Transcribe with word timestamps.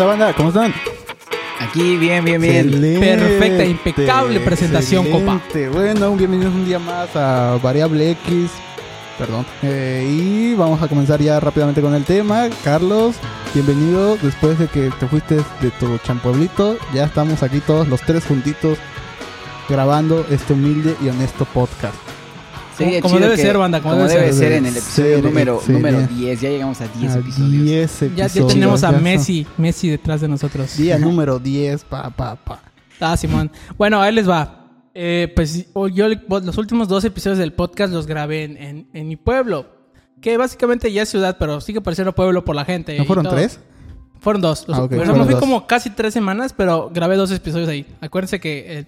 ¿Qué 0.00 0.04
onda, 0.04 0.16
banda? 0.16 0.34
¿Cómo 0.34 0.48
están? 0.48 0.72
Aquí, 1.60 1.98
bien, 1.98 2.24
bien, 2.24 2.40
bien. 2.40 2.68
Excelente, 2.68 3.18
Perfecta, 3.18 3.64
impecable 3.66 4.40
presentación, 4.40 5.04
copa. 5.10 5.36
excelente. 5.44 5.68
Bueno, 5.68 6.16
bienvenidos 6.16 6.54
un 6.54 6.64
día 6.64 6.78
más 6.78 7.14
a 7.14 7.58
Variable 7.62 8.12
X. 8.12 8.50
Perdón. 9.18 9.44
Eh, 9.60 10.08
y 10.10 10.54
vamos 10.54 10.80
a 10.80 10.88
comenzar 10.88 11.20
ya 11.20 11.38
rápidamente 11.38 11.82
con 11.82 11.94
el 11.94 12.04
tema. 12.04 12.48
Carlos, 12.64 13.16
bienvenido. 13.52 14.16
Después 14.16 14.58
de 14.58 14.68
que 14.68 14.90
te 14.98 15.06
fuiste 15.06 15.34
de 15.60 15.70
tu 15.78 15.98
champueblito, 15.98 16.78
ya 16.94 17.04
estamos 17.04 17.42
aquí 17.42 17.60
todos 17.60 17.86
los 17.86 18.00
tres 18.00 18.24
juntitos 18.24 18.78
grabando 19.68 20.24
este 20.30 20.54
humilde 20.54 20.96
y 21.02 21.10
honesto 21.10 21.44
podcast. 21.44 22.09
Sería 22.84 23.00
Como 23.00 23.18
debe 23.18 23.36
que- 23.36 23.42
ser, 23.42 23.58
banda, 23.58 23.80
como 23.80 23.94
Como 23.94 24.06
debe 24.08 24.20
debe 24.20 24.32
ser. 24.32 24.42
ser 24.48 24.52
en 24.52 24.66
el 24.66 24.76
episodio 24.76 25.14
Ser 25.16 25.24
número, 25.24 25.62
número 25.68 26.00
10. 26.06 26.40
Ya 26.40 26.48
llegamos 26.50 26.80
a 26.80 26.88
10 26.88 27.12
A 27.14 27.18
episodios. 27.18 27.62
10 27.62 28.00
Ya, 28.00 28.08
ya 28.16 28.24
episodios, 28.26 28.52
tenemos 28.54 28.84
a 28.84 28.88
ya 28.90 28.94
son- 28.94 29.02
Messi, 29.04 29.46
Messi 29.56 29.88
detrás 29.90 30.20
de 30.20 30.28
nosotros. 30.28 30.76
Día 30.76 30.98
número 30.98 31.38
10, 31.38 31.84
pa, 31.84 32.10
pa, 32.10 32.36
pa. 32.36 32.62
Ah, 33.00 33.16
Simón. 33.16 33.50
Bueno, 33.78 34.00
ahí 34.02 34.12
les 34.14 34.28
va. 34.28 34.56
Eh, 34.94 35.32
pues 35.36 35.66
o- 35.72 35.88
yo 35.88 36.06
los 36.08 36.58
últimos 36.58 36.88
dos 36.88 37.04
episodios 37.04 37.38
del 37.38 37.52
podcast 37.52 37.92
los 37.92 38.06
grabé 38.06 38.44
en, 38.44 38.56
en- 38.56 38.88
en 38.92 39.08
mi 39.08 39.16
pueblo. 39.16 39.66
Que 40.20 40.36
básicamente 40.36 40.92
ya 40.92 41.02
es 41.02 41.08
ciudad, 41.08 41.36
pero 41.38 41.60
sigue 41.62 41.80
pareciendo 41.80 42.14
pueblo 42.14 42.44
por 42.44 42.54
la 42.54 42.64
gente. 42.64 42.96
¿No 42.98 43.04
y 43.04 43.06
fueron 43.06 43.24
todo. 43.24 43.34
tres? 43.36 43.58
Fueron 44.20 44.42
dos. 44.42 44.68
Los- 44.68 44.78
Ah, 44.78 44.82
ok, 44.82 44.92
o 44.92 44.96
sea, 44.96 44.98
fueron 45.04 45.18
me 45.18 45.24
fui 45.24 45.32
dos. 45.34 45.40
como 45.40 45.66
casi 45.66 45.88
tres 45.90 46.12
semanas, 46.12 46.52
pero 46.54 46.90
grabé 46.92 47.16
dos 47.16 47.30
episodios 47.30 47.68
ahí. 47.70 47.86
Acuérdense 48.02 48.38
que... 48.40 48.78
eh, 48.80 48.86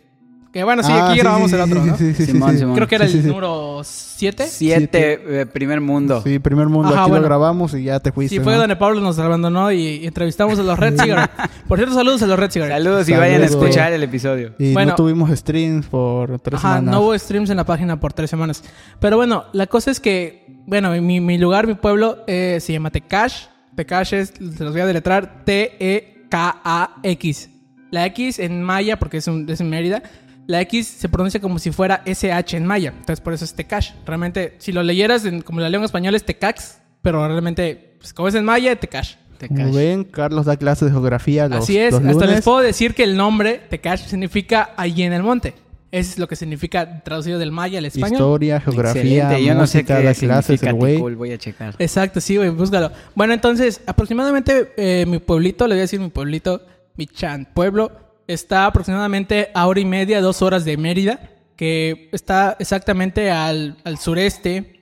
que 0.53 0.65
bueno, 0.65 0.83
sí, 0.83 0.93
Ah, 0.93 1.11
aquí 1.11 1.19
grabamos 1.21 1.51
sí, 1.51 1.57
el 1.57 1.63
otro, 1.63 1.83
sí, 1.83 1.89
¿no? 1.91 1.97
sí, 1.97 2.15
sí, 2.15 2.27
sí, 2.27 2.33
Simón, 2.33 2.53
sí. 2.53 2.59
Simón. 2.59 2.75
Creo 2.75 2.89
que 2.89 2.95
era 2.97 3.09
Sí, 3.09 3.19
el 3.19 3.27
número 3.29 3.81
siete. 3.85 4.47
Siete, 4.47 5.41
eh, 5.41 5.47
primer 5.47 5.81
mundo. 5.81 6.21
Sí, 6.23 6.39
primer 6.39 6.69
mundo. 6.69 6.89
Ajá, 6.93 7.03
aquí 7.03 7.11
bueno. 7.11 7.23
lo 7.23 7.29
grabamos 7.29 7.73
y 7.75 7.85
ya 7.85 8.01
te 8.01 8.13
fuiste. 8.13 8.37
Sí, 8.37 8.43
fue 8.43 8.53
¿no? 8.53 8.59
donde 8.61 8.77
Pablo 8.77 9.01
nos 9.01 9.19
abandonó 9.19 9.73
y, 9.73 9.81
y 9.83 10.07
entrevistamos 10.07 10.59
a 10.59 10.63
los 10.63 10.79
Red 10.79 10.97
Cigarette. 11.03 11.31
Por 11.67 11.79
cierto, 11.79 11.95
saludos 11.95 12.23
a 12.23 12.27
los 12.27 12.39
Red 12.39 12.51
Cigarette. 12.51 12.75
Saludos 12.77 13.09
y 13.09 13.13
vayan 13.15 13.43
a 13.43 13.47
escuchar 13.47 13.93
el 13.95 14.03
episodio. 14.03 14.55
Y 14.59 14.75
Bueno. 14.75 14.91
no 14.91 14.97
tuvimos 14.97 15.31
streams 15.31 15.87
por 15.87 16.39
tres 16.41 16.59
Ajá, 16.59 16.77
semanas. 16.77 16.95
no 16.95 17.01
hubo 17.01 17.19
streams 17.19 17.49
en 17.51 17.57
la 17.57 17.65
página 17.65 17.99
por 17.99 18.13
tres 18.13 18.29
semanas. 18.29 18.63
Pero 19.01 19.17
bueno, 19.17 19.45
la 19.55 19.67
cosa 19.67 19.91
es 19.91 20.01
que, 20.01 20.45
bueno, 20.67 20.91
mi, 21.01 21.21
mi 21.21 21.39
lugar, 21.39 21.67
mi 21.67 21.75
pueblo, 21.75 22.19
eh, 22.27 22.59
se 22.61 22.75
llama 22.75 22.91
Tecash. 22.91 23.47
Tecash 23.75 24.13
es, 24.13 24.35
se 24.57 24.65
los 24.65 24.73
voy 24.73 24.83
a 24.83 24.87
deletrar, 24.87 25.45
T-E-K-A-X. 25.47 27.49
La 27.91 28.07
X 28.07 28.39
en 28.39 28.63
maya, 28.63 28.99
porque 28.99 29.19
es, 29.19 29.29
un- 29.29 29.49
es 29.49 29.61
en 29.61 29.69
Mérida, 29.71 30.03
la 30.47 30.61
X 30.63 30.87
se 30.87 31.09
pronuncia 31.09 31.41
como 31.41 31.59
si 31.59 31.71
fuera 31.71 32.03
SH 32.05 32.57
en 32.57 32.67
maya. 32.67 32.91
Entonces 32.99 33.21
por 33.21 33.33
eso 33.33 33.45
es 33.45 33.55
Tecash. 33.55 33.91
Realmente, 34.07 34.55
si 34.59 34.73
lo 34.73 34.83
leyeras 34.83 35.25
en- 35.25 35.43
como 35.43 35.61
la 35.61 35.69
lengua 35.69 35.87
española 35.87 36.17
es 36.17 36.25
Tecax, 36.25 36.79
pero 37.01 37.27
realmente, 37.27 37.95
pues, 37.99 38.13
como 38.13 38.29
es 38.29 38.35
en 38.35 38.45
maya, 38.45 38.75
Tecash. 38.77 39.15
Te 39.39 39.49
Como 39.49 39.73
ven, 39.73 40.05
Carlos 40.05 40.47
da 40.47 40.57
clases 40.57 40.87
de 40.87 40.93
geografía 40.93 41.49
los, 41.49 41.65
Así 41.65 41.77
es, 41.77 41.91
los 41.93 42.01
hasta 42.01 42.13
lunes. 42.13 42.31
les 42.31 42.45
puedo 42.45 42.61
decir 42.61 42.95
que 42.95 43.03
el 43.03 43.17
nombre 43.17 43.61
Tecash 43.71 44.07
significa 44.07 44.71
allí 44.77 45.03
en 45.03 45.13
el 45.13 45.23
monte. 45.25 45.55
Eso 45.91 46.13
es 46.13 46.19
lo 46.19 46.27
que 46.29 46.37
significa 46.37 47.03
traducido 47.03 47.39
del 47.39 47.51
maya 47.53 47.79
al 47.79 47.85
español. 47.85 48.13
Historia, 48.13 48.61
geografía, 48.61 49.03
Excelente. 49.25 49.45
Yo 49.45 49.55
no 49.55 49.67
sé 49.67 49.79
música, 49.79 49.99
qué 49.99 50.05
da 50.05 50.15
clases 50.15 50.63
el 50.63 50.73
güey. 50.75 50.95
Ticul, 50.95 51.17
Voy 51.17 51.33
a 51.33 51.39
checar. 51.39 51.75
Exacto, 51.79 52.21
sí, 52.21 52.37
güey, 52.37 52.51
búscalo. 52.51 52.93
Bueno, 53.15 53.35
entonces, 53.35 53.81
aproximadamente 53.85 54.73
eh, 54.77 55.05
mi 55.07 55.19
pueblito, 55.19 55.67
le 55.67 55.75
voy 55.75 55.81
a 55.81 55.83
decir 55.83 56.01
mi 56.01 56.09
pueblito, 56.09 56.63
mi 56.97 57.07
chan 57.07 57.47
pueblo, 57.53 57.91
está 58.33 58.67
aproximadamente 58.67 59.51
a 59.55 59.67
hora 59.67 59.81
y 59.81 59.85
media, 59.85 60.21
dos 60.21 60.43
horas 60.43 60.65
de 60.65 60.77
Mérida, 60.77 61.31
que 61.57 62.09
está 62.13 62.57
exactamente 62.59 63.31
al, 63.31 63.77
al 63.85 63.99
sureste. 63.99 64.81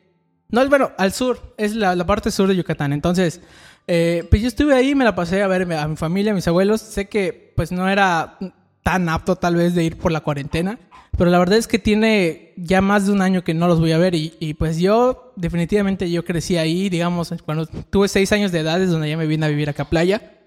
No, 0.49 0.69
bueno, 0.69 0.93
al 0.99 1.13
sur, 1.13 1.55
es 1.57 1.75
la, 1.75 1.95
la 1.95 2.07
parte 2.07 2.31
sur 2.31 2.49
de 2.49 2.57
Yucatán. 2.57 2.93
Entonces, 2.93 3.41
eh, 3.87 4.27
pues 4.31 4.43
yo 4.43 4.49
estuve 4.49 4.75
ahí, 4.75 4.95
me 4.95 5.05
la 5.05 5.15
pasé 5.15 5.43
a 5.43 5.49
ver 5.49 5.71
a 5.73 5.89
mi 5.89 5.97
familia, 5.97 6.33
a 6.33 6.35
mis 6.35 6.47
abuelos. 6.47 6.81
Sé 6.81 7.09
que 7.09 7.53
pues 7.57 7.73
no 7.73 7.89
era 7.89 8.39
tan 8.83 9.09
apto 9.09 9.37
tal 9.37 9.57
vez 9.57 9.75
de 9.75 9.85
ir 9.85 9.99
por 9.99 10.13
la 10.13 10.21
cuarentena, 10.21 10.79
pero 11.19 11.31
la 11.31 11.39
verdad 11.39 11.59
es 11.59 11.67
que 11.67 11.79
tiene 11.79 12.55
ya 12.57 12.81
más 12.81 13.07
de 13.07 13.13
un 13.13 13.21
año 13.21 13.45
que 13.45 13.53
no 13.53 13.69
los 13.69 13.81
voy 13.81 13.93
a 13.93 13.99
ver 13.99 14.15
y, 14.15 14.35
y, 14.41 14.55
pues 14.55 14.79
yo 14.79 15.33
definitivamente 15.37 16.11
yo 16.11 16.25
crecí 16.25 16.57
ahí, 16.57 16.89
digamos, 16.89 17.35
cuando 17.45 17.67
tuve 17.67 18.09
seis 18.09 18.33
años 18.33 18.53
de 18.53 18.61
edad 18.61 18.81
es 18.81 18.91
donde 18.91 19.11
ya 19.11 19.17
me 19.17 19.27
vine 19.27 19.47
a 19.47 19.49
vivir 19.49 19.69
acá 19.69 19.83
a 19.83 19.91
playa. 19.91 20.39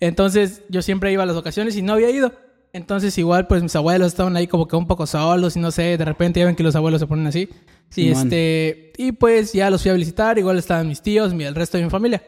Entonces 0.00 0.62
yo 0.68 0.80
siempre 0.80 1.12
iba 1.12 1.22
a 1.22 1.26
las 1.26 1.36
ocasiones 1.36 1.76
y 1.76 1.82
no 1.82 1.92
había 1.92 2.10
ido. 2.10 2.32
Entonces 2.72 3.16
igual 3.18 3.46
pues 3.46 3.62
mis 3.62 3.76
abuelos 3.76 4.08
estaban 4.08 4.34
ahí 4.36 4.46
como 4.46 4.66
que 4.66 4.76
un 4.76 4.86
poco 4.86 5.06
solos 5.06 5.56
y 5.56 5.60
no 5.60 5.70
sé, 5.70 5.98
de 5.98 6.04
repente 6.04 6.40
ya 6.40 6.46
ven 6.46 6.56
que 6.56 6.62
los 6.62 6.74
abuelos 6.74 7.00
se 7.00 7.06
ponen 7.06 7.26
así. 7.26 7.48
Y 7.90 7.94
Simón. 7.94 8.22
este 8.22 8.92
y 8.96 9.12
pues 9.12 9.52
ya 9.52 9.68
los 9.68 9.82
fui 9.82 9.90
a 9.90 9.94
visitar, 9.94 10.38
igual 10.38 10.58
estaban 10.58 10.88
mis 10.88 11.02
tíos, 11.02 11.32
el 11.32 11.54
resto 11.54 11.76
de 11.76 11.84
mi 11.84 11.90
familia. 11.90 12.22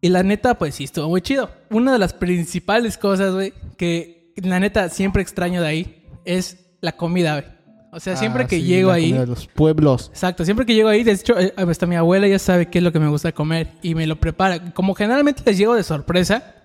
Y 0.00 0.08
la 0.08 0.22
neta, 0.22 0.56
pues 0.56 0.74
sí, 0.76 0.84
estuvo 0.84 1.08
muy 1.08 1.20
chido. 1.20 1.50
Una 1.70 1.92
de 1.92 1.98
las 1.98 2.12
principales 2.12 2.96
cosas, 2.96 3.34
güey, 3.34 3.52
que 3.76 4.32
la 4.36 4.60
neta 4.60 4.88
siempre 4.88 5.22
extraño 5.22 5.62
de 5.62 5.66
ahí 5.66 6.04
es 6.24 6.58
la 6.80 6.92
comida, 6.92 7.40
güey. 7.40 7.56
O 7.92 7.98
sea, 7.98 8.14
siempre 8.14 8.44
Ah, 8.44 8.46
que 8.46 8.56
sí, 8.56 8.62
llego 8.64 8.90
la 8.90 8.96
ahí, 8.96 9.12
de 9.12 9.26
los 9.26 9.46
pueblos. 9.46 10.10
Exacto, 10.12 10.44
siempre 10.44 10.66
que 10.66 10.74
llego 10.74 10.90
ahí, 10.90 11.02
de 11.02 11.12
hecho, 11.12 11.38
eh, 11.40 11.54
hasta 11.56 11.86
mi 11.86 11.96
abuela 11.96 12.28
ya 12.28 12.38
sabe 12.38 12.66
qué 12.66 12.78
es 12.78 12.84
lo 12.84 12.92
que 12.92 13.00
me 13.00 13.08
gusta 13.08 13.32
comer 13.32 13.72
y 13.80 13.94
me 13.94 14.06
lo 14.06 14.16
prepara. 14.16 14.74
Como 14.74 14.94
generalmente 14.94 15.42
les 15.46 15.56
llego 15.56 15.74
de 15.74 15.82
sorpresa, 15.82 16.55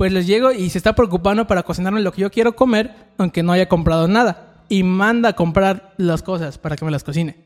pues 0.00 0.12
les 0.14 0.26
llego 0.26 0.50
y 0.50 0.70
se 0.70 0.78
está 0.78 0.94
preocupando 0.94 1.46
para 1.46 1.62
cocinarme 1.62 2.00
lo 2.00 2.10
que 2.10 2.22
yo 2.22 2.30
quiero 2.30 2.56
comer, 2.56 2.94
aunque 3.18 3.42
no 3.42 3.52
haya 3.52 3.68
comprado 3.68 4.08
nada. 4.08 4.64
Y 4.70 4.82
manda 4.82 5.28
a 5.28 5.32
comprar 5.34 5.92
las 5.98 6.22
cosas 6.22 6.56
para 6.56 6.74
que 6.74 6.86
me 6.86 6.90
las 6.90 7.04
cocine. 7.04 7.36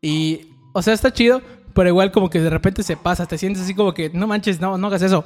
Y, 0.00 0.42
o 0.72 0.82
sea, 0.82 0.94
está 0.94 1.12
chido, 1.12 1.42
pero 1.74 1.88
igual 1.88 2.12
como 2.12 2.30
que 2.30 2.40
de 2.40 2.48
repente 2.48 2.84
se 2.84 2.96
pasa, 2.96 3.26
te 3.26 3.38
sientes 3.38 3.64
así 3.64 3.74
como 3.74 3.92
que, 3.92 4.08
no 4.10 4.28
manches, 4.28 4.60
no, 4.60 4.78
no 4.78 4.86
hagas 4.86 5.02
eso. 5.02 5.24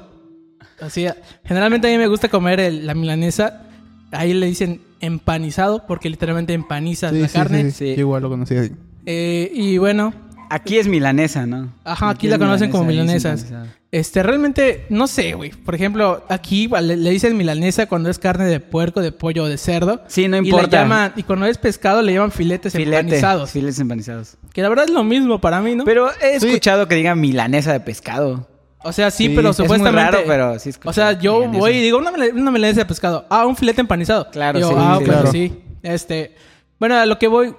Así, 0.80 1.04
generalmente 1.44 1.86
a 1.86 1.90
mí 1.90 1.98
me 1.98 2.06
gusta 2.06 2.30
comer 2.30 2.60
el- 2.60 2.86
la 2.86 2.94
milanesa, 2.94 3.66
ahí 4.10 4.32
le 4.32 4.46
dicen 4.46 4.80
empanizado, 5.00 5.84
porque 5.86 6.08
literalmente 6.08 6.54
empanizas 6.54 7.12
Sí, 7.12 7.20
la 7.20 7.28
sí, 7.28 7.34
carne. 7.34 7.64
sí, 7.64 7.70
sí. 7.72 7.76
Sí. 7.90 7.94
Yo 7.96 8.00
igual 8.00 8.22
lo 8.22 8.30
conocí 8.30 8.54
ahí. 8.56 8.72
Eh, 9.04 9.50
y 9.54 9.76
bueno, 9.76 10.14
Aquí 10.50 10.78
es 10.78 10.88
milanesa, 10.88 11.46
¿no? 11.46 11.72
Ajá, 11.84 12.10
aquí 12.10 12.26
la 12.28 12.36
conocen 12.38 12.70
como 12.70 12.84
milanesas. 12.84 13.46
Este, 13.92 14.22
realmente, 14.22 14.84
no 14.88 15.06
sé, 15.06 15.34
güey. 15.34 15.50
Por 15.50 15.74
ejemplo, 15.74 16.24
aquí 16.28 16.68
le, 16.82 16.96
le 16.96 17.10
dicen 17.10 17.36
milanesa 17.36 17.86
cuando 17.86 18.10
es 18.10 18.18
carne 18.18 18.44
de 18.44 18.60
puerco, 18.60 19.00
de 19.00 19.10
pollo 19.12 19.44
o 19.44 19.46
de 19.48 19.58
cerdo. 19.58 20.02
Sí, 20.08 20.28
no 20.28 20.36
Y, 20.38 20.42
la 20.42 20.46
importa. 20.48 20.82
llaman- 20.82 21.12
y 21.16 21.22
cuando 21.22 21.46
es 21.46 21.56
pescado 21.58 22.02
le 22.02 22.12
llaman 22.14 22.30
filetes 22.32 22.72
Filete. 22.72 22.98
empanizados. 22.98 23.50
Filetes 23.50 23.78
empanizados. 23.80 24.36
Que 24.52 24.62
la 24.62 24.68
verdad 24.68 24.84
es 24.86 24.90
lo 24.92 25.02
mismo 25.04 25.40
para 25.40 25.60
mí, 25.60 25.74
¿no? 25.74 25.84
Pero 25.84 26.08
he 26.20 26.38
Sí. 26.40 26.46
escuchado 26.48 26.86
que 26.88 26.94
digan 26.96 27.20
milanesa 27.20 27.72
de 27.72 27.80
pescado. 27.80 28.48
o 28.82 28.92
sea, 28.92 29.10
sí, 29.10 29.26
Sí, 29.26 29.32
pero 29.36 29.50
es 29.50 29.58
muy 29.58 29.66
supuestamente... 29.68 30.10
raro, 30.10 30.24
pero 30.26 30.58
sí 30.58 30.70
O 30.84 30.92
sea, 30.92 31.12
yo 31.12 31.46
voy 31.48 31.72
y 31.72 31.82
digo 31.82 31.98
una, 31.98 32.10
una 32.12 32.50
milanesa 32.50 32.80
de 32.80 32.86
pescado. 32.86 33.26
Ah, 33.28 33.44
un 33.46 33.54
filete 33.56 33.80
empanizado. 33.82 34.30
Claro, 34.30 34.58
Yo, 34.58 34.68
sí, 34.70 34.74
Ah, 34.78 34.96
sí, 34.98 35.04
claro. 35.04 35.30
sí. 35.32 35.62
Este... 35.82 36.34
Bueno, 36.78 36.94
a 36.96 37.06
lo 37.06 37.18
que 37.18 37.28
voy... 37.28 37.54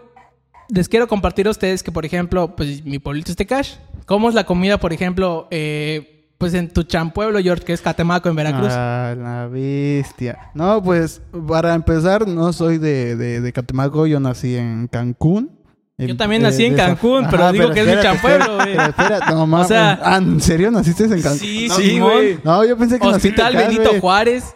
Les 0.73 0.87
quiero 0.87 1.07
compartir 1.07 1.47
a 1.47 1.51
ustedes 1.51 1.83
que, 1.83 1.91
por 1.91 2.05
ejemplo, 2.05 2.55
pues 2.55 2.85
mi 2.85 2.97
pueblito 2.99 3.31
es 3.31 3.35
Tecash. 3.37 3.73
¿Cómo 4.05 4.29
es 4.29 4.35
la 4.35 4.45
comida, 4.45 4.77
por 4.79 4.93
ejemplo, 4.93 5.47
eh, 5.51 6.33
pues 6.37 6.53
en 6.53 6.69
tu 6.71 6.83
champueblo, 6.83 7.39
George, 7.39 7.65
que 7.65 7.73
es 7.73 7.81
Catemaco, 7.81 8.29
en 8.29 8.35
Veracruz? 8.35 8.69
Ah, 8.71 9.13
la 9.17 9.47
bestia. 9.47 10.37
No, 10.53 10.81
pues 10.81 11.21
para 11.47 11.73
empezar, 11.73 12.27
no 12.27 12.53
soy 12.53 12.77
de, 12.77 13.15
de, 13.15 13.41
de 13.41 13.53
Catemaco, 13.53 14.07
yo 14.07 14.19
nací 14.19 14.55
en 14.55 14.87
Cancún. 14.87 15.51
Yo 15.97 16.17
también 16.17 16.41
nací 16.41 16.65
en 16.65 16.75
Cancún, 16.75 17.27
pero 17.29 17.51
digo 17.51 17.69
que 17.71 17.81
es 17.81 17.85
mi 17.85 17.91
espérate, 17.93 18.51
güey. 18.55 18.75
espérate, 18.89 19.33
no 19.35 19.45
mames. 19.47 19.67
sea- 19.67 19.99
Ah, 20.01 20.17
¿en 20.17 20.41
serio 20.41 20.71
naciste 20.71 21.03
en 21.03 21.21
Cancún? 21.21 21.37
Sí, 21.37 21.67
no, 21.67 21.75
sí, 21.75 21.99
güey. 21.99 22.39
No, 22.43 22.65
yo 22.65 22.75
pensé 22.77 22.97
que 22.99 23.05
nací 23.05 23.27
en 23.27 23.33
Hospital 23.35 23.55
Benito. 23.55 23.91
Juárez. 23.99 24.55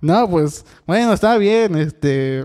No, 0.00 0.26
pues, 0.30 0.64
bueno, 0.86 1.12
está 1.12 1.36
bien, 1.36 1.76
este... 1.76 2.44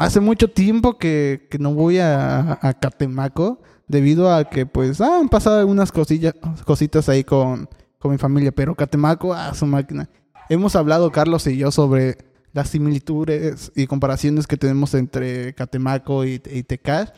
Hace 0.00 0.20
mucho 0.20 0.48
tiempo 0.48 0.96
que, 0.96 1.46
que 1.50 1.58
no 1.58 1.74
voy 1.74 1.98
a, 1.98 2.58
a 2.62 2.72
Catemaco 2.72 3.60
debido 3.86 4.32
a 4.34 4.44
que, 4.48 4.64
pues, 4.64 4.98
ah, 5.02 5.18
han 5.20 5.28
pasado 5.28 5.58
algunas 5.58 5.92
cosillas, 5.92 6.34
cositas 6.64 7.08
ahí 7.10 7.22
con, 7.22 7.68
con 7.98 8.10
mi 8.10 8.16
familia, 8.16 8.50
pero 8.50 8.74
Catemaco, 8.74 9.34
ah, 9.34 9.52
su 9.52 9.66
máquina. 9.66 10.08
Hemos 10.48 10.74
hablado, 10.74 11.12
Carlos 11.12 11.46
y 11.46 11.58
yo, 11.58 11.70
sobre 11.70 12.16
las 12.52 12.70
similitudes 12.70 13.72
y 13.76 13.86
comparaciones 13.86 14.46
que 14.46 14.56
tenemos 14.56 14.94
entre 14.94 15.54
Catemaco 15.54 16.24
y, 16.24 16.40
y 16.50 16.62
Tecash. 16.62 17.10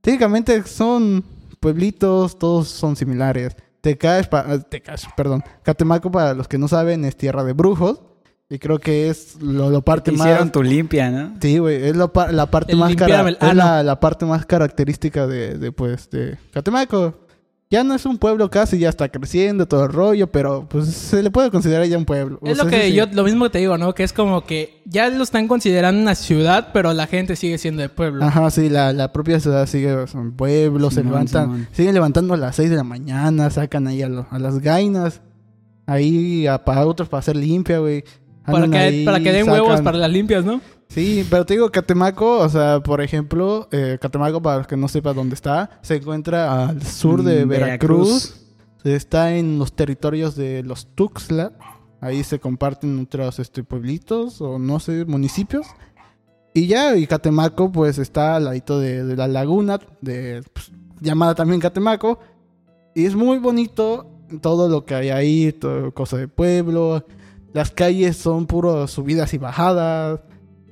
Técnicamente 0.00 0.62
son 0.64 1.24
pueblitos, 1.60 2.38
todos 2.40 2.66
son 2.66 2.96
similares. 2.96 3.54
Tecash, 3.82 4.26
pa- 4.26 4.58
Tecash, 4.58 5.04
perdón. 5.16 5.44
Catemaco, 5.62 6.10
para 6.10 6.34
los 6.34 6.48
que 6.48 6.58
no 6.58 6.66
saben, 6.66 7.04
es 7.04 7.16
tierra 7.16 7.44
de 7.44 7.52
brujos. 7.52 8.02
Y 8.48 8.58
creo 8.60 8.78
que 8.78 9.08
es 9.08 9.40
lo, 9.42 9.70
lo 9.70 9.82
parte 9.82 10.12
Te 10.12 10.16
más... 10.16 10.26
hicieron 10.28 10.52
tu 10.52 10.62
limpia, 10.62 11.10
¿no? 11.10 11.34
Sí, 11.40 11.58
güey, 11.58 11.82
es 11.88 11.96
lo 11.96 12.12
la 12.30 12.46
parte 12.48 12.72
El 12.72 12.78
más 12.78 12.94
cara- 12.94 13.28
es 13.28 13.54
la, 13.56 13.98
parte 14.00 14.24
más 14.24 14.46
característica 14.46 15.26
de, 15.26 15.58
de, 15.58 15.72
pues 15.72 16.08
de 16.10 16.38
Catemaco. 16.52 17.14
Ya 17.68 17.82
no 17.82 17.94
es 17.96 18.06
un 18.06 18.16
pueblo 18.18 18.48
casi, 18.48 18.78
ya 18.78 18.88
está 18.88 19.08
creciendo 19.08 19.66
todo 19.66 19.86
el 19.86 19.92
rollo, 19.92 20.28
pero 20.30 20.68
pues 20.68 20.86
se 20.86 21.20
le 21.24 21.32
puede 21.32 21.50
considerar 21.50 21.84
ya 21.86 21.98
un 21.98 22.04
pueblo. 22.04 22.38
O 22.40 22.46
Es 22.46 22.54
sea, 22.54 22.64
lo 22.64 22.70
que 22.70 22.82
sí, 22.84 22.90
sí. 22.90 22.94
yo, 22.94 23.06
lo 23.06 23.24
mismo 23.24 23.46
que 23.46 23.50
te 23.50 23.58
digo, 23.58 23.76
¿no? 23.76 23.92
Que 23.92 24.04
es 24.04 24.12
como 24.12 24.44
que 24.44 24.80
ya 24.84 25.08
lo 25.08 25.24
están 25.24 25.48
considerando 25.48 26.00
una 26.00 26.14
ciudad, 26.14 26.68
pero 26.72 26.92
la 26.92 27.08
gente 27.08 27.34
sigue 27.34 27.58
siendo 27.58 27.82
de 27.82 27.88
pueblo. 27.88 28.24
Ajá, 28.24 28.48
sí, 28.52 28.68
la, 28.68 28.92
la 28.92 29.12
propia 29.12 29.40
ciudad 29.40 29.66
sigue, 29.66 30.06
son 30.06 30.36
pueblos, 30.36 30.94
se 30.94 31.00
Simón, 31.00 31.14
levantan, 31.26 31.68
siguen 31.72 31.94
levantando 31.94 32.34
a 32.34 32.36
las 32.36 32.54
6 32.54 32.70
de 32.70 32.76
la 32.76 32.84
mañana, 32.84 33.50
sacan 33.50 33.88
ahí 33.88 34.00
a, 34.02 34.08
lo- 34.08 34.28
a 34.30 34.38
las 34.38 34.60
gainas, 34.60 35.20
ahí 35.86 36.46
a, 36.46 36.64
para 36.64 36.86
otros 36.86 37.08
para 37.08 37.18
hacer 37.18 37.34
limpia, 37.34 37.80
güey. 37.80 38.04
Para 38.46 38.68
que, 38.68 39.02
para 39.04 39.20
que 39.20 39.32
den 39.32 39.48
huevos 39.48 39.80
para 39.80 39.98
las 39.98 40.10
limpias, 40.10 40.44
¿no? 40.44 40.60
Sí, 40.88 41.26
pero 41.28 41.44
te 41.44 41.54
digo, 41.54 41.70
Catemaco, 41.70 42.38
o 42.38 42.48
sea, 42.48 42.80
por 42.80 43.00
ejemplo, 43.00 43.68
eh, 43.72 43.98
Catemaco, 44.00 44.40
para 44.40 44.58
los 44.58 44.66
que 44.66 44.76
no 44.76 44.88
sepan 44.88 45.16
dónde 45.16 45.34
está, 45.34 45.70
se 45.82 45.96
encuentra 45.96 46.68
al 46.68 46.82
sur 46.82 47.22
de 47.22 47.44
Mm, 47.44 47.48
Veracruz. 47.48 48.42
Está 48.84 49.34
en 49.34 49.58
los 49.58 49.72
territorios 49.72 50.36
de 50.36 50.62
los 50.62 50.86
Tuxtla. 50.94 51.52
Ahí 52.00 52.22
se 52.22 52.38
comparten 52.38 53.00
otros 53.00 53.40
este, 53.40 53.64
pueblitos 53.64 54.40
o 54.40 54.60
no 54.60 54.78
sé, 54.78 55.04
municipios. 55.06 55.66
Y 56.54 56.68
ya, 56.68 56.96
y 56.96 57.06
Catemaco, 57.06 57.72
pues 57.72 57.98
está 57.98 58.36
al 58.36 58.44
ladito 58.44 58.78
de, 58.78 59.04
de 59.04 59.16
la 59.16 59.26
laguna, 59.26 59.80
de, 60.00 60.42
pues, 60.52 60.70
llamada 61.00 61.34
también 61.34 61.60
Catemaco. 61.60 62.20
Y 62.94 63.06
es 63.06 63.16
muy 63.16 63.38
bonito 63.38 64.08
todo 64.40 64.68
lo 64.68 64.84
que 64.84 64.94
hay 64.94 65.10
ahí, 65.10 65.52
todo 65.52 65.92
cosa 65.92 66.16
de 66.16 66.28
pueblo. 66.28 67.04
Las 67.52 67.70
calles 67.70 68.16
son 68.16 68.46
puro 68.46 68.86
subidas 68.86 69.32
y 69.34 69.38
bajadas. 69.38 70.20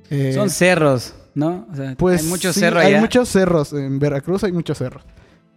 eh, 0.09 0.31
Son 0.33 0.49
cerros, 0.49 1.15
¿no? 1.33 1.67
O 1.71 1.75
sea, 1.75 1.95
pues 1.97 2.21
hay 2.23 2.27
muchos 2.27 2.53
sí, 2.53 2.59
cerros 2.59 2.83
Hay 2.83 2.91
allá. 2.93 3.01
muchos 3.01 3.29
cerros. 3.29 3.73
En 3.73 3.97
Veracruz 3.99 4.43
hay 4.43 4.51
muchos 4.51 4.77
cerros. 4.77 5.03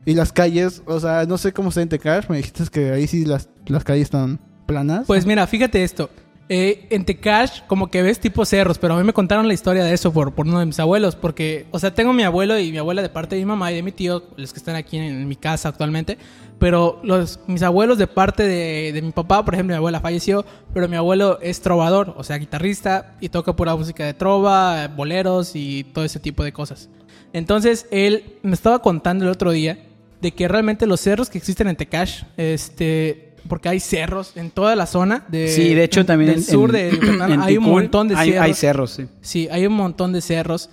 Y 0.06 0.14
las 0.14 0.32
calles, 0.32 0.82
o 0.86 0.98
sea, 1.00 1.24
no 1.26 1.36
sé 1.36 1.52
cómo 1.52 1.68
está 1.68 1.82
en 1.82 1.88
Tecash. 1.90 2.26
Me 2.28 2.38
dijiste 2.38 2.64
que 2.72 2.92
ahí 2.92 3.06
sí 3.06 3.24
las, 3.26 3.50
las 3.66 3.84
calles 3.84 4.04
están 4.04 4.40
planas. 4.64 5.06
Pues 5.06 5.26
mira, 5.26 5.46
fíjate 5.46 5.82
esto. 5.84 6.08
Eh, 6.50 6.86
en 6.90 7.04
Tecash, 7.04 7.60
como 7.66 7.90
que 7.90 8.02
ves 8.02 8.20
tipo 8.20 8.46
cerros, 8.46 8.78
pero 8.78 8.94
a 8.94 8.98
mí 8.98 9.04
me 9.04 9.12
contaron 9.12 9.46
la 9.46 9.52
historia 9.52 9.84
de 9.84 9.92
eso 9.92 10.12
por, 10.12 10.32
por 10.32 10.46
uno 10.46 10.60
de 10.60 10.66
mis 10.66 10.80
abuelos. 10.80 11.14
Porque, 11.14 11.66
o 11.70 11.78
sea, 11.78 11.94
tengo 11.94 12.12
mi 12.12 12.22
abuelo 12.22 12.58
y 12.58 12.72
mi 12.72 12.78
abuela 12.78 13.02
de 13.02 13.10
parte 13.10 13.36
de 13.36 13.42
mi 13.42 13.46
mamá 13.46 13.70
y 13.70 13.74
de 13.74 13.82
mi 13.82 13.92
tío, 13.92 14.24
los 14.36 14.52
que 14.52 14.58
están 14.58 14.74
aquí 14.74 14.96
en, 14.96 15.04
en 15.04 15.28
mi 15.28 15.36
casa 15.36 15.68
actualmente. 15.68 16.16
Pero 16.58 17.00
los, 17.02 17.40
mis 17.46 17.62
abuelos 17.62 17.98
de 17.98 18.06
parte 18.06 18.42
de, 18.44 18.92
de 18.92 19.02
mi 19.02 19.12
papá, 19.12 19.44
por 19.44 19.54
ejemplo, 19.54 19.74
mi 19.74 19.76
abuela 19.76 20.00
falleció, 20.00 20.44
pero 20.72 20.88
mi 20.88 20.96
abuelo 20.96 21.38
es 21.40 21.60
trovador, 21.60 22.14
o 22.16 22.24
sea, 22.24 22.38
guitarrista 22.38 23.14
y 23.20 23.28
toca 23.28 23.54
pura 23.54 23.76
música 23.76 24.04
de 24.04 24.14
trova, 24.14 24.88
boleros 24.88 25.52
y 25.54 25.84
todo 25.84 26.04
ese 26.04 26.18
tipo 26.18 26.42
de 26.42 26.52
cosas. 26.52 26.88
Entonces, 27.32 27.86
él 27.90 28.38
me 28.42 28.54
estaba 28.54 28.80
contando 28.80 29.24
el 29.24 29.30
otro 29.30 29.52
día 29.52 29.86
de 30.20 30.32
que 30.32 30.48
realmente 30.48 30.86
los 30.86 31.00
cerros 31.00 31.30
que 31.30 31.38
existen 31.38 31.68
en 31.68 31.76
Tecash, 31.76 32.22
este, 32.36 33.27
porque 33.48 33.68
hay 33.68 33.80
cerros 33.80 34.36
en 34.36 34.50
toda 34.50 34.76
la 34.76 34.86
zona 34.86 35.24
de, 35.28 35.48
sí, 35.48 35.74
de 35.74 35.84
hecho 35.84 36.04
también 36.06 36.30
del 36.30 36.38
en- 36.40 36.44
sur 36.44 36.74
en- 36.76 36.90
de 36.90 36.96
Yucatán 36.96 37.32
en 37.32 37.40
hay 37.40 37.56
un 37.56 37.64
montón 37.64 38.08
de 38.08 38.14
hay, 38.16 38.30
cerros. 38.30 38.44
hay 38.44 38.54
cerros, 38.54 38.90
sí. 38.92 39.06
Sí, 39.20 39.48
hay 39.50 39.66
un 39.66 39.72
montón 39.72 40.12
de 40.12 40.20
cerros. 40.20 40.70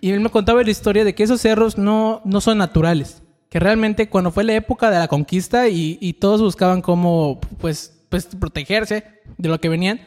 Y 0.00 0.10
él 0.10 0.20
me 0.20 0.30
contaba 0.30 0.62
la 0.62 0.70
historia 0.70 1.04
de 1.04 1.14
que 1.14 1.22
esos 1.22 1.40
cerros 1.40 1.78
no, 1.78 2.22
no 2.24 2.40
son 2.40 2.58
naturales. 2.58 3.22
Que 3.48 3.60
realmente 3.60 4.08
cuando 4.08 4.30
fue 4.32 4.44
la 4.44 4.54
época 4.54 4.90
de 4.90 4.98
la 4.98 5.08
conquista 5.08 5.68
y, 5.68 5.98
y 6.00 6.14
todos 6.14 6.40
buscaban 6.40 6.80
cómo 6.80 7.38
pues, 7.60 7.92
pues 8.08 8.26
protegerse 8.26 9.04
de 9.38 9.48
lo 9.48 9.60
que 9.60 9.68
venían, 9.68 10.00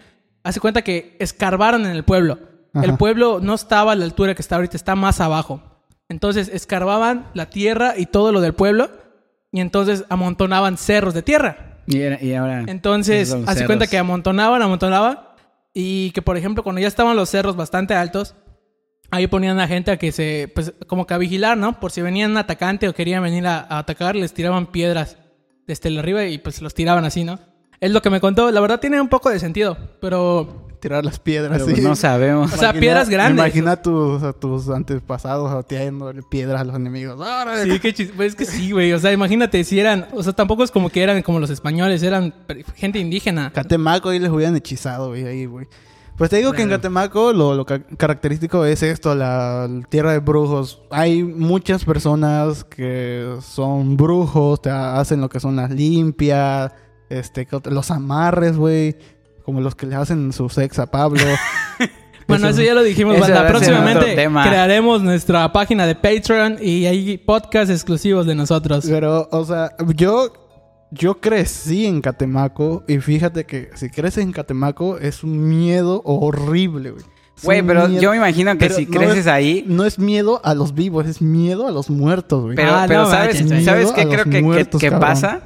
hace 0.44 0.60
cuenta 0.60 0.82
que 0.82 1.16
escarbaron 1.20 1.86
en 1.86 1.92
el 1.92 2.04
pueblo. 2.04 2.40
Ajá. 2.74 2.86
El 2.86 2.98
pueblo 2.98 3.40
no 3.42 3.54
estaba 3.54 3.92
a 3.94 3.96
la 3.96 4.04
altura 4.06 4.36
que 4.36 4.42
está 4.42 4.56
ahorita, 4.56 4.76
está 4.76 4.96
más 4.96 5.22
abajo. 5.22 5.62
Entonces 6.10 6.50
escarbaban 6.52 7.28
la 7.34 7.50
tierra 7.50 7.94
y 7.98 8.06
todo 8.08 8.32
lo 8.32 8.42
del 8.42 8.54
pueblo 8.54 8.90
y 9.52 9.62
entonces 9.62 10.04
amontonaban 10.10 10.78
cerros 10.78 11.14
de 11.14 11.22
tierra. 11.22 11.75
Y, 11.88 12.00
era- 12.02 12.22
y 12.24 12.34
ahora... 12.34 12.64
Entonces, 12.68 13.36
hace 13.46 13.66
cuenta 13.66 13.88
que 13.88 13.98
amontonaban, 13.98 14.62
amontonaban. 14.62 15.20
Y 15.74 16.12
que, 16.12 16.22
por 16.22 16.38
ejemplo, 16.38 16.64
cuando 16.64 16.82
ya 16.82 16.88
estaban 16.88 17.16
los 17.16 17.30
cerros 17.30 17.56
bastante 17.56 17.94
altos, 17.94 18.36
ahí 19.12 19.28
ponían 19.28 19.60
a 19.60 19.68
gente 19.68 19.92
a 19.92 19.98
que 19.98 20.12
se, 20.12 20.50
pues, 20.56 20.74
como 20.88 21.06
que 21.06 21.14
a 21.14 21.18
vigilar, 21.18 21.58
¿no? 21.58 21.80
Por 21.80 21.92
si 21.92 22.02
venían 22.02 22.32
un 22.32 22.38
atacante 22.38 22.88
o 22.88 22.94
querían 22.94 23.22
venir 23.24 23.46
a, 23.46 23.60
a 23.60 23.80
atacar, 23.80 24.16
les 24.16 24.34
tiraban 24.34 24.68
piedras 24.68 25.18
desde 25.68 25.90
el 25.90 25.98
arriba 26.00 26.24
y 26.26 26.38
pues 26.38 26.62
los 26.62 26.74
tiraban 26.74 27.04
así, 27.06 27.24
¿no? 27.24 27.40
Es 27.82 27.92
lo 27.92 28.02
que 28.02 28.10
me 28.10 28.22
contó. 28.22 28.52
La 28.52 28.62
verdad 28.62 28.80
tiene 28.80 29.02
un 29.02 29.10
poco 29.10 29.30
de 29.30 29.40
sentido, 29.40 29.78
pero... 30.00 30.65
Tirar 30.86 31.04
las 31.04 31.18
piedras. 31.18 31.52
Pero 31.54 31.66
sí. 31.66 31.72
pues 31.72 31.84
no 31.84 31.96
sabemos. 31.96 32.54
O 32.54 32.58
sea, 32.58 32.72
piedras 32.72 33.10
grandes. 33.10 33.44
Imagina 33.44 33.72
a 33.72 33.82
tus, 33.82 34.22
a 34.22 34.34
tus 34.34 34.70
antepasados 34.70 35.66
tirándole 35.66 36.22
piedras 36.22 36.62
a 36.62 36.64
los 36.64 36.76
enemigos. 36.76 37.20
¡Órale! 37.20 37.64
Sí, 37.64 37.80
qué 37.80 37.92
chis- 37.96 38.12
pues 38.16 38.30
es 38.30 38.36
que 38.36 38.46
sí, 38.46 38.72
güey. 38.72 38.94
O 38.94 39.00
sea, 39.00 39.12
imagínate 39.12 39.64
si 39.64 39.80
eran... 39.80 40.06
O 40.14 40.22
sea, 40.22 40.34
tampoco 40.34 40.64
es 40.64 40.70
como 40.70 40.90
que 40.92 41.02
eran 41.02 41.24
como 41.24 41.40
los 41.40 41.50
españoles, 41.50 42.04
eran 42.04 42.36
gente 42.76 43.00
indígena. 43.00 43.52
Catemaco 43.52 44.10
ahí 44.10 44.20
les 44.20 44.30
hubieran 44.30 44.56
hechizado, 44.56 45.08
güey, 45.08 45.26
ahí, 45.26 45.46
güey. 45.48 45.66
Pues 46.18 46.30
te 46.30 46.38
digo 46.38 46.54
que 46.54 46.62
en 46.62 46.70
Catemaco 46.70 47.34
lo, 47.34 47.56
lo 47.56 47.66
ca- 47.66 47.82
característico 47.98 48.64
es 48.64 48.84
esto, 48.84 49.16
la, 49.16 49.68
la 49.68 49.82
tierra 49.90 50.12
de 50.14 50.20
brujos. 50.20 50.84
Hay 50.92 51.24
muchas 51.24 51.84
personas 51.84 52.64
que 52.64 53.36
son 53.42 53.98
brujos, 53.98 54.62
te 54.62 54.70
ha- 54.70 55.00
hacen 55.00 55.20
lo 55.20 55.30
que 55.30 55.40
son 55.42 55.56
las 55.56 55.72
limpias, 55.72 56.72
este, 57.10 57.48
los 57.66 57.92
amarres, 57.92 58.56
güey, 58.56 58.96
como 59.46 59.62
los 59.62 59.76
que 59.76 59.86
le 59.86 59.96
hacen 59.96 60.34
su 60.34 60.50
sex 60.50 60.80
a 60.80 60.88
Pablo. 60.88 61.22
Bueno, 62.28 62.50
eso 62.50 62.64
ya 62.64 62.74
lo 62.74 62.82
dijimos, 62.82 63.20
banda. 63.20 63.48
Próximamente 63.48 64.16
crearemos 64.16 65.04
nuestra 65.04 65.54
página 65.54 65.86
de 65.86 65.94
Patreon 65.94 66.58
y 66.60 66.88
hay 66.88 67.20
podcasts 67.20 67.70
exclusivos 67.72 68.26
de 68.26 68.34
nosotros. 68.34 68.84
Pero, 68.90 69.30
o 69.32 69.46
sea, 69.46 69.74
yo, 69.96 70.34
yo 70.90 71.20
crecí 71.22 71.86
en 71.86 72.02
Catemaco 72.02 72.84
y 72.88 72.98
fíjate 72.98 73.44
que 73.46 73.70
si 73.76 73.92
creces 73.92 74.24
en 74.24 74.32
Catemaco 74.32 74.98
es 74.98 75.24
un 75.24 75.48
miedo 75.48 76.02
horrible, 76.04 76.92
güey. 76.92 77.04
Güey, 77.44 77.62
pero 77.62 77.88
miedo- 77.90 78.02
yo 78.02 78.10
me 78.10 78.18
imagino 78.18 78.54
que 78.54 78.58
Pero 78.58 78.76
si 78.76 78.86
no 78.88 78.92
creces 79.02 79.18
es- 79.18 79.28
ahí... 79.28 79.64
No 79.68 79.86
es 79.86 80.00
miedo 80.00 80.42
a 80.44 80.56
los 80.56 80.74
vivos, 80.74 81.06
es 81.06 81.22
miedo 81.22 81.68
a 81.68 81.72
los 81.72 81.92
muertos, 81.92 82.42
güey. 82.42 82.56
Pero, 82.56 82.72
Ah, 82.74 82.86
pero 82.88 83.04
no 83.04 83.12
¿sabes. 83.12 83.38
¿sabes 83.64 83.92
qué 83.92 84.08
creo 84.08 84.24
que, 84.26 84.42
muertos, 84.42 84.82
que 84.82 84.90
pasa? 84.92 85.42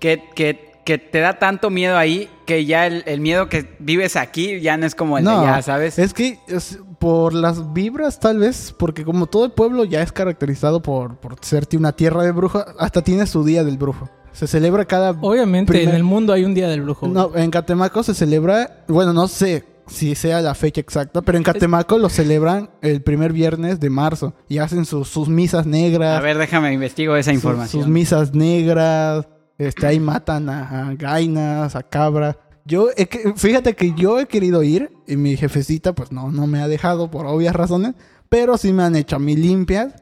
Que, 0.00 0.20
que, 0.34 0.72
que 0.84 0.98
te 0.98 1.20
da 1.20 1.38
tanto 1.38 1.70
miedo 1.70 1.96
ahí 1.96 2.28
que 2.46 2.64
ya 2.66 2.86
el, 2.86 3.02
el 3.06 3.20
miedo 3.20 3.48
que 3.48 3.74
vives 3.78 4.16
aquí 4.16 4.60
ya 4.60 4.76
no 4.76 4.84
es 4.86 4.94
como 4.94 5.16
el 5.18 5.24
no, 5.24 5.40
de 5.42 5.46
allá, 5.48 5.62
¿sabes? 5.62 5.98
Es 5.98 6.12
que 6.12 6.38
es 6.46 6.78
por 6.98 7.32
las 7.34 7.72
vibras, 7.72 8.20
tal 8.20 8.38
vez, 8.38 8.74
porque 8.78 9.04
como 9.04 9.26
todo 9.26 9.44
el 9.46 9.52
pueblo 9.52 9.84
ya 9.84 10.02
es 10.02 10.12
caracterizado 10.12 10.82
por, 10.82 11.16
por 11.16 11.36
ser 11.42 11.66
una 11.76 11.92
tierra 11.92 12.22
de 12.22 12.32
brujo, 12.32 12.64
hasta 12.78 13.02
tiene 13.02 13.26
su 13.26 13.44
día 13.44 13.64
del 13.64 13.78
brujo. 13.78 14.08
Se 14.32 14.46
celebra 14.46 14.84
cada. 14.84 15.10
Obviamente, 15.20 15.72
primer- 15.72 15.90
en 15.90 15.94
el 15.94 16.02
mundo 16.04 16.32
hay 16.32 16.44
un 16.44 16.54
día 16.54 16.68
del 16.68 16.82
brujo. 16.82 17.06
güey. 17.08 17.12
No, 17.12 17.36
en 17.36 17.50
Catemaco 17.50 18.02
se 18.02 18.14
celebra. 18.14 18.84
Bueno, 18.88 19.12
no 19.12 19.28
sé 19.28 19.64
si 19.86 20.14
sea 20.16 20.40
la 20.40 20.54
fecha 20.54 20.80
exacta, 20.80 21.22
pero 21.22 21.38
en 21.38 21.44
Catemaco 21.44 21.98
lo 21.98 22.08
celebran 22.08 22.70
el 22.82 23.00
primer 23.02 23.32
viernes 23.32 23.78
de 23.80 23.90
marzo 23.90 24.34
y 24.48 24.58
hacen 24.58 24.86
sus, 24.86 25.08
sus 25.08 25.28
misas 25.28 25.66
negras. 25.66 26.18
A 26.18 26.20
ver, 26.20 26.36
déjame 26.38 26.72
investigo 26.72 27.14
esa 27.16 27.30
sus- 27.30 27.36
información. 27.36 27.82
Sus 27.84 27.90
misas 27.92 28.34
negras. 28.34 29.26
Este, 29.58 29.86
ahí 29.86 30.00
matan 30.00 30.48
a, 30.48 30.88
a 30.88 30.94
gainas, 30.94 31.76
a 31.76 31.82
cabra. 31.82 32.36
Yo, 32.64 32.88
que- 32.94 33.34
fíjate 33.36 33.74
que 33.74 33.92
yo 33.94 34.18
he 34.18 34.26
querido 34.26 34.62
ir 34.62 34.90
y 35.06 35.16
mi 35.16 35.36
jefecita, 35.36 35.94
pues 35.94 36.10
no, 36.12 36.30
no 36.32 36.46
me 36.46 36.60
ha 36.60 36.68
dejado 36.68 37.10
por 37.10 37.26
obvias 37.26 37.54
razones, 37.54 37.94
pero 38.28 38.56
sí 38.56 38.72
me 38.72 38.82
han 38.82 38.96
hecho 38.96 39.16
a 39.16 39.18
mí 39.18 39.36
limpias, 39.36 39.94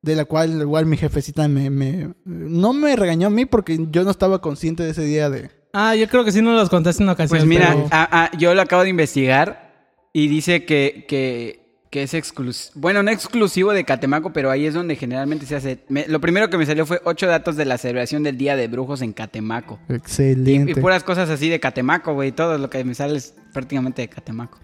de 0.00 0.14
la 0.16 0.24
cual 0.26 0.60
igual 0.60 0.86
mi 0.86 0.96
jefecita 0.96 1.48
me, 1.48 1.70
me- 1.70 2.14
no 2.24 2.72
me 2.72 2.94
regañó 2.96 3.26
a 3.26 3.30
mí 3.30 3.46
porque 3.46 3.86
yo 3.90 4.04
no 4.04 4.10
estaba 4.10 4.40
consciente 4.40 4.82
de 4.84 4.90
ese 4.90 5.02
día 5.04 5.28
de... 5.30 5.50
Ah, 5.72 5.96
yo 5.96 6.08
creo 6.08 6.24
que 6.24 6.30
sí 6.30 6.40
no 6.40 6.52
los 6.52 6.70
contaste 6.70 7.02
en 7.02 7.08
ocasión. 7.08 7.36
Pues 7.38 7.44
mira, 7.48 7.74
pero- 7.90 8.38
yo 8.38 8.54
lo 8.54 8.62
acabo 8.62 8.84
de 8.84 8.90
investigar 8.90 9.74
y 10.12 10.28
dice 10.28 10.64
que, 10.64 11.04
que, 11.08 11.63
que 11.94 12.02
es 12.02 12.12
exclusivo. 12.12 12.72
Bueno, 12.74 13.04
no 13.04 13.12
exclusivo 13.12 13.72
de 13.72 13.84
Catemaco, 13.84 14.32
pero 14.32 14.50
ahí 14.50 14.66
es 14.66 14.74
donde 14.74 14.96
generalmente 14.96 15.46
se 15.46 15.54
hace. 15.54 15.78
me- 15.88 16.08
lo 16.08 16.20
primero 16.20 16.50
que 16.50 16.58
me 16.58 16.66
salió 16.66 16.84
fue 16.86 17.00
ocho 17.04 17.28
datos 17.28 17.54
de 17.54 17.64
la 17.66 17.78
celebración 17.78 18.24
del 18.24 18.36
Día 18.36 18.56
de 18.56 18.66
Brujos 18.66 19.00
en 19.00 19.12
Catemaco. 19.12 19.78
Y, 19.88 19.94
Excelente. 19.94 20.72
y 20.72 20.74
puras 20.74 21.04
cosas 21.04 21.30
así 21.30 21.48
de 21.48 21.60
Catemaco, 21.60 22.12
güey. 22.12 22.32
Todo 22.32 22.58
lo 22.58 22.68
que 22.68 22.82
me 22.82 22.96
sale 22.96 23.16
es 23.18 23.32
prácticamente 23.52 24.02
de 24.02 24.08
Catemaco. 24.08 24.58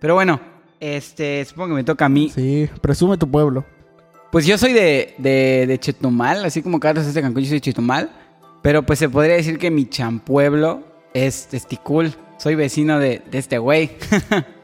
Pero 0.00 0.14
bueno, 0.14 0.40
este, 0.80 1.44
supongo 1.44 1.68
que 1.68 1.74
me 1.74 1.84
toca 1.84 2.06
a 2.06 2.08
mí. 2.08 2.32
Sí, 2.34 2.68
presume 2.80 3.16
tu 3.16 3.30
pueblo. 3.30 3.64
Pues 4.32 4.44
yo 4.44 4.58
soy 4.58 4.72
de, 4.72 5.14
de, 5.18 5.66
de 5.68 5.78
Chetumal, 5.78 6.44
así 6.44 6.62
como 6.62 6.80
Carlos 6.80 7.06
es 7.06 7.14
de 7.14 7.22
Cancún, 7.22 7.42
yo 7.42 7.48
soy 7.50 7.58
de 7.58 7.60
Chetumal. 7.60 8.10
Pero 8.60 8.82
pues 8.84 8.98
se 8.98 9.08
podría 9.08 9.36
decir 9.36 9.56
que 9.58 9.70
mi 9.70 9.88
champueblo 9.88 10.82
es 11.14 11.46
Testicul. 11.46 12.12
Soy 12.38 12.56
vecino 12.56 12.98
de, 12.98 13.22
de 13.30 13.38
este 13.38 13.58
güey. 13.58 13.90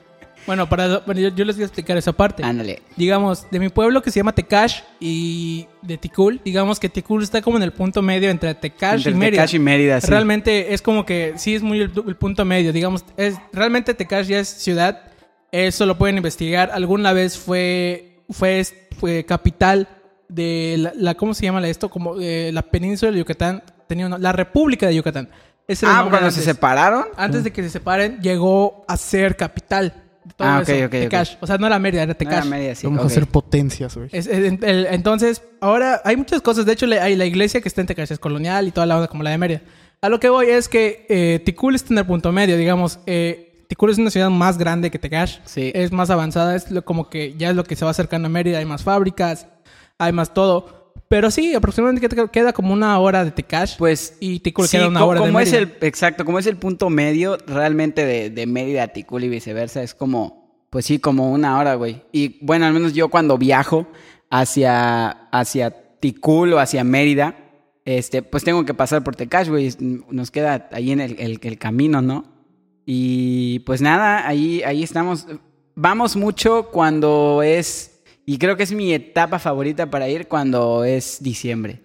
Bueno, 0.49 0.69
para, 0.69 0.99
bueno, 1.01 1.21
yo, 1.21 1.29
yo 1.29 1.45
les 1.45 1.55
voy 1.57 1.63
a 1.63 1.67
explicar 1.67 1.97
esa 1.97 2.11
parte. 2.13 2.43
Ándale. 2.43 2.83
Digamos, 2.97 3.47
de 3.51 3.61
mi 3.61 3.69
pueblo 3.69 4.03
que 4.03 4.11
se 4.11 4.19
llama 4.19 4.35
Tecash 4.35 4.81
y 4.99 5.67
de 5.83 5.97
Ticul, 5.99 6.41
digamos 6.45 6.81
que 6.81 6.89
Ticul 6.89 7.23
está 7.23 7.41
como 7.43 7.59
en 7.59 7.63
el 7.63 7.73
punto 7.73 8.03
medio 8.03 8.31
entre 8.31 8.55
Tecash 8.55 8.95
Entre 8.97 9.13
y 9.13 9.15
Mérida. 9.15 9.43
Tecash 9.43 9.55
y 9.55 9.59
Mérida, 9.61 10.01
sí. 10.01 10.07
Realmente 10.09 10.73
es 10.75 10.83
como 10.83 11.05
que 11.07 11.35
sí 11.37 11.55
es 11.55 11.63
muy 11.63 11.81
el, 11.83 11.93
el 12.07 12.17
punto 12.17 12.45
medio, 12.45 12.73
digamos, 12.73 13.05
es 13.17 13.37
realmente 13.53 13.95
Tecash 13.95 14.27
ya 14.27 14.41
es 14.41 14.49
ciudad, 14.49 15.03
eso 15.53 15.87
lo 15.87 15.97
pueden 15.99 16.17
investigar. 16.17 16.71
Alguna 16.73 17.13
vez 17.13 17.39
fue 17.39 18.23
fue, 18.31 18.65
fue 18.99 19.25
capital 19.25 19.87
de 20.29 20.77
la, 20.79 20.93
la- 20.97 21.15
¿cómo 21.15 21.33
se 21.35 21.45
llama 21.45 21.67
esto? 21.69 21.89
Como 21.89 22.17
eh, 22.21 22.51
la 22.53 22.63
península 22.63 23.13
de 23.13 23.19
Yucatán, 23.19 23.63
tenía 23.87 24.07
una- 24.07 24.19
la 24.19 24.33
República 24.33 24.87
de 24.87 24.95
Yucatán. 24.95 25.29
Ese 25.67 25.85
Ah, 25.87 26.07
cuando 26.09 26.31
se 26.31 26.41
separaron. 26.43 27.05
Antes 27.19 27.45
de 27.45 27.53
que 27.53 27.63
se 27.63 27.69
separen, 27.69 28.19
llegó 28.23 28.87
a 28.89 28.97
ser 28.97 29.37
capital. 29.37 30.05
Todo 30.37 30.49
Ah, 30.49 30.59
ok, 30.63 30.69
eso, 30.69 30.79
ok, 30.79 30.85
ok. 30.87 30.91
Tecash. 31.01 31.35
O 31.41 31.47
sea, 31.47 31.59
no 31.59 31.67
era 31.67 31.79
Mérida, 31.79 32.03
era 32.03 32.13
No 32.13 32.17
Tecash. 32.17 32.35
era 32.37 32.45
media, 32.45 32.75
sí, 32.75 32.87
Vamos 32.87 33.03
a 33.05 33.07
hacer 33.07 33.27
potencias, 33.27 33.97
güey. 33.97 34.09
Entonces, 34.13 35.43
ahora 35.61 36.01
hay 36.05 36.17
muchas 36.17 36.41
cosas. 36.43 36.67
De 36.67 36.73
hecho, 36.73 36.87
hay 36.87 37.17
la 37.17 37.27
iglesia 37.27 37.61
que 37.61 37.69
está 37.69 37.81
en 37.81 37.87
Tecash 37.87 38.13
es 38.13 38.19
colonial 38.19 38.69
y 38.69 38.71
toda 38.71 38.87
la 38.87 38.97
onda 38.97 39.09
como 39.09 39.23
la 39.23 39.31
de 39.31 39.39
Mérida. 39.39 39.63
A 40.01 40.09
lo 40.09 40.21
que 40.21 40.29
voy 40.29 40.47
es 40.49 40.69
que 40.69 41.07
eh, 41.09 41.41
Ticul 41.45 41.75
está 41.75 41.93
en 41.95 41.99
el 41.99 42.07
punto 42.07 42.31
medio, 42.33 42.57
digamos. 42.57 43.01
eh, 43.07 43.45
Ticul 43.69 43.91
es 43.91 43.99
una 43.99 44.11
ciudad 44.11 44.31
más 44.31 44.57
grande 44.57 44.91
que 44.91 44.99
Tecash. 44.99 45.39
Sí. 45.45 45.73
Es 45.75 45.93
más 45.93 46.09
avanzada, 46.11 46.55
es 46.57 46.71
lo- 46.71 46.85
como 46.85 47.11
que 47.11 47.35
ya 47.37 47.51
es 47.51 47.57
lo 47.57 47.65
que 47.65 47.77
se 47.77 47.85
va 47.85 47.91
acercando 47.91 48.27
a 48.27 48.31
Mérida. 48.31 48.59
Hay 48.59 48.65
más 48.65 48.83
fábricas, 48.83 49.47
hay 49.99 50.13
más 50.13 50.33
todo. 50.33 50.78
Pero 51.09 51.31
sí, 51.31 51.55
aproximadamente 51.55 52.09
queda- 52.33 52.53
como 52.53 52.73
una 52.73 52.99
hora 52.99 53.25
de 53.25 53.31
Tecash. 53.31 53.77
Pues 53.79 54.17
y 54.21 54.41
Ticul 54.41 54.67
sí, 54.67 54.77
queda 54.77 54.89
una 54.89 55.05
hora 55.05 55.21
de 55.21 55.27
como 55.27 55.41
es 55.41 55.53
Mérida. 55.53 55.73
el 55.81 55.87
exacto, 55.87 56.25
como 56.25 56.39
es 56.39 56.47
el 56.47 56.57
punto 56.57 56.91
medio 56.91 57.37
realmente 57.47 58.05
de, 58.05 58.31
de 58.31 58.47
Mérida 58.47 58.83
a 58.85 58.89
Ticul 58.89 59.25
y 59.25 59.29
viceversa, 59.29 59.83
es 59.83 59.95
como 59.95 60.67
pues 60.71 60.85
sí, 60.85 60.99
como 60.99 61.31
una 61.33 61.59
hora, 61.59 61.77
güey. 61.77 62.03
Y 62.13 62.45
bueno, 62.45 62.67
al 62.67 62.75
menos 62.75 62.93
yo 62.93 63.09
cuando 63.09 63.39
viajo 63.39 63.87
hacia 64.31 65.09
hacia 65.33 65.71
Ticul 66.01 66.53
o 66.53 66.59
hacia 66.59 66.85
Mérida, 66.85 67.37
este, 67.85 68.23
pues 68.23 68.45
tengo 68.45 68.65
que 68.67 68.75
pasar 68.75 69.03
por 69.03 69.17
Tecash, 69.17 69.49
güey. 69.49 69.71
Nos 70.11 70.31
queda 70.31 70.69
ahí 70.73 70.91
en 70.93 71.01
el, 71.01 71.19
el- 71.19 71.41
el 71.43 71.59
camino, 71.59 72.03
¿no? 72.03 72.25
Y 72.85 73.61
pues 73.61 73.81
nada, 73.81 74.27
ahí, 74.27 74.63
ahí 74.63 74.83
estamos. 74.83 75.27
Vamos 75.75 76.17
mucho 76.17 76.69
cuando 76.73 77.43
es, 77.43 77.98
y 78.31 78.37
creo 78.37 78.59
que 78.59 78.63
es 78.65 78.73
mi 78.73 78.93
etapa 78.93 79.39
favorita 79.39 79.87
para 79.91 80.07
ir 80.07 80.29
cuando 80.29 80.85
es 80.85 81.17
diciembre. 81.23 81.81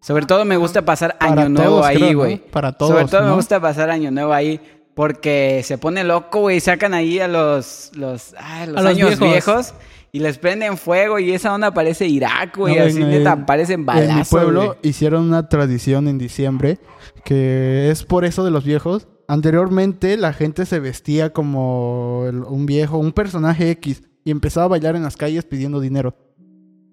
Sobre 0.00 0.26
todo 0.26 0.44
me 0.44 0.56
gusta 0.56 0.84
pasar 0.84 1.16
Para 1.18 1.42
año 1.42 1.48
nuevo 1.50 1.76
todos, 1.76 1.86
ahí, 1.86 2.14
güey. 2.14 2.36
Para 2.38 2.72
todos, 2.72 2.90
Sobre 2.90 3.04
todo 3.06 3.22
me 3.28 3.34
gusta 3.36 3.60
pasar 3.60 3.90
año 3.90 4.10
nuevo 4.10 4.32
ahí 4.32 4.60
porque 4.94 5.62
se 5.64 5.78
pone 5.78 6.02
loco, 6.02 6.40
güey. 6.40 6.58
Sacan 6.58 6.94
ahí 6.94 7.20
a 7.20 7.28
los, 7.28 7.92
los, 7.94 8.34
ay, 8.36 8.66
los 8.70 8.76
A 8.78 8.82
los 8.82 8.90
años 8.90 9.08
viejos. 9.20 9.28
viejos. 9.30 9.74
y 10.10 10.18
les 10.18 10.36
prenden 10.38 10.76
fuego 10.78 11.20
y 11.20 11.32
esa 11.32 11.54
onda 11.54 11.72
parece 11.72 12.06
Irak, 12.08 12.56
güey. 12.56 12.76
No, 12.76 12.84
así 12.86 12.98
neta, 13.02 13.32
en- 13.34 13.46
parecen 13.46 13.86
balazos. 13.86 14.10
En 14.10 14.18
mi 14.18 14.24
pueblo 14.24 14.76
hicieron 14.82 15.22
una 15.22 15.48
tradición 15.48 16.08
en 16.08 16.18
diciembre 16.18 16.78
que 17.24 17.90
es 17.90 18.02
por 18.02 18.24
eso 18.24 18.44
de 18.44 18.50
los 18.50 18.64
viejos. 18.64 19.06
Anteriormente 19.28 20.16
la 20.16 20.32
gente 20.32 20.66
se 20.66 20.80
vestía 20.80 21.32
como 21.32 22.20
un 22.20 22.66
viejo, 22.66 22.98
un 22.98 23.12
personaje 23.12 23.70
X 23.70 24.02
y 24.24 24.30
empezaba 24.30 24.66
a 24.66 24.68
bailar 24.68 24.96
en 24.96 25.02
las 25.02 25.16
calles 25.16 25.44
pidiendo 25.44 25.80
dinero. 25.80 26.14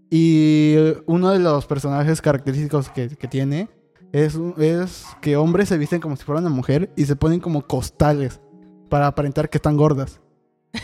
Y 0.09 0.75
uno 1.05 1.31
de 1.31 1.39
los 1.39 1.65
personajes 1.65 2.21
característicos 2.21 2.89
que, 2.89 3.09
que 3.09 3.27
tiene 3.27 3.69
es, 4.11 4.37
es 4.57 5.05
que 5.21 5.37
hombres 5.37 5.69
se 5.69 5.77
visten 5.77 6.01
como 6.01 6.15
si 6.17 6.23
fueran 6.23 6.45
una 6.45 6.53
mujer 6.53 6.91
y 6.97 7.05
se 7.05 7.15
ponen 7.15 7.39
como 7.39 7.61
costales 7.65 8.41
para 8.89 9.07
aparentar 9.07 9.49
que 9.49 9.57
están 9.57 9.77
gordas. 9.77 10.19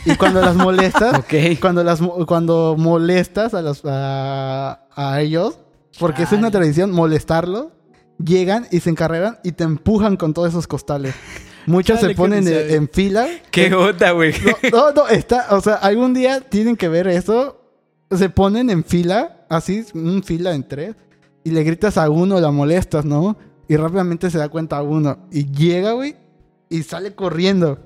Y 0.04 0.16
cuando 0.16 0.40
las 0.40 0.56
molestas, 0.56 1.14
Ok. 1.18 1.60
cuando 1.60 1.84
las 1.84 2.00
cuando 2.26 2.74
molestas 2.78 3.54
a 3.54 3.62
los 3.62 3.82
a, 3.84 4.86
a 4.94 5.20
ellos 5.20 5.58
porque 5.98 6.22
es 6.22 6.32
una 6.32 6.50
tradición 6.50 6.92
molestarlos 6.92 7.68
llegan 8.18 8.66
y 8.70 8.80
se 8.80 8.90
encarreran 8.90 9.38
y 9.42 9.52
te 9.52 9.64
empujan 9.64 10.16
con 10.16 10.34
todos 10.34 10.48
esos 10.48 10.66
costales. 10.66 11.14
Muchos 11.66 12.00
Chale, 12.00 12.14
se 12.14 12.16
ponen 12.16 12.48
en, 12.48 12.88
fila. 12.88 13.28
¿Qué 13.50 13.72
onda, 13.74 14.12
güey? 14.12 14.32
no, 14.72 14.90
no 14.92 14.92
no 14.92 15.08
está 15.08 15.48
o 15.50 15.60
sea 15.60 15.74
algún 15.74 16.14
día 16.14 16.40
tienen 16.40 16.76
que 16.76 16.88
ver 16.88 17.08
eso. 17.08 17.60
Se 18.10 18.30
ponen 18.30 18.70
en 18.70 18.84
fila 18.84 19.44
así 19.50 19.84
un 19.92 20.22
fila 20.22 20.54
en 20.54 20.66
tres 20.66 20.96
y 21.44 21.50
le 21.50 21.62
gritas 21.62 21.98
a 21.98 22.08
uno 22.08 22.40
la 22.40 22.50
molestas 22.50 23.04
no 23.04 23.36
y 23.68 23.76
rápidamente 23.76 24.30
se 24.30 24.38
da 24.38 24.48
cuenta 24.48 24.78
a 24.78 24.82
uno. 24.82 25.28
Y 25.30 25.50
llega 25.52 25.92
güey 25.92 26.16
y 26.70 26.82
sale 26.82 27.14
corriendo. 27.14 27.78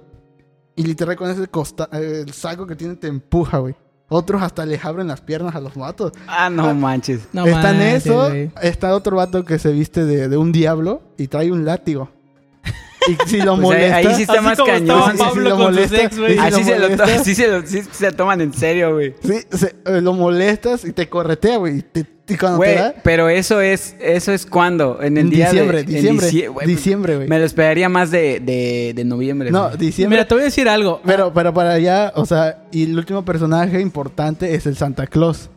Y 0.76 0.84
literal 0.84 1.16
con 1.16 1.28
ese 1.30 1.48
costa 1.48 1.88
el 1.92 2.32
saco 2.32 2.66
que 2.66 2.76
tiene 2.76 2.94
te 2.94 3.08
empuja, 3.08 3.58
güey. 3.58 3.74
Otros 4.09 4.42
hasta 4.42 4.66
les 4.66 4.85
abren 4.85 5.06
las 5.09 5.21
piernas 5.23 5.54
a 5.54 5.61
los 5.61 5.75
vatos. 5.75 6.12
Ah, 6.26 6.50
no 6.50 6.75
manches. 6.75 7.21
No 7.32 7.47
está 7.47 7.71
en 7.71 7.80
eso, 7.80 8.28
güey. 8.28 8.50
está 8.61 8.94
otro 8.94 9.16
vato 9.16 9.44
que 9.44 9.59
se 9.59 9.73
viste 9.73 10.04
de, 10.04 10.28
de 10.28 10.37
un 10.37 10.52
diablo 10.52 11.02
y 11.16 11.28
trae 11.28 11.50
un 11.50 11.64
látigo. 11.64 12.11
Y 13.09 13.28
si 13.28 13.40
lo 13.40 13.56
Pues 13.61 13.78
ahí- 13.78 13.90
molesta... 13.90 13.97
ahí 13.97 14.14
sí 14.14 14.23
está 14.23 14.32
Así 14.35 14.42
más 14.44 14.59
cañón. 14.59 15.16
lo 15.44 15.50
con 15.56 15.75
molesta- 15.75 16.02
ex, 16.02 16.14
si 16.14 16.38
Así 16.38 16.64
se, 16.64 16.78
lo 16.78 17.04
así 17.04 17.35
se 17.35 17.49
lo 17.49 17.66
sí 17.66 17.82
se 17.90 18.12
toman 18.12 18.40
en 18.42 18.52
serio, 18.52 18.92
güey. 18.94 19.14
Sí, 19.25 19.40
se- 19.50 19.75
eh, 19.87 20.00
lo 20.02 20.12
molestas 20.12 20.85
y 20.85 20.92
te 20.92 21.09
corretea, 21.09 21.56
güey. 21.56 21.78
Y, 21.78 21.82
te- 21.82 22.06
y 22.32 22.36
cuando 22.36 22.56
Güey, 22.58 22.74
te 22.74 22.80
da... 22.80 22.94
pero 23.02 23.28
eso 23.28 23.60
es, 23.60 23.96
eso 24.00 24.32
es 24.32 24.46
cuando, 24.46 25.00
en 25.02 25.16
el 25.16 25.24
En 25.26 25.30
día 25.30 25.50
diciembre, 25.50 25.76
de... 25.78 25.82
en 25.82 25.86
diciembre, 26.02 26.26
dicie- 26.28 26.48
güey, 26.52 26.66
diciembre, 26.66 27.16
güey. 27.16 27.28
Me 27.28 27.38
lo 27.38 27.44
esperaría 27.44 27.88
más 27.88 28.10
de, 28.10 28.40
de, 28.40 28.92
de 28.94 29.04
noviembre. 29.04 29.50
No, 29.50 29.70
diciembre... 29.70 30.16
Mira, 30.18 30.28
te 30.28 30.34
voy 30.34 30.42
a 30.42 30.44
decir 30.46 30.68
algo. 30.68 31.00
Pero, 31.04 31.32
pero 31.32 31.52
para 31.54 31.72
allá, 31.72 32.12
o 32.16 32.26
sea, 32.26 32.64
y 32.72 32.84
el 32.84 32.96
último 32.98 33.24
personaje 33.24 33.80
importante 33.80 34.54
es 34.54 34.66
el 34.66 34.76
Santa 34.76 35.06
Claus. 35.06 35.50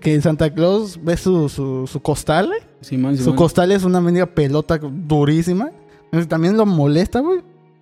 Que 0.00 0.14
el 0.14 0.22
Santa 0.22 0.52
Claus 0.54 0.98
ve 1.02 1.16
su, 1.16 1.48
su, 1.48 1.86
su 1.86 2.00
costal. 2.00 2.52
Simón, 2.80 3.18
Su 3.18 3.34
costal 3.34 3.72
es 3.72 3.82
una 3.82 4.00
mendiga 4.00 4.26
pelota 4.26 4.78
durísima. 4.80 5.70
Entonces, 6.04 6.28
también 6.28 6.56
lo 6.56 6.64
molesta, 6.66 7.18
güey. 7.20 7.40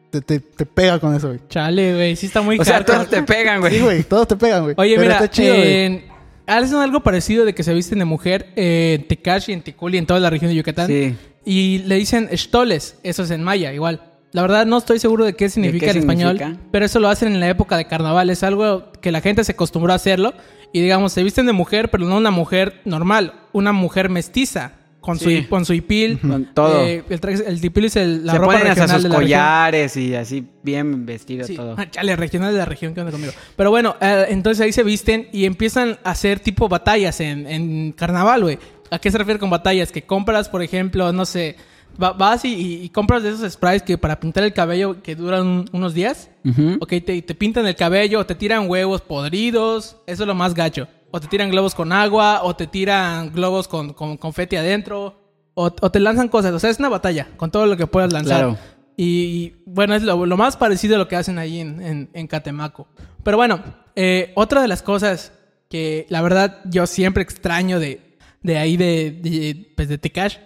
Te, 0.09 0.21
te, 0.23 0.41
te 0.41 0.65
pega 0.65 0.99
con 0.99 1.15
eso, 1.15 1.29
güey. 1.29 1.41
Chale, 1.51 1.95
güey. 1.95 2.17
Sí 2.17 2.27
está 2.27 2.41
muy 2.41 2.59
O 2.59 2.65
sea, 2.65 2.83
todos 2.85 3.09
te 3.09 3.23
pegan, 3.23 3.61
güey. 3.61 3.75
Sí, 3.75 3.81
güey. 3.81 4.03
Todos 4.05 4.27
te 4.29 4.37
pegan, 4.37 4.63
güey. 4.63 4.75
Oye, 4.79 4.93
Pero 4.95 5.03
mira, 5.03 5.15
está 5.17 5.31
chido, 5.31 5.55
güey. 5.57 5.73
en- 5.75 6.05
hacen 6.47 6.79
algo 6.79 7.01
parecido 7.01 7.45
de 7.45 7.55
que 7.55 7.63
se 7.63 7.75
visten 7.75 7.99
de 7.99 8.05
mujer 8.05 8.53
eh, 8.57 8.99
en 9.01 9.09
Tecash 9.09 9.51
y 9.51 9.53
en 9.53 9.63
Ticul 9.63 9.95
y 9.95 9.99
en 9.99 10.07
toda 10.07 10.21
la 10.21 10.31
región 10.31 10.51
de 10.51 10.57
Yucatán. 10.57 10.87
Sí. 10.87 11.15
Y 11.45 11.79
le 11.87 11.97
dicen 11.97 12.29
estoles, 12.31 12.99
eso 13.03 13.23
es 13.23 13.31
en 13.31 13.43
maya, 13.43 13.73
igual. 13.73 14.03
La 14.33 14.43
verdad 14.43 14.67
no 14.67 14.79
estoy 14.79 14.99
seguro 14.99 15.25
de 15.25 15.35
qué 15.35 15.49
significa 15.49 15.87
qué 15.87 15.93
en 15.93 15.99
español, 15.99 16.59
pero 16.71 16.85
eso 16.85 17.01
lo 17.01 17.09
hacen 17.09 17.33
en 17.33 17.41
la 17.41 17.49
época 17.49 17.77
de 17.77 17.87
carnaval. 17.87 18.29
Es 18.29 18.43
algo 18.43 18.93
que 19.01 19.13
la 19.13 19.21
gente 19.21 19.45
se 19.45 19.53
acostumbró 19.53 19.93
a 19.93 19.97
hacerlo. 19.97 20.35
Y 20.73 20.83
digamos, 20.83 21.13
se 21.13 21.23
visten 21.23 21.47
de 21.47 21.53
mujer, 21.53 21.91
pero 21.91 22.05
no 22.05 22.17
una 22.17 22.31
mujer 22.31 22.83
normal, 22.85 23.33
una 23.53 23.73
mujer 23.73 24.11
mestiza. 24.11 24.73
Con, 25.07 25.19
Sí. 25.21 25.43
su, 25.45 25.49
con 25.49 25.65
su 25.65 25.73
hipil. 25.73 26.19
Con 26.19 26.53
todo. 26.53 26.85
Eh, 26.85 27.05
el, 27.09 27.21
traje- 27.21 27.45
el 27.47 27.61
hipil 27.61 27.85
es 27.85 27.95
el- 27.97 28.27
la 28.27 28.33
Se 28.33 28.39
ropa 28.39 28.53
ponen 28.55 28.67
hasta 28.69 28.83
regional 28.83 28.97
sus 28.97 29.03
de 29.05 29.09
la 29.09 29.15
región. 29.21 29.39
collares 29.39 29.97
y 29.97 30.15
así 30.17 30.45
bien 30.65 31.07
vestido 31.07 31.47
Sí. 31.47 31.55
todo. 31.55 31.77
Chale, 31.93 32.17
regional 32.17 32.53
de 32.53 32.59
la 32.59 32.65
región, 32.65 32.93
¿qué 32.93 33.01
onda 33.01 33.13
conmigo? 33.13 33.33
Pero 33.55 33.71
bueno, 33.71 33.95
eh, 34.01 34.27
entonces 34.31 34.65
ahí 34.65 34.73
se 34.73 34.83
visten 34.83 35.29
y 35.33 35.45
empiezan 35.45 35.99
a 36.03 36.11
hacer 36.11 36.41
tipo 36.41 36.69
batallas 36.69 37.21
en, 37.21 37.47
en 37.47 37.93
carnaval, 37.93 38.43
güey. 38.43 38.59
¿A 38.91 38.99
qué 38.99 39.11
se 39.11 39.19
refiere 39.19 39.39
con 39.39 39.49
batallas? 39.49 39.93
Que 39.93 40.03
compras, 40.03 40.49
por 40.49 40.63
ejemplo, 40.63 41.13
no 41.13 41.25
sé, 41.25 41.55
va- 42.03 42.13
vas 42.13 42.45
y, 42.45 42.55
y- 42.55 42.83
y 42.85 42.89
compras 42.89 43.23
de 43.23 43.31
esos 43.31 43.53
sprays 43.53 43.83
que 43.83 43.97
para 43.99 44.19
pintar 44.21 44.43
el 44.45 44.53
cabello 44.53 45.03
que 45.03 45.15
duran 45.15 45.47
un- 45.47 45.71
unos 45.73 45.95
días. 45.95 46.31
Ujú. 46.45 46.79
Ok, 46.81 46.91
te, 47.05 47.23
te 47.23 47.35
pintan 47.35 47.67
el 47.67 47.77
cabello, 47.77 48.21
o 48.21 48.27
te 48.27 48.35
tiran 48.35 48.69
huevos 48.69 49.01
podridos, 49.03 49.97
eso 50.07 50.23
es 50.25 50.27
lo 50.27 50.35
más 50.35 50.55
gacho. 50.55 50.89
O 51.17 51.21
te 51.21 51.29
tiran 51.29 51.51
globos 51.51 51.75
con 51.75 51.93
agua, 51.93 52.41
o 52.43 52.55
te 52.55 52.67
tiran 52.67 53.33
globos 53.33 53.69
con, 53.69 53.95
con 53.95 54.19
confeti 54.19 54.57
adentro, 54.57 55.19
o, 55.55 55.65
o 55.81 55.91
te 55.91 55.99
lanzan 55.99 56.29
cosas. 56.29 56.53
O 56.53 56.59
sea, 56.59 56.69
es 56.69 56.79
una 56.79 56.91
batalla 56.91 57.29
con 57.39 57.51
todo 57.51 57.65
lo 57.65 57.77
que 57.79 57.87
puedas 57.87 58.13
lanzar. 58.13 58.41
Claro. 58.41 58.59
Y 58.99 59.55
bueno, 59.65 59.95
es 59.95 60.03
lo, 60.03 60.27
lo 60.27 60.37
más 60.37 60.57
parecido 60.59 60.97
a 60.97 60.99
lo 60.99 61.09
que 61.09 61.17
hacen 61.17 61.39
ahí 61.39 61.61
en, 61.61 61.81
en- 61.81 62.11
en 62.13 62.27
Catemaco. 62.27 62.87
Pero 63.23 63.39
bueno, 63.39 63.63
eh, 63.95 64.33
otra 64.35 64.61
de 64.61 64.69
las 64.69 64.83
cosas 64.83 65.33
que 65.71 66.07
la 66.11 66.21
verdad 66.21 66.59
yo 66.67 66.87
siempre 66.87 67.23
extraño 67.23 67.81
de, 67.81 68.19
de 68.43 68.59
ahí 68.59 68.77
de, 68.77 69.11
de, 69.11 69.73
pues, 69.75 69.89
de 69.89 69.97
Tecash 69.99 70.37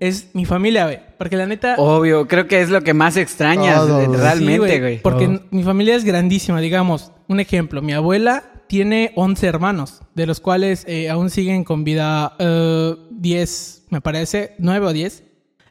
es 0.00 0.30
mi 0.34 0.44
familia, 0.44 0.84
güey. 0.86 0.98
Porque 1.18 1.36
la 1.36 1.46
neta... 1.46 1.76
Obvio, 1.78 2.26
creo 2.28 2.46
que 2.48 2.60
es 2.60 2.68
lo 2.70 2.82
que 2.82 2.94
más 2.94 3.16
extrañas 3.16 3.88
realmente, 3.88 4.74
Sí, 4.74 4.80
güey. 4.80 5.02
Porque 5.02 5.40
mi 5.50 5.62
familia 5.62 5.94
es 5.94 6.04
grandísima, 6.04 6.60
digamos. 6.60 7.12
Un 7.28 7.38
ejemplo, 7.40 7.80
mi 7.80 7.92
abuela 7.92 8.42
tiene 8.68 9.12
11 9.16 9.46
hermanos, 9.46 10.02
de 10.14 10.26
los 10.26 10.40
cuales 10.40 10.84
eh, 10.86 11.08
aún 11.08 11.30
siguen 11.30 11.64
con 11.64 11.84
vida 11.84 12.34
eh, 12.38 12.96
10, 13.10 13.86
me 13.90 14.00
parece, 14.00 14.54
9 14.58 14.86
o 14.86 14.92
10. 14.92 15.22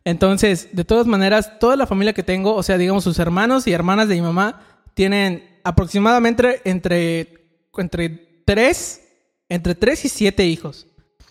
Entonces, 0.03 0.69
de 0.71 0.85
todas 0.85 1.07
maneras, 1.07 1.59
toda 1.59 1.75
la 1.75 1.87
familia 1.87 2.13
que 2.13 2.23
tengo, 2.23 2.55
o 2.55 2.63
sea, 2.63 2.77
digamos, 2.77 3.03
sus 3.03 3.19
hermanos 3.19 3.67
y 3.67 3.73
hermanas 3.73 4.07
de 4.07 4.15
mi 4.15 4.21
mamá, 4.21 4.61
tienen 4.93 5.43
aproximadamente 5.63 6.61
entre, 6.63 7.49
entre 7.75 8.41
3, 8.45 9.01
entre 9.49 9.75
3 9.75 10.05
y 10.05 10.09
7 10.09 10.45
hijos. 10.45 10.87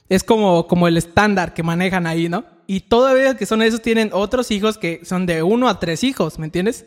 Es 0.09 0.25
como, 0.25 0.67
como 0.67 0.89
el 0.89 0.97
estándar 0.97 1.55
que 1.55 1.63
manejan 1.63 2.07
ahí, 2.07 2.29
¿no? 2.29 2.45
Y 2.67 2.81
todavía 2.81 3.37
que 3.37 3.45
son 3.47 3.61
esos, 3.63 3.83
tienen 3.83 4.11
otros 4.13 4.51
hijos 4.51 4.79
que 4.79 5.01
son 5.05 5.27
de 5.27 5.43
1 5.43 5.69
a 5.69 5.79
3 5.81 6.03
hijos, 6.05 6.39
¿me 6.39 6.47
entiendes? 6.47 6.87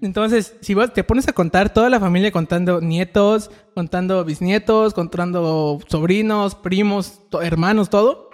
Entonces, 0.00 0.56
si 0.60 0.74
vos 0.74 0.92
te 0.92 1.04
pones 1.04 1.28
a 1.28 1.32
contar 1.32 1.72
toda 1.72 1.88
la 1.90 2.00
familia 2.00 2.32
contando 2.32 2.80
nietos, 2.80 3.50
contando 3.74 4.24
bisnietos, 4.24 4.94
contando 4.94 5.78
sobrinos, 5.86 6.54
primos, 6.54 7.20
to- 7.30 7.42
hermanos, 7.42 7.88
todo, 7.90 8.30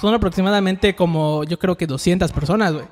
son 0.00 0.14
aproximadamente 0.14 0.94
como 0.96 1.44
yo 1.44 1.58
creo 1.58 1.76
que 1.76 1.86
200 1.86 2.32
personas, 2.32 2.72
güey. 2.72 2.86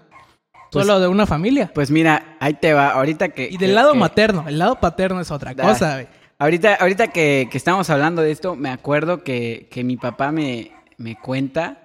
Pues- 0.71 0.87
Solo 0.87 1.01
de 1.01 1.09
una 1.09 1.27
familia. 1.27 1.71
Pues 1.75 1.91
mira, 1.91 2.37
ahí 2.41 2.55
te 2.55 2.73
va. 2.73 2.91
Ahorita 2.93 3.29
que. 3.31 3.45
Y 3.45 3.57
del 3.59 3.71
que- 3.71 3.75
lado 3.75 3.93
que- 3.93 3.99
materno, 3.99 4.45
el 4.49 4.59
lado 4.59 4.77
paterno 4.81 5.21
es 5.21 5.31
otra 5.31 5.53
Da. 5.55 5.65
cosa, 5.65 5.95
güey. 5.95 6.07
Ahorita, 6.39 6.75
ahorita 6.77 7.09
que, 7.09 7.47
que 7.51 7.59
estamos 7.59 7.89
hablando 7.91 8.23
de 8.23 8.31
esto, 8.31 8.57
me 8.57 8.71
acuerdo 8.71 9.23
que, 9.23 9.69
que 9.71 9.85
mi 9.85 9.97
papá 9.97 10.33
me, 10.33 10.73
me 10.97 11.17
cuenta 11.17 11.82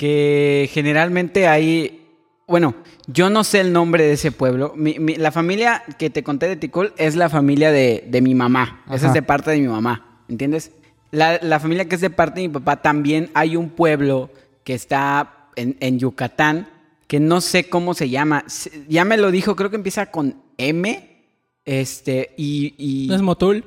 que 0.00 0.70
generalmente 0.72 1.46
hay. 1.46 2.06
Bueno, 2.48 2.74
yo 3.06 3.28
no 3.28 3.44
sé 3.44 3.60
el 3.60 3.70
nombre 3.74 4.04
de 4.04 4.14
ese 4.14 4.32
pueblo. 4.32 4.72
Mi- 4.74 4.98
mi- 4.98 5.16
la 5.16 5.30
familia 5.30 5.82
que 5.98 6.08
te 6.08 6.22
conté 6.22 6.48
de 6.48 6.56
Ticul 6.56 6.94
es 6.96 7.16
la 7.16 7.28
familia 7.28 7.70
de, 7.70 8.06
de 8.08 8.22
mi 8.22 8.34
mamá. 8.34 8.82
Esa 8.90 9.08
es 9.08 9.12
de 9.12 9.20
parte 9.22 9.50
de 9.50 9.58
mi 9.60 9.68
mamá. 9.68 10.22
¿Entiendes? 10.26 10.72
La, 11.10 11.38
la 11.42 11.60
familia 11.60 11.84
que 11.86 11.96
es 11.96 12.00
de 12.00 12.08
parte 12.08 12.40
de 12.40 12.48
mi 12.48 12.54
papá 12.54 12.80
también 12.80 13.28
hay 13.34 13.56
un 13.56 13.68
pueblo 13.68 14.30
que 14.64 14.72
está 14.72 15.48
en, 15.54 15.76
en 15.80 15.98
Yucatán 15.98 16.66
que 17.06 17.20
no 17.20 17.42
sé 17.42 17.68
cómo 17.68 17.92
se 17.92 18.08
llama. 18.08 18.46
Ya 18.88 19.04
me 19.04 19.18
lo 19.18 19.30
dijo, 19.30 19.54
creo 19.54 19.68
que 19.68 19.76
empieza 19.76 20.06
con 20.10 20.36
M. 20.56 21.24
Este, 21.66 22.32
y... 22.38 22.74
y- 22.78 23.06
¿No 23.08 23.16
es 23.16 23.22
Motul? 23.22 23.66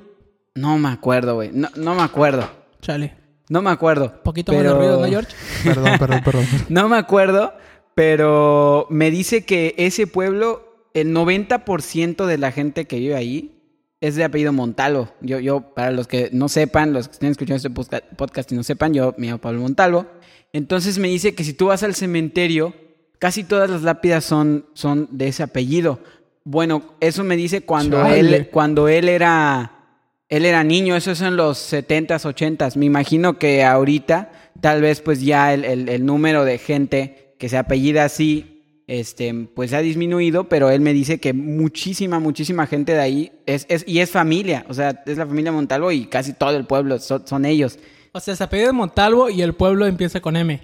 No 0.55 0.79
me 0.79 0.89
acuerdo, 0.89 1.35
güey. 1.35 1.51
No, 1.53 1.69
no 1.75 1.93
me 1.93 2.01
acuerdo. 2.01 2.49
Chale. 2.81 3.13
No 3.53 3.61
me 3.61 3.69
acuerdo. 3.69 4.11
Poquito 4.23 4.51
Pero- 4.51 4.71
más 4.71 4.73
de 4.73 4.79
ruido, 4.79 4.99
¿no, 4.99 5.07
George? 5.07 5.31
Perdón, 5.63 5.91
perdón, 5.99 6.21
perdón. 6.25 6.45
No 6.69 6.89
me 6.89 6.97
acuerdo, 6.97 7.53
pero 7.93 8.87
me 8.89 9.11
dice 9.11 9.45
que 9.45 9.75
ese 9.77 10.07
pueblo, 10.07 10.87
el 10.95 11.13
90% 11.13 12.25
de 12.25 12.37
la 12.39 12.51
gente 12.51 12.85
que 12.85 12.97
vive 12.97 13.13
ahí 13.15 13.61
es 14.01 14.15
de 14.15 14.23
apellido 14.23 14.53
Montalvo. 14.53 15.09
Yo, 15.21 15.39
yo, 15.39 15.61
para 15.75 15.91
los 15.91 16.07
que 16.07 16.29
no 16.33 16.49
sepan, 16.49 16.93
los 16.93 17.07
que 17.07 17.13
estén 17.13 17.29
escuchando 17.29 17.57
este 17.57 18.01
podcast 18.15 18.51
y 18.51 18.55
no 18.55 18.63
sepan, 18.63 18.91
yo 18.95 19.13
me 19.19 19.27
llamo 19.27 19.37
Pablo 19.39 19.61
Montalvo. 19.61 20.07
Entonces 20.51 20.97
me 20.97 21.07
dice 21.09 21.35
que 21.35 21.43
si 21.43 21.53
tú 21.53 21.67
vas 21.67 21.83
al 21.83 21.93
cementerio, 21.93 22.73
casi 23.19 23.43
todas 23.43 23.69
las 23.69 23.83
lápidas 23.83 24.25
son, 24.25 24.65
son 24.73 25.07
de 25.11 25.27
ese 25.27 25.43
apellido. 25.43 25.99
Bueno, 26.43 26.95
eso 26.99 27.23
me 27.23 27.35
dice 27.35 27.61
cuando 27.61 28.01
Chale. 28.01 28.19
él, 28.19 28.49
cuando 28.49 28.87
él 28.87 29.07
era, 29.09 29.82
él 30.29 30.45
era 30.45 30.63
niño, 30.63 30.95
eso 30.95 31.11
es 31.11 31.21
en 31.21 31.35
los 31.35 31.57
70s, 31.71 32.25
80s. 32.25 32.75
Me 32.75 32.85
imagino 32.85 33.37
que 33.37 33.63
ahorita, 33.63 34.31
tal 34.61 34.81
vez 34.81 35.01
pues 35.01 35.21
ya 35.21 35.53
el, 35.53 35.63
el- 35.65 35.89
el 35.89 36.05
número 36.05 36.45
de 36.45 36.57
gente 36.57 37.35
que 37.39 37.49
se 37.49 37.57
apellida 37.57 38.05
así, 38.05 38.83
este, 38.87 39.33
pues 39.55 39.73
ha 39.73 39.79
disminuido, 39.79 40.49
pero 40.49 40.69
él 40.69 40.81
me 40.81 40.93
dice 40.93 41.19
que 41.19 41.33
muchísima, 41.33 42.19
muchísima 42.19 42.67
gente 42.67 42.93
de 42.93 42.99
ahí 42.99 43.31
es, 43.45 43.65
es 43.69 43.83
y 43.87 43.99
es 43.99 44.09
familia, 44.11 44.65
o 44.69 44.73
sea, 44.73 45.03
es 45.05 45.17
la 45.17 45.25
familia 45.25 45.51
Montalvo 45.51 45.91
y 45.91 46.05
casi 46.07 46.33
todo 46.33 46.49
el 46.51 46.65
pueblo 46.65 46.99
son, 46.99 47.25
son 47.27 47.45
ellos. 47.45 47.79
O 48.11 48.19
sea, 48.19 48.35
se 48.35 48.43
apellida 48.43 48.73
Montalvo 48.73 49.29
y 49.29 49.41
el 49.41 49.53
pueblo 49.53 49.85
empieza 49.87 50.19
con 50.19 50.35
M. 50.35 50.59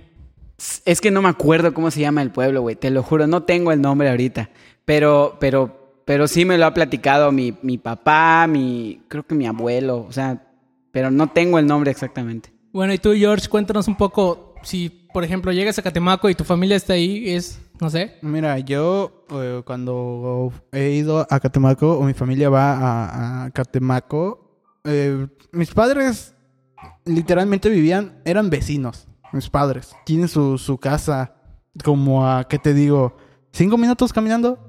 Es 0.85 0.99
que 0.99 1.11
no 1.11 1.21
me 1.21 1.29
acuerdo 1.29 1.73
cómo 1.73 1.89
se 1.91 2.01
llama 2.01 2.21
el 2.21 2.31
pueblo, 2.31 2.61
güey. 2.61 2.75
Te 2.75 2.89
lo 2.91 3.01
juro, 3.03 3.25
no 3.27 3.43
tengo 3.43 3.71
el 3.71 3.81
nombre 3.81 4.09
ahorita. 4.09 4.49
Pero, 4.83 5.37
pero, 5.39 5.78
pero 6.09 6.27
sí 6.27 6.43
me 6.43 6.57
lo 6.57 6.65
ha 6.65 6.73
platicado 6.73 7.31
mi, 7.31 7.55
mi 7.61 7.77
papá, 7.77 8.47
mi, 8.47 8.99
creo 9.09 9.27
que 9.27 9.35
mi 9.35 9.45
abuelo, 9.45 10.07
o 10.09 10.11
sea, 10.11 10.41
pero 10.91 11.11
no 11.11 11.27
tengo 11.27 11.59
el 11.59 11.67
nombre 11.67 11.91
exactamente. 11.91 12.51
Bueno, 12.73 12.91
y 12.93 12.97
tú, 12.97 13.13
George, 13.13 13.47
cuéntanos 13.47 13.87
un 13.87 13.95
poco 13.95 14.55
si, 14.63 14.89
por 15.13 15.23
ejemplo, 15.23 15.51
llegas 15.51 15.77
a 15.77 15.83
Catemaco 15.83 16.27
y 16.27 16.33
tu 16.33 16.43
familia 16.43 16.77
está 16.77 16.93
ahí, 16.93 17.29
es, 17.29 17.61
no 17.79 17.91
sé. 17.91 18.17
Mira, 18.23 18.57
yo 18.57 19.23
eh, 19.29 19.61
cuando 19.63 20.51
he 20.71 20.89
ido 20.93 21.27
a 21.29 21.39
Catemaco 21.39 21.99
o 21.99 22.03
mi 22.03 22.15
familia 22.15 22.49
va 22.49 22.73
a, 22.73 23.43
a 23.43 23.51
Catemaco, 23.51 24.79
eh, 24.85 25.27
mis 25.51 25.71
padres 25.75 26.33
literalmente 27.05 27.69
vivían, 27.69 28.19
eran 28.25 28.49
vecinos, 28.49 29.07
mis 29.31 29.47
padres. 29.47 29.95
Tienen 30.07 30.27
su, 30.27 30.57
su 30.57 30.79
casa 30.79 31.35
como 31.83 32.27
a, 32.27 32.47
¿qué 32.47 32.57
te 32.57 32.73
digo? 32.73 33.15
¿Cinco 33.51 33.77
minutos 33.77 34.11
caminando? 34.11 34.68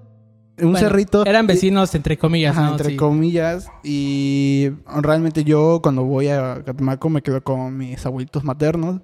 Un 0.60 0.72
Bueno, 0.72 0.88
cerrito. 0.88 1.24
Eran 1.26 1.46
vecinos, 1.46 1.94
entre 1.94 2.16
comillas, 2.18 2.56
Ajá, 2.56 2.66
¿no? 2.66 2.72
entre 2.72 2.90
Sí. 2.90 2.96
comillas. 2.96 3.68
Y 3.82 4.70
realmente 5.00 5.44
yo 5.44 5.80
cuando 5.82 6.04
voy 6.04 6.28
a 6.28 6.62
Catemaco 6.64 7.08
me 7.08 7.22
quedo 7.22 7.42
con 7.42 7.76
mis 7.76 8.04
abuelitos 8.06 8.44
maternos 8.44 9.00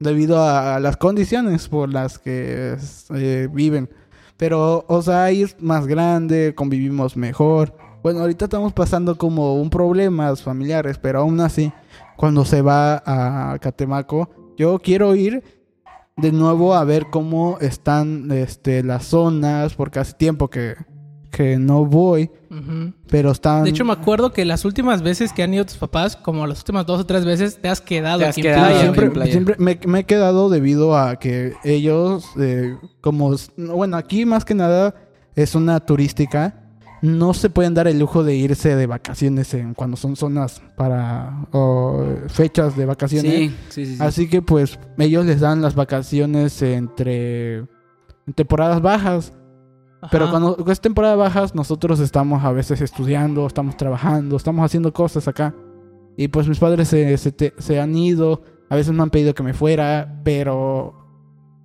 debido 0.00 0.42
a 0.42 0.78
las 0.80 0.96
condiciones 0.96 1.68
por 1.68 1.88
las 1.92 2.18
que 2.18 2.76
eh, 3.14 3.48
viven. 3.52 3.90
Pero, 4.36 4.84
o 4.86 5.02
sea, 5.02 5.24
ahí 5.24 5.42
es 5.42 5.56
más 5.60 5.86
grande, 5.86 6.54
convivimos 6.54 7.16
mejor. 7.16 7.74
Bueno, 8.02 8.20
ahorita 8.20 8.44
estamos 8.44 8.72
pasando 8.72 9.18
como 9.18 9.56
un 9.60 9.70
problemas 9.70 10.42
familiares, 10.42 10.98
pero 10.98 11.18
aún 11.20 11.40
así, 11.40 11.72
cuando 12.16 12.44
se 12.44 12.62
va 12.62 13.02
a 13.04 13.58
Catemaco, 13.58 14.30
yo 14.56 14.78
quiero 14.78 15.16
ir 15.16 15.42
de 16.16 16.30
nuevo 16.32 16.74
a 16.74 16.84
ver 16.84 17.06
cómo 17.10 17.58
están 17.60 18.30
este, 18.30 18.84
las 18.84 19.04
zonas, 19.06 19.74
porque 19.74 19.98
hace 19.98 20.12
tiempo 20.14 20.48
que, 20.48 20.74
que 21.30 21.58
no 21.58 21.84
voy. 21.84 22.30
Pero 23.08 23.30
están. 23.30 23.64
De 23.64 23.70
hecho, 23.70 23.84
me 23.84 23.92
acuerdo 23.92 24.32
que 24.32 24.44
las 24.44 24.64
últimas 24.64 25.02
veces 25.02 25.32
que 25.32 25.42
han 25.42 25.52
ido 25.52 25.64
tus 25.66 25.76
papás, 25.76 26.16
como 26.16 26.46
las 26.46 26.58
últimas 26.58 26.86
dos 26.86 27.00
o 27.00 27.06
tres 27.06 27.24
veces, 27.24 27.58
te 27.60 27.68
has 27.68 27.80
quedado 27.80 28.18
Te 28.20 28.24
has 28.26 28.34
aquí 28.34 28.42
quedado 28.42 28.66
en 28.66 28.66
aquí 28.66 28.74
playa. 28.74 28.86
en 28.88 28.94
siempre, 28.94 29.10
playa. 29.10 29.32
siempre 29.32 29.56
me, 29.58 29.78
me 29.86 29.98
he 30.00 30.04
quedado 30.04 30.48
debido 30.48 30.96
a 30.96 31.16
que 31.16 31.52
ellos, 31.64 32.24
eh, 32.38 32.76
como. 33.00 33.34
Bueno, 33.56 33.96
aquí 33.96 34.24
más 34.24 34.44
que 34.44 34.54
nada 34.54 34.94
es 35.34 35.54
una 35.54 35.80
turística. 35.80 36.64
No 37.00 37.32
se 37.32 37.48
pueden 37.48 37.74
dar 37.74 37.86
el 37.86 37.96
lujo 38.00 38.24
de 38.24 38.34
irse 38.34 38.74
de 38.74 38.86
vacaciones 38.86 39.54
en, 39.54 39.74
cuando 39.74 39.96
son 39.96 40.16
zonas 40.16 40.60
para. 40.76 41.46
o 41.52 42.04
fechas 42.28 42.76
de 42.76 42.86
vacaciones. 42.86 43.32
Sí, 43.32 43.48
sí, 43.68 43.86
sí. 43.86 43.96
sí. 43.96 44.02
Así 44.02 44.28
que 44.28 44.42
pues 44.42 44.78
ellos 44.98 45.24
les 45.26 45.38
dan 45.40 45.62
las 45.62 45.74
vacaciones 45.76 46.60
entre. 46.62 47.58
en 47.58 48.32
temporadas 48.34 48.82
bajas. 48.82 49.32
Ajá. 50.00 50.08
Pero 50.10 50.30
cuando 50.30 50.56
es 50.70 50.80
temporada 50.80 51.16
bajas, 51.16 51.54
nosotros 51.54 51.98
estamos 52.00 52.44
a 52.44 52.52
veces 52.52 52.80
estudiando, 52.80 53.46
estamos 53.46 53.76
trabajando, 53.76 54.36
estamos 54.36 54.64
haciendo 54.64 54.92
cosas 54.92 55.26
acá. 55.28 55.54
Y 56.16 56.28
pues 56.28 56.48
mis 56.48 56.58
padres 56.58 56.88
se, 56.88 57.16
se, 57.18 57.32
te- 57.32 57.54
se 57.58 57.80
han 57.80 57.96
ido, 57.96 58.42
a 58.70 58.76
veces 58.76 58.92
me 58.92 59.02
han 59.02 59.10
pedido 59.10 59.34
que 59.34 59.42
me 59.42 59.54
fuera, 59.54 60.20
pero... 60.24 60.94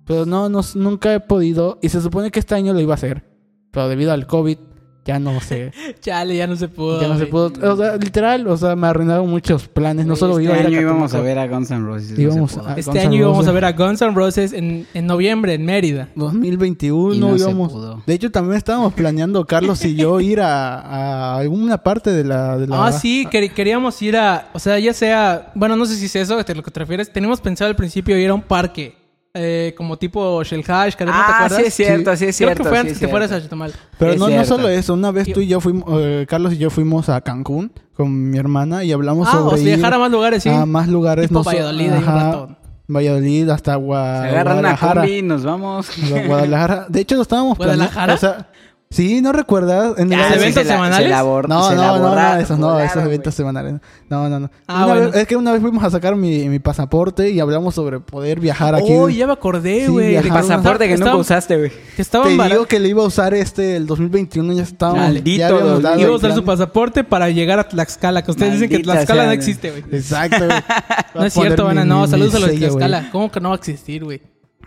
Pero 0.06 0.26
no, 0.26 0.48
no, 0.48 0.60
nunca 0.74 1.14
he 1.14 1.20
podido. 1.20 1.78
Y 1.80 1.88
se 1.88 2.00
supone 2.00 2.30
que 2.30 2.38
este 2.38 2.54
año 2.54 2.72
lo 2.74 2.80
iba 2.80 2.92
a 2.92 2.96
hacer. 2.96 3.24
Pero 3.70 3.88
debido 3.88 4.12
al 4.12 4.26
COVID, 4.26 4.58
ya 5.04 5.18
no 5.18 5.40
sé. 5.40 5.72
Chale, 6.00 6.36
ya 6.36 6.46
no 6.46 6.56
se 6.56 6.68
pudo. 6.68 7.00
ya 7.00 7.08
no 7.08 7.18
se 7.18 7.26
pudo. 7.26 7.52
O 7.72 7.76
sea, 7.76 7.96
literal, 7.96 8.46
o 8.46 8.56
sea, 8.56 8.74
me 8.76 8.86
arruinaron 8.86 9.28
muchos 9.28 9.68
planes. 9.68 10.06
No 10.06 10.16
solo 10.16 10.38
este 10.38 10.44
iba 10.44 10.54
a 10.54 10.58
ir 10.60 10.64
a 10.64 10.68
año 10.68 10.80
íbamos 10.80 11.14
a 11.14 11.20
ver 11.20 11.38
a 11.38 11.46
Guns 11.46 11.70
N' 11.70 11.84
Roses. 11.84 12.08
se 12.16 12.22
Íbamos 12.22 12.56
a- 12.58 12.74
Este 12.76 12.90
Guns 12.90 13.04
año 13.04 13.18
íbamos 13.18 13.46
a 13.46 13.52
ver 13.52 13.64
a 13.64 13.72
Guns 13.72 14.00
N' 14.02 14.14
Roses 14.14 14.52
en, 14.52 14.86
en 14.94 15.06
noviembre 15.06 15.54
en 15.54 15.64
Mérida. 15.64 16.08
2021 16.14 17.14
Y 17.14 17.18
no 17.20 17.34
se 17.38 17.44
íbamos. 17.44 17.72
pudo. 17.72 18.02
De 18.06 18.14
hecho, 18.14 18.30
también 18.30 18.56
estábamos 18.56 18.92
planeando, 18.94 19.44
Carlos 19.46 19.84
y 19.84 19.94
yo, 19.94 20.20
ir 20.20 20.40
a, 20.40 20.80
a 20.80 21.36
alguna 21.38 21.78
parte 21.78 22.10
de 22.10 22.24
la. 22.24 22.56
De 22.58 22.66
la 22.66 22.86
Ah, 22.86 22.92
sí, 22.92 23.26
quer- 23.30 23.52
queríamos 23.52 24.00
ir 24.02 24.16
a, 24.16 24.48
o 24.52 24.58
sea, 24.58 24.78
ya 24.78 24.92
sea, 24.92 25.52
bueno, 25.54 25.76
no 25.76 25.86
sé 25.86 25.96
si 25.96 26.06
es 26.06 26.16
eso, 26.16 26.36
de 26.42 26.54
lo 26.54 26.62
que 26.62 26.70
te 26.70 26.80
refieres. 26.80 27.12
Teníamos 27.12 27.40
pensado 27.40 27.68
al 27.68 27.76
principio 27.76 28.16
ir 28.18 28.30
a 28.30 28.34
un 28.34 28.42
parque, 28.42 28.94
eh, 29.34 29.74
como 29.76 29.96
tipo 29.98 30.42
Shell 30.44 30.64
Hash, 30.66 30.94
¿no 31.00 31.06
te 31.06 31.10
Ah, 31.12 31.34
acuerdas? 31.36 31.58
sí 31.58 31.64
es 31.66 31.74
cierto, 31.74 32.16
sí 32.16 32.24
es 32.26 32.36
cierto. 32.36 32.54
Creo 32.54 32.64
que 32.64 32.68
fue 32.70 32.76
sí 32.76 32.80
antes 32.80 32.92
es 32.94 32.98
que 33.00 33.08
fueras 33.08 33.32
a. 33.32 33.40
Chetumal. 33.42 33.72
Pero 33.98 34.12
Es 34.12 34.18
no, 34.20 34.28
no 34.28 34.44
solo 34.44 34.68
eso. 34.68 34.94
Una 34.94 35.10
vez 35.10 35.32
tú 35.32 35.40
y 35.40 35.48
yo 35.48 35.60
fuimos, 35.60 35.84
eh, 36.00 36.24
Carlos 36.28 36.52
y 36.54 36.58
yo 36.58 36.70
fuimos 36.70 37.08
a 37.08 37.20
Cancún 37.20 37.72
con 37.96 38.30
mi 38.30 38.38
hermana 38.38 38.84
y 38.84 38.92
hablamos 38.92 39.28
Ah, 39.28 39.32
sobre 39.38 39.54
o 39.54 39.58
sea, 39.58 39.76
viajar 39.76 39.94
a 39.94 39.98
más 39.98 40.10
lugares, 40.12 40.42
sí. 40.44 40.48
a 40.48 40.64
más 40.66 40.86
lugares. 40.88 41.28
Tipo 41.28 41.40
no 41.40 41.44
so- 41.44 41.50
Valladolid, 41.50 41.90
un. 41.92 42.56
Valladolid 42.86 43.48
hasta 43.48 43.76
Gua- 43.76 44.22
Se 44.22 44.28
agarran 44.28 44.58
una 44.58 44.68
Guadalajara. 44.70 45.00
combi 45.00 45.16
y 45.18 45.22
nos 45.22 45.42
vamos. 45.44 45.88
Guadalajara. 46.26 46.86
De 46.88 47.00
hecho, 47.00 47.16
lo 47.16 47.22
estábamos 47.22 47.56
planeando. 47.56 47.84
¿Guadalajara? 47.92 48.14
O 48.14 48.18
sea, 48.18 48.48
sí, 48.94 49.20
¿no 49.20 49.32
recuerdas? 49.32 49.94
En 49.98 50.12
el 50.12 50.18
¿Los 50.18 50.30
eventos 50.32 50.62
se 50.62 50.68
la- 50.68 50.74
semanales? 50.74 51.06
se 51.06 51.10
la 51.10 51.22
bor- 51.24 51.48
No, 51.48 51.68
se 51.68 51.74
no, 51.76 51.82
la 51.82 51.98
no, 51.98 52.40
esos 52.40 52.58
no, 52.58 52.80
esos 52.80 53.02
eventos 53.04 53.34
semanales. 53.34 53.74
No, 54.08 54.28
no, 54.28 54.40
no. 54.40 54.50
Ah, 54.66 54.86
bueno. 54.86 55.10
vez- 55.10 55.16
es 55.16 55.26
que 55.26 55.36
una 55.36 55.52
vez 55.52 55.60
fuimos 55.60 55.82
a 55.84 55.90
sacar 55.90 56.16
mi, 56.16 56.48
mi 56.48 56.58
pasaporte 56.58 57.30
y 57.30 57.40
hablamos 57.40 57.74
sobre 57.74 58.00
poder 58.00 58.40
viajar 58.40 58.74
aquí. 58.74 58.86
Oh, 58.92 59.08
ya 59.08 59.26
me 59.26 59.32
acordé, 59.32 59.86
Sí, 59.86 59.90
güey. 59.90 60.14
de 60.14 60.22
que 60.22 60.28
Pasaporte 60.28 60.88
que 60.88 60.96
nunca 60.96 61.16
usaste, 61.16 61.56
güey. 61.58 61.72
Te 61.96 62.48
digo 62.48 62.66
que 62.66 62.78
le 62.78 62.88
iba 62.88 63.02
a 63.02 63.06
usar 63.06 63.34
este 63.34 63.76
el 63.76 63.86
2021 63.86 64.52
ya 64.52 64.62
estábamos. 64.62 65.00
Maldito 65.02 65.38
ya 65.38 65.48
Iba 65.48 65.90
a 65.90 65.94
el 65.94 66.08
usar 66.10 66.30
plan. 66.30 66.34
su 66.36 66.44
pasaporte 66.44 67.04
para 67.04 67.30
llegar 67.30 67.58
a 67.58 67.68
Tlaxcala. 67.68 68.22
Que 68.22 68.30
ustedes 68.30 68.52
dicen 68.54 68.68
que 68.68 68.78
Tlaxcala 68.80 69.22
sea, 69.22 69.26
no 69.26 69.32
existe, 69.32 69.70
güey. 69.70 69.82
Exacto. 69.92 70.44
güey. 70.46 70.50
No 71.14 71.24
es 71.24 71.32
cierto, 71.32 71.64
banda. 71.64 71.84
No, 71.84 72.06
saludos 72.06 72.34
a 72.34 72.38
los 72.40 72.50
de. 72.50 72.58
Tlaxcala. 72.58 73.08
¿Cómo 73.12 73.30
que 73.30 73.40
no 73.40 73.50
va 73.50 73.54
a 73.54 73.58
existir, 73.58 74.02
güey? 74.04 74.20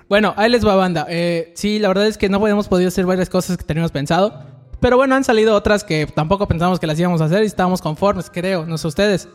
Bueno, 0.09 0.33
ahí 0.37 0.49
les 0.49 0.65
va, 0.65 0.75
banda. 0.75 1.05
Eh, 1.09 1.51
sí, 1.55 1.79
la 1.79 1.89
verdad 1.89 2.07
es 2.07 2.17
que 2.17 2.29
no 2.29 2.37
habíamos 2.37 2.67
podido 2.67 2.87
hacer 2.87 3.05
varias 3.05 3.29
cosas 3.29 3.57
que 3.57 3.63
teníamos 3.63 3.91
pensado. 3.91 4.41
Pero 4.79 4.95
bueno, 4.95 5.15
han 5.15 5.23
salido 5.23 5.55
otras 5.55 5.83
que 5.83 6.05
tampoco 6.05 6.47
pensamos 6.47 6.79
que 6.79 6.87
las 6.87 6.99
íbamos 6.99 7.19
a 7.21 7.25
hacer 7.25 7.43
y 7.43 7.47
estábamos 7.47 7.81
conformes, 7.81 8.29
creo. 8.31 8.65
No 8.65 8.77
sé 8.77 8.87
ustedes. 8.87 9.27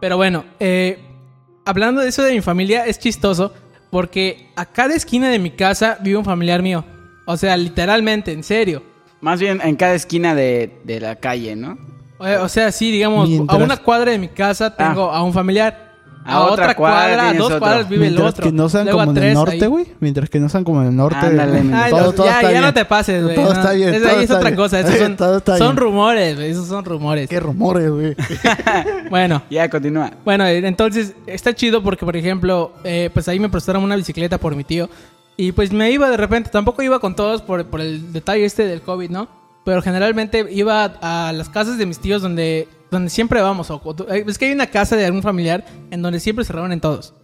Pero 0.00 0.16
bueno, 0.16 0.44
eh, 0.60 0.98
hablando 1.64 2.00
de 2.02 2.08
eso 2.08 2.22
de 2.22 2.32
mi 2.32 2.40
familia, 2.40 2.84
es 2.86 2.98
chistoso 2.98 3.52
porque 3.90 4.50
a 4.56 4.66
cada 4.66 4.94
esquina 4.94 5.30
de 5.30 5.38
mi 5.38 5.50
casa 5.52 5.98
vive 6.02 6.18
un 6.18 6.24
familiar 6.24 6.62
mío. 6.62 6.84
O 7.26 7.36
sea, 7.36 7.56
literalmente, 7.56 8.32
en 8.32 8.42
serio. 8.42 8.82
Más 9.20 9.40
bien 9.40 9.60
en 9.62 9.76
cada 9.76 9.94
esquina 9.94 10.34
de, 10.34 10.78
de 10.84 11.00
la 11.00 11.16
calle, 11.16 11.56
¿no? 11.56 11.78
O, 12.18 12.26
o 12.42 12.48
sea, 12.48 12.70
sí, 12.72 12.90
digamos, 12.90 13.28
Mientras- 13.28 13.58
a 13.60 13.64
una 13.64 13.76
cuadra 13.78 14.10
de 14.12 14.18
mi 14.18 14.28
casa 14.28 14.74
tengo 14.76 15.10
a 15.10 15.22
un 15.22 15.32
familiar. 15.32 15.87
A 16.28 16.34
A, 16.36 16.40
otra 16.42 16.52
otra 16.52 16.74
cuadra 16.76 17.06
cuadra, 17.06 17.28
a 17.30 17.34
dos 17.34 17.46
otro. 17.46 17.58
cuadras 17.58 17.88
vive 17.88 18.06
el 18.06 18.12
Mientras 18.12 18.30
otro. 18.34 18.44
que 18.44 18.52
no 18.52 18.68
sean 18.68 18.84
Luego 18.84 18.98
como 19.00 19.10
en 19.12 19.24
el 19.24 19.34
norte, 19.34 19.66
güey. 19.66 19.86
Mientras 20.00 20.30
que 20.30 20.38
no 20.40 20.48
sean 20.48 20.64
como 20.64 20.82
en 20.82 20.88
el 20.88 20.96
norte. 20.96 21.16
Ándale. 21.18 21.62
Ay, 21.74 21.90
todo, 21.90 22.00
no, 22.02 22.12
todo 22.12 22.26
ya, 22.26 22.32
está 22.36 22.42
ya 22.42 22.48
bien. 22.50 22.62
no 22.62 22.74
te 22.74 22.84
pases, 22.84 23.22
güey. 23.24 23.34
Todo 23.36 23.46
no. 23.46 23.52
está 23.52 23.72
bien. 23.72 23.94
Es, 23.94 24.02
todo 24.02 24.10
ahí 24.18 24.24
es 24.24 24.30
otra 24.30 24.42
bien. 24.50 24.56
cosa. 24.56 24.80
Esos 24.80 24.94
son, 24.98 25.16
Todo 25.16 25.36
está 25.38 25.56
son 25.58 25.66
bien. 25.68 25.76
rumores, 25.78 26.36
güey. 26.36 26.50
Esos 26.50 26.68
son 26.68 26.84
rumores. 26.84 27.28
Qué 27.28 27.40
rumores, 27.40 27.90
güey. 27.90 28.14
Bueno, 29.10 29.42
Ya, 29.50 29.68
continúa. 29.70 30.12
bueno, 30.24 30.44
eh, 30.46 30.58
entonces 30.66 31.14
está 31.26 31.54
chido 31.54 31.82
porque, 31.82 32.04
por 32.04 32.16
ejemplo, 32.16 32.72
eh, 32.84 33.10
pues 33.12 33.26
ahí 33.28 33.38
me 33.40 33.48
prestaron 33.48 33.82
una 33.82 33.96
bicicleta 33.96 34.38
por 34.38 34.54
mi 34.54 34.64
tío. 34.64 34.88
Y 35.36 35.52
pues 35.52 35.72
me 35.72 35.90
iba 35.92 36.10
de 36.10 36.16
repente, 36.16 36.50
tampoco 36.50 36.82
iba 36.82 36.98
con 36.98 37.14
todos 37.14 37.42
por, 37.42 37.64
por 37.66 37.80
el 37.80 38.12
detalle 38.12 38.44
este 38.44 38.66
del 38.66 38.82
COVID, 38.82 39.08
¿no? 39.10 39.28
Pero 39.64 39.82
generalmente 39.82 40.46
iba 40.50 40.84
a 41.00 41.32
las 41.32 41.48
casas 41.48 41.78
de 41.78 41.86
mis 41.86 42.00
tíos 42.00 42.22
donde, 42.22 42.66
donde 42.90 43.10
siempre 43.10 43.40
vamos. 43.42 43.70
O, 43.70 43.76
o- 43.84 44.12
eh, 44.12 44.24
es 44.26 44.38
que 44.38 44.46
hay 44.46 44.52
una 44.52 44.66
casa 44.68 44.96
de 44.96 45.04
algún 45.06 45.22
familiar 45.22 45.64
en 45.90 46.02
donde 46.02 46.20
siempre 46.20 46.44
se 46.44 46.52
reúnen 46.52 46.80
todos. 46.80 47.14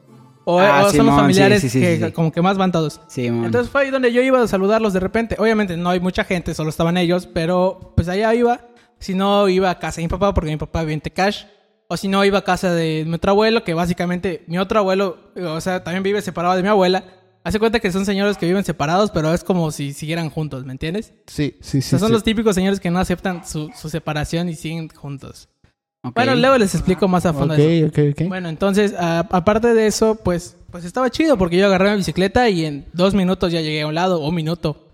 O, 0.46 0.60
Ah, 0.60 0.84
o 0.86 0.90
son 0.90 1.06
los 1.06 1.14
familiares 1.14 1.62
sí, 1.62 1.70
sí, 1.70 1.80
que 1.80 1.96
sí, 1.98 2.04
sí. 2.04 2.12
como 2.12 2.30
que 2.30 2.42
más 2.42 2.58
van 2.58 2.70
todos. 2.70 3.00
Entonces 3.16 3.70
fue 3.70 3.82
ahí 3.82 3.90
donde 3.90 4.12
yo 4.12 4.20
iba 4.20 4.42
a 4.42 4.46
saludarlos 4.46 4.92
de 4.92 5.00
repente. 5.00 5.36
Obviamente 5.38 5.76
no 5.78 5.88
hay 5.88 6.00
mucha 6.00 6.22
gente, 6.24 6.52
solo 6.54 6.68
estaban 6.68 6.98
ellos, 6.98 7.26
pero 7.32 7.92
pues 7.96 8.08
allá 8.08 8.34
iba. 8.34 8.60
Si 8.98 9.14
no, 9.14 9.48
iba 9.48 9.70
a 9.70 9.78
casa 9.78 9.96
de 10.00 10.02
mi 10.02 10.08
papá 10.08 10.34
porque 10.34 10.50
mi 10.50 10.56
papá 10.58 10.80
vive 10.82 10.92
en 10.92 11.00
Tecash. 11.00 11.44
O 11.88 11.96
si 11.96 12.08
no, 12.08 12.24
iba 12.24 12.38
a 12.38 12.44
casa 12.44 12.72
de 12.74 13.04
mi 13.06 13.14
otro 13.14 13.30
abuelo, 13.32 13.64
que 13.64 13.72
básicamente 13.74 14.44
mi 14.46 14.58
otro 14.58 14.78
abuelo, 14.80 15.18
o 15.36 15.60
sea, 15.60 15.82
también 15.84 16.02
vive 16.02 16.20
separado 16.22 16.56
de 16.56 16.62
mi 16.62 16.68
abuela. 16.68 17.04
Hace 17.42 17.58
cuenta 17.58 17.78
que 17.80 17.92
son 17.92 18.06
señores 18.06 18.38
que 18.38 18.46
viven 18.46 18.64
separados, 18.64 19.10
pero 19.10 19.32
es 19.34 19.44
como 19.44 19.70
si 19.70 19.92
siguieran 19.92 20.30
juntos, 20.30 20.64
¿me 20.64 20.72
entiendes? 20.72 21.12
Sí, 21.26 21.56
sí, 21.60 21.78
O 21.78 21.82
sí. 21.82 21.88
sea, 21.90 21.98
son 21.98 22.08
sí. 22.08 22.12
los 22.14 22.22
típicos 22.24 22.54
señores 22.54 22.80
que 22.80 22.90
no 22.90 22.98
aceptan 22.98 23.46
su, 23.46 23.70
su 23.78 23.90
separación 23.90 24.48
y 24.48 24.54
siguen 24.54 24.88
juntos. 24.88 25.50
Ok. 26.04 26.14
Bueno, 26.14 26.34
luego 26.34 26.58
les 26.58 26.74
explico 26.74 27.08
más 27.08 27.24
a 27.26 27.32
fondo 27.32 27.54
Ok, 27.54 27.60
eso. 27.60 27.86
ok, 27.86 27.98
ok. 28.12 28.28
Bueno, 28.28 28.48
entonces, 28.48 28.94
a- 28.98 29.20
aparte 29.30 29.72
de 29.74 29.86
eso, 29.86 30.16
pues, 30.22 30.56
pues 30.70 30.84
estaba 30.84 31.08
chido 31.10 31.38
porque 31.38 31.56
yo 31.56 31.66
agarré 31.66 31.90
mi 31.92 31.96
bicicleta 31.98 32.48
y 32.50 32.64
en 32.66 32.84
dos 32.92 33.14
minutos 33.14 33.52
ya 33.52 33.60
llegué 33.60 33.82
a 33.82 33.86
un 33.86 33.94
lado, 33.94 34.20
o 34.20 34.28
un 34.28 34.34
minuto. 34.34 34.88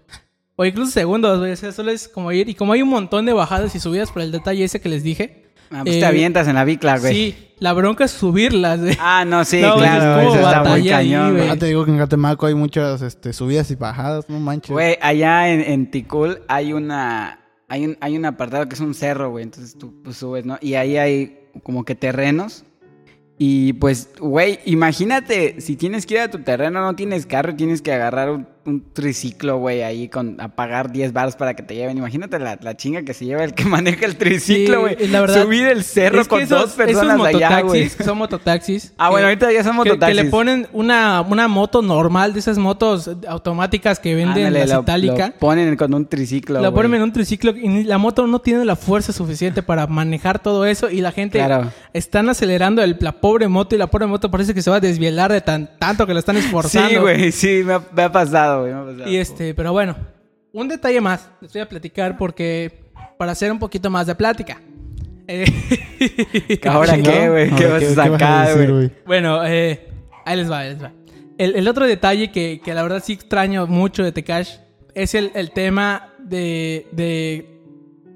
O 0.56 0.64
incluso 0.64 0.90
segundos, 0.92 1.38
güey. 1.38 1.52
O 1.52 1.56
sea, 1.56 1.72
solo 1.72 1.90
es 1.90 2.06
como 2.06 2.30
ir. 2.32 2.48
Y 2.48 2.54
como 2.54 2.74
hay 2.74 2.82
un 2.82 2.90
montón 2.90 3.26
de 3.26 3.32
bajadas 3.32 3.74
y 3.74 3.80
subidas 3.80 4.10
por 4.12 4.22
el 4.22 4.30
detalle 4.30 4.62
ese 4.64 4.80
que 4.80 4.88
les 4.90 5.02
dije. 5.02 5.46
Ah, 5.72 5.82
pues 5.84 5.96
eh, 5.96 6.00
te 6.00 6.06
avientas 6.06 6.46
en 6.48 6.56
la 6.56 6.64
bicla, 6.64 6.98
güey. 6.98 7.14
Sí, 7.14 7.48
la 7.60 7.72
bronca 7.72 8.04
es 8.04 8.10
subirlas, 8.10 8.80
güey. 8.80 8.96
Ah, 9.00 9.24
no, 9.24 9.44
sí, 9.44 9.60
No, 9.62 9.68
es 9.76 9.80
claro, 9.80 10.20
como 10.22 10.34
eso 10.34 10.46
está 10.48 10.62
muy 10.64 10.80
ahí, 10.80 10.88
cañón, 10.90 11.36
güey. 11.36 11.48
Ah, 11.48 11.56
te 11.56 11.66
digo 11.66 11.84
que 11.84 11.92
en 11.92 11.98
Catemaco 11.98 12.46
hay 12.46 12.54
muchas 12.54 13.00
este, 13.02 13.32
subidas 13.32 13.70
y 13.70 13.74
bajadas, 13.76 14.28
no 14.28 14.38
manches. 14.38 14.70
Güey, 14.70 14.98
allá 15.00 15.48
en, 15.48 15.60
en 15.60 15.90
Ticul 15.90 16.42
hay 16.48 16.72
una 16.72 17.39
hay 17.70 17.86
un, 17.86 17.96
hay 18.00 18.16
un 18.16 18.24
apartado 18.24 18.68
que 18.68 18.74
es 18.74 18.80
un 18.80 18.94
cerro, 18.94 19.30
güey. 19.30 19.44
Entonces 19.44 19.78
tú 19.78 19.94
pues, 20.02 20.16
subes, 20.16 20.44
¿no? 20.44 20.58
Y 20.60 20.74
ahí 20.74 20.96
hay 20.96 21.48
como 21.62 21.84
que 21.84 21.94
terrenos. 21.94 22.64
Y 23.38 23.74
pues, 23.74 24.10
güey, 24.18 24.58
imagínate, 24.64 25.60
si 25.60 25.76
tienes 25.76 26.04
que 26.04 26.14
ir 26.14 26.20
a 26.20 26.30
tu 26.30 26.42
terreno, 26.42 26.82
no 26.82 26.96
tienes 26.96 27.26
carro, 27.26 27.54
tienes 27.54 27.80
que 27.80 27.92
agarrar 27.92 28.30
un, 28.30 28.48
un 28.66 28.92
triciclo, 28.92 29.58
güey, 29.58 29.82
ahí 29.82 30.08
con 30.08 30.40
a 30.40 30.48
pagar 30.48 30.92
10 30.92 31.12
baros 31.12 31.34
para 31.36 31.54
que 31.54 31.62
te 31.62 31.74
lleven. 31.74 31.96
Imagínate 31.98 32.38
la, 32.38 32.58
la 32.60 32.76
chinga 32.76 33.02
que 33.02 33.14
se 33.14 33.24
lleva 33.24 33.42
el 33.44 33.54
que 33.54 33.64
maneja 33.66 34.04
el 34.06 34.16
triciclo, 34.16 34.80
güey. 34.82 34.96
Sí, 34.98 35.08
la 35.08 35.20
verdad. 35.22 35.42
Subir 35.44 35.66
el 35.66 35.82
cerro 35.84 36.20
Es 36.20 36.26
que 36.26 36.30
con 36.30 36.42
esos- 36.42 36.60
dos 36.60 36.70
personas 36.72 37.14
esos 37.16 37.26
allá, 37.26 37.60
güey. 37.62 37.82
mototaxis, 37.84 38.06
son 38.06 38.18
mototaxis. 38.18 38.92
Ah, 38.98 39.10
bueno, 39.10 39.26
ahorita 39.28 39.50
ya 39.52 39.64
son 39.64 39.76
que- 39.78 39.82
Que, 39.84 39.88
mototaxis. 39.90 40.16
le 40.24 40.30
ponen 40.30 40.66
una, 40.72 41.20
una 41.22 41.48
moto 41.48 41.82
normal, 41.82 42.32
de 42.34 42.40
esas 42.40 42.58
motos 42.58 43.10
automáticas 43.28 43.98
que 43.98 44.14
venden 44.14 44.46
Ándale, 44.46 44.66
las 44.66 44.70
lo- 44.76 44.82
itálica. 44.82 45.26
lo 45.28 45.34
ponen 45.38 45.76
con 45.76 45.94
un 45.94 46.06
triciclo, 46.06 46.60
La 46.60 46.70
ponen 46.70 46.94
en 46.94 47.02
un 47.02 47.12
triciclo 47.12 47.52
y 47.56 47.84
la 47.84 47.98
moto 47.98 48.26
no 48.26 48.40
tiene 48.40 48.64
la 48.64 48.76
fuerza 48.76 49.12
suficiente 49.12 49.62
para 49.62 49.86
manejar 49.86 50.38
todo 50.38 50.64
eso 50.66 50.90
y 50.90 51.00
la 51.00 51.12
gente 51.12 51.38
Claro. 51.38 51.70
están 51.92 52.28
acelerando 52.28 52.82
el- 52.82 52.96
la 53.00 53.12
pobre 53.12 53.48
moto 53.48 53.74
y 53.74 53.78
la 53.78 53.86
pobre 53.86 54.06
moto 54.06 54.30
parece 54.30 54.54
que 54.54 54.62
se 54.62 54.70
va 54.70 54.76
a 54.76 54.80
desvielar 54.80 55.32
de 55.32 55.40
tan, 55.40 55.70
tanto 55.78 56.06
que 56.06 56.12
la 56.12 56.20
están 56.20 56.36
esforzando. 56.36 56.88
Sí, 56.90 56.96
güey, 56.96 57.32
sí, 57.32 57.62
me 57.64 57.74
ha, 57.74 57.82
me 57.94 58.02
ha 58.02 58.12
pasado, 58.12 58.49
güey. 58.58 58.72
me 58.72 58.80
ha 58.80 58.84
pasado. 58.84 59.08
Y 59.10 59.16
este, 59.16 59.54
pero 59.54 59.72
bueno, 59.72 59.96
un 60.52 60.68
detalle 60.68 61.00
más 61.00 61.30
les 61.40 61.52
voy 61.52 61.62
a 61.62 61.68
platicar 61.68 62.16
porque 62.16 62.90
para 63.18 63.32
hacer 63.32 63.52
un 63.52 63.58
poquito 63.58 63.90
más 63.90 64.06
de 64.06 64.14
plática. 64.14 64.60
Eh, 65.28 66.60
¿Ahora 66.66 67.00
qué, 67.00 67.28
güey? 67.28 67.50
¿Qué 67.54 67.66
vas 67.66 67.82
a 67.84 67.94
sacar, 67.94 68.68
güey? 68.68 68.90
Bueno, 69.06 69.44
eh, 69.46 69.88
ahí 70.24 70.36
les 70.36 70.50
va, 70.50 70.60
ahí 70.60 70.70
les 70.70 70.82
va. 70.82 70.92
El, 71.38 71.54
el 71.54 71.68
otro 71.68 71.86
detalle 71.86 72.32
que, 72.32 72.60
que 72.64 72.74
la 72.74 72.82
verdad 72.82 73.02
sí 73.04 73.12
extraño 73.12 73.66
mucho 73.66 74.02
de 74.02 74.12
Tekash 74.12 74.56
es 74.94 75.14
el, 75.14 75.30
el 75.34 75.52
tema 75.52 76.10
de, 76.18 76.86
de, 76.92 77.60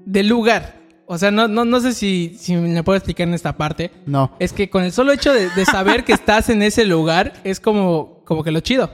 del 0.05 0.27
lugar. 0.27 0.75
O 1.07 1.17
sea, 1.17 1.31
no, 1.31 1.47
no, 1.47 1.65
no 1.65 1.79
sé 1.79 1.93
si, 1.93 2.35
si 2.37 2.55
me 2.55 2.83
puedo 2.83 2.97
explicar 2.97 3.27
en 3.27 3.33
esta 3.33 3.55
parte. 3.55 3.91
No. 4.05 4.35
Es 4.39 4.53
que 4.53 4.69
con 4.69 4.83
el 4.83 4.91
solo 4.91 5.11
hecho 5.11 5.33
de, 5.33 5.49
de 5.49 5.65
saber 5.65 6.03
que 6.03 6.13
estás 6.13 6.49
en 6.49 6.61
ese 6.61 6.85
lugar 6.85 7.33
es 7.43 7.59
como, 7.59 8.21
como 8.25 8.43
que 8.43 8.51
lo 8.51 8.59
chido. 8.59 8.89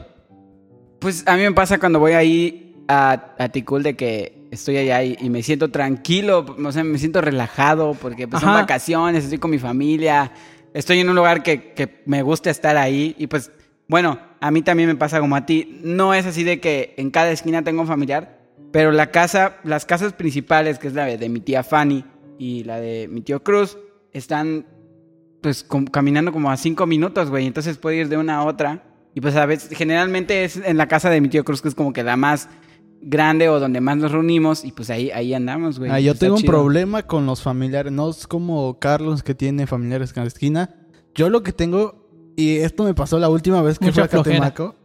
Pues 1.01 1.23
a 1.27 1.35
mí 1.35 1.41
me 1.41 1.51
pasa 1.51 1.79
cuando 1.79 1.99
voy 1.99 2.11
ahí 2.13 2.75
a, 2.87 3.33
a 3.39 3.49
Ticul 3.49 3.81
de 3.83 3.95
que 3.95 4.47
estoy 4.51 4.77
allá 4.77 5.03
y, 5.03 5.17
y 5.19 5.29
me 5.31 5.41
siento 5.41 5.69
tranquilo, 5.71 6.45
o 6.63 6.71
sea, 6.71 6.83
me 6.83 6.99
siento 6.99 7.21
relajado 7.21 7.95
porque 7.95 8.27
pues, 8.27 8.41
son 8.41 8.49
vacaciones, 8.61 9.23
estoy 9.23 9.39
con 9.39 9.49
mi 9.49 9.57
familia, 9.57 10.31
estoy 10.75 10.99
en 10.99 11.09
un 11.09 11.15
lugar 11.15 11.41
que, 11.41 11.73
que 11.73 12.03
me 12.05 12.21
gusta 12.21 12.51
estar 12.51 12.77
ahí 12.77 13.15
y 13.17 13.25
pues, 13.27 13.51
bueno, 13.87 14.19
a 14.39 14.51
mí 14.51 14.61
también 14.61 14.89
me 14.89 14.95
pasa 14.95 15.19
como 15.19 15.35
a 15.35 15.45
ti. 15.45 15.79
No 15.83 16.13
es 16.13 16.25
así 16.27 16.43
de 16.43 16.59
que 16.59 16.93
en 16.97 17.09
cada 17.09 17.31
esquina 17.31 17.63
tengo 17.63 17.81
un 17.81 17.87
familiar, 17.87 18.39
pero 18.71 18.91
la 18.91 19.09
casa, 19.09 19.57
las 19.63 19.85
casas 19.85 20.13
principales, 20.13 20.77
que 20.79 20.87
es 20.87 20.93
la 20.93 21.05
de, 21.05 21.17
de 21.17 21.29
mi 21.29 21.39
tía 21.39 21.63
Fanny 21.63 22.05
y 22.37 22.63
la 22.63 22.79
de 22.79 23.07
mi 23.09 23.21
tío 23.21 23.43
Cruz, 23.43 23.77
están 24.13 24.67
pues 25.41 25.63
com- 25.63 25.85
caminando 25.85 26.31
como 26.31 26.51
a 26.51 26.57
cinco 26.57 26.85
minutos, 26.85 27.29
güey. 27.31 27.47
Entonces 27.47 27.77
puedo 27.77 27.95
ir 27.95 28.07
de 28.07 28.17
una 28.17 28.35
a 28.37 28.43
otra. 28.43 28.83
Y 29.13 29.21
pues 29.21 29.35
a 29.35 29.45
veces, 29.45 29.75
generalmente 29.77 30.43
es 30.43 30.57
en 30.57 30.77
la 30.77 30.87
casa 30.87 31.09
de 31.09 31.19
mi 31.21 31.29
tío 31.29 31.43
Cruz, 31.43 31.61
que 31.61 31.67
es 31.67 31.75
como 31.75 31.91
que 31.93 32.03
la 32.03 32.15
más 32.15 32.47
grande 33.01 33.49
o 33.49 33.59
donde 33.59 33.81
más 33.81 33.97
nos 33.97 34.11
reunimos. 34.11 34.63
Y 34.63 34.71
pues 34.71 34.89
ahí, 34.89 35.11
ahí 35.11 35.33
andamos, 35.33 35.79
güey. 35.79 35.91
Ah, 35.91 35.99
yo 35.99 36.13
Está 36.13 36.27
tengo 36.27 36.37
un 36.37 36.43
problema 36.43 37.03
con 37.03 37.25
los 37.25 37.41
familiares. 37.41 37.91
No 37.91 38.09
es 38.09 38.27
como 38.27 38.79
Carlos 38.79 39.23
que 39.23 39.35
tiene 39.35 39.67
familiares 39.67 40.13
en 40.15 40.23
la 40.23 40.27
esquina. 40.27 40.75
Yo 41.13 41.29
lo 41.29 41.43
que 41.43 41.51
tengo, 41.51 42.07
y 42.37 42.57
esto 42.57 42.83
me 42.83 42.93
pasó 42.93 43.19
la 43.19 43.29
última 43.29 43.61
vez 43.61 43.79
que 43.79 43.85
Mucha 43.85 43.95
fui 43.95 44.03
a 44.03 44.07
flojera. 44.07 44.39
Catemaco. 44.51 44.75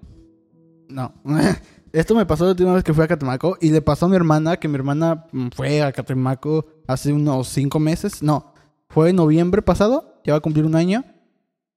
No. 0.89 1.15
esto 1.93 2.15
me 2.15 2.27
pasó 2.27 2.45
la 2.45 2.51
última 2.51 2.75
vez 2.75 2.83
que 2.83 2.93
fui 2.93 3.05
a 3.05 3.09
Catemaco. 3.09 3.59
Y 3.61 3.71
le 3.71 3.83
pasó 3.83 4.07
a 4.07 4.09
mi 4.09 4.17
hermana, 4.17 4.57
que 4.57 4.67
mi 4.67 4.75
hermana 4.75 5.27
fue 5.55 5.83
a 5.83 5.93
Catemaco 5.93 6.67
hace 6.89 7.12
unos 7.12 7.49
cinco 7.49 7.79
meses. 7.79 8.23
No. 8.23 8.55
Fue 8.89 9.11
en 9.11 9.17
noviembre 9.17 9.62
pasado. 9.62 10.21
Ya 10.25 10.33
va 10.33 10.39
a 10.39 10.43
cumplir 10.43 10.65
un 10.65 10.75
año. 10.75 11.05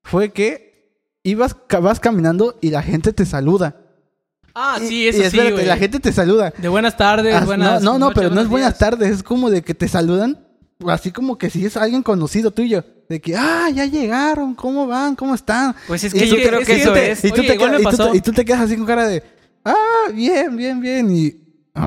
Fue 0.04 0.32
que 0.32 0.69
ibas, 1.24 1.56
vas 1.82 2.00
caminando 2.00 2.58
y 2.62 2.70
la 2.70 2.82
gente 2.82 3.14
te 3.14 3.26
saluda. 3.26 3.76
Ah, 4.56 4.78
Y- 4.82 4.88
sí, 4.88 4.96
y 5.04 5.08
eso 5.08 5.20
sí, 5.20 5.26
espérate, 5.26 5.52
güey. 5.54 5.66
la 5.66 5.78
gente 5.78 6.00
te 6.00 6.12
saluda. 6.12 6.54
De 6.58 6.68
buenas 6.68 6.98
tardes, 6.98 7.36
Ah, 7.36 7.46
buenas 7.46 7.82
no, 7.84 7.94
no, 7.94 8.00
no, 8.00 8.06
noches, 8.08 8.16
pero 8.22 8.36
no 8.36 8.42
es 8.42 8.48
buenas 8.48 8.72
días. 8.72 8.80
tardes, 8.80 9.12
es 9.18 9.24
como 9.24 9.50
de 9.50 9.62
que 9.62 9.74
te 9.74 9.88
saludan, 9.88 10.40
así 10.88 11.12
como 11.12 11.38
que 11.38 11.50
si 11.50 11.66
es 11.66 11.78
alguien 11.78 12.04
conocido 12.04 12.52
tuyo, 12.52 12.84
de 13.08 13.22
que, 13.22 13.36
ah, 13.36 13.70
ya 13.74 13.86
llegaron, 13.86 14.56
¿cómo 14.56 14.86
van? 14.88 15.16
¿Cómo 15.16 15.34
están? 15.36 15.76
Pues 15.88 16.04
es 16.04 16.14
Y 16.14 16.20
que 16.20 16.28
yo 16.28 16.36
creo 16.36 16.60
que 16.62 16.76
eso 16.82 16.96
es. 16.96 17.24
Y 17.24 17.28
y, 17.28 17.32
y 18.18 18.22
tú 18.22 18.32
te 18.34 18.44
quedas 18.46 18.62
así 18.62 18.76
con 18.76 18.86
cara 18.86 19.08
de, 19.08 19.24
ah, 19.66 19.76
bien, 20.14 20.56
bien, 20.58 20.80
bien, 20.82 21.16
y 21.16 21.36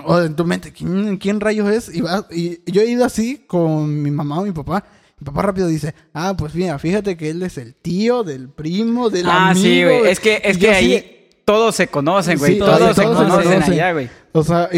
o 0.06 0.20
en 0.20 0.34
tu 0.34 0.44
mente, 0.44 0.72
¿quién, 0.72 1.18
quién 1.18 1.40
rayos 1.40 1.68
es? 1.70 1.94
Y, 1.94 2.00
vas- 2.00 2.24
y 2.30 2.60
yo 2.70 2.80
he 2.80 2.86
ido 2.86 3.04
así 3.04 3.44
con 3.46 4.02
mi 4.02 4.10
mamá 4.10 4.40
o 4.40 4.44
mi 4.44 4.52
papá. 4.52 4.84
Mi 5.22 5.26
papá 5.26 5.42
rápido 5.42 5.68
dice, 5.68 5.94
ah, 6.14 6.34
pues 6.36 6.52
mira, 6.56 6.76
fíjate 6.80 7.16
que 7.16 7.30
él 7.30 7.40
es 7.44 7.56
el 7.56 7.76
tío 7.76 8.24
del 8.24 8.48
primo, 8.48 9.08
del 9.08 9.26
Ah, 9.28 9.50
amigo. 9.50 9.64
sí, 9.64 9.82
güey. 9.84 10.06
Es 10.10 10.18
que, 10.18 10.42
es 10.42 10.58
yo 10.58 10.62
que 10.62 10.66
de- 10.70 10.74
ahí 10.74 11.28
todos 11.44 11.76
se 11.76 11.86
conocen, 11.86 12.38
güey. 12.40 12.54
Sí, 12.54 12.58
todos, 12.58 12.76
todos- 12.78 12.96
se 12.96 13.02
todos 13.02 13.18
se 13.18 13.22
conocen 13.24 13.50
conocen. 13.52 13.72
allá, 13.72 13.92
güey. 13.92 14.08
O 14.32 14.42
sea, 14.42 14.68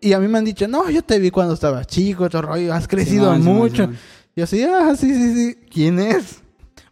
y, 0.00 0.12
a 0.14 0.18
mí 0.18 0.28
me 0.28 0.38
han 0.38 0.46
dicho, 0.46 0.66
no, 0.66 0.88
yo 0.88 1.02
te 1.02 1.18
vi 1.18 1.30
cuando 1.30 1.52
estabas 1.52 1.86
chico, 1.86 2.30
todo 2.30 2.40
rollo, 2.40 2.72
has 2.72 2.88
crecido 2.88 3.34
mucho. 3.34 3.82
Simón. 3.84 3.98
Y 4.34 4.40
así, 4.40 4.62
ah, 4.64 4.94
sí, 4.98 5.12
sí, 5.14 5.34
sí. 5.34 5.58
¿Quién 5.70 5.98
es? 5.98 6.40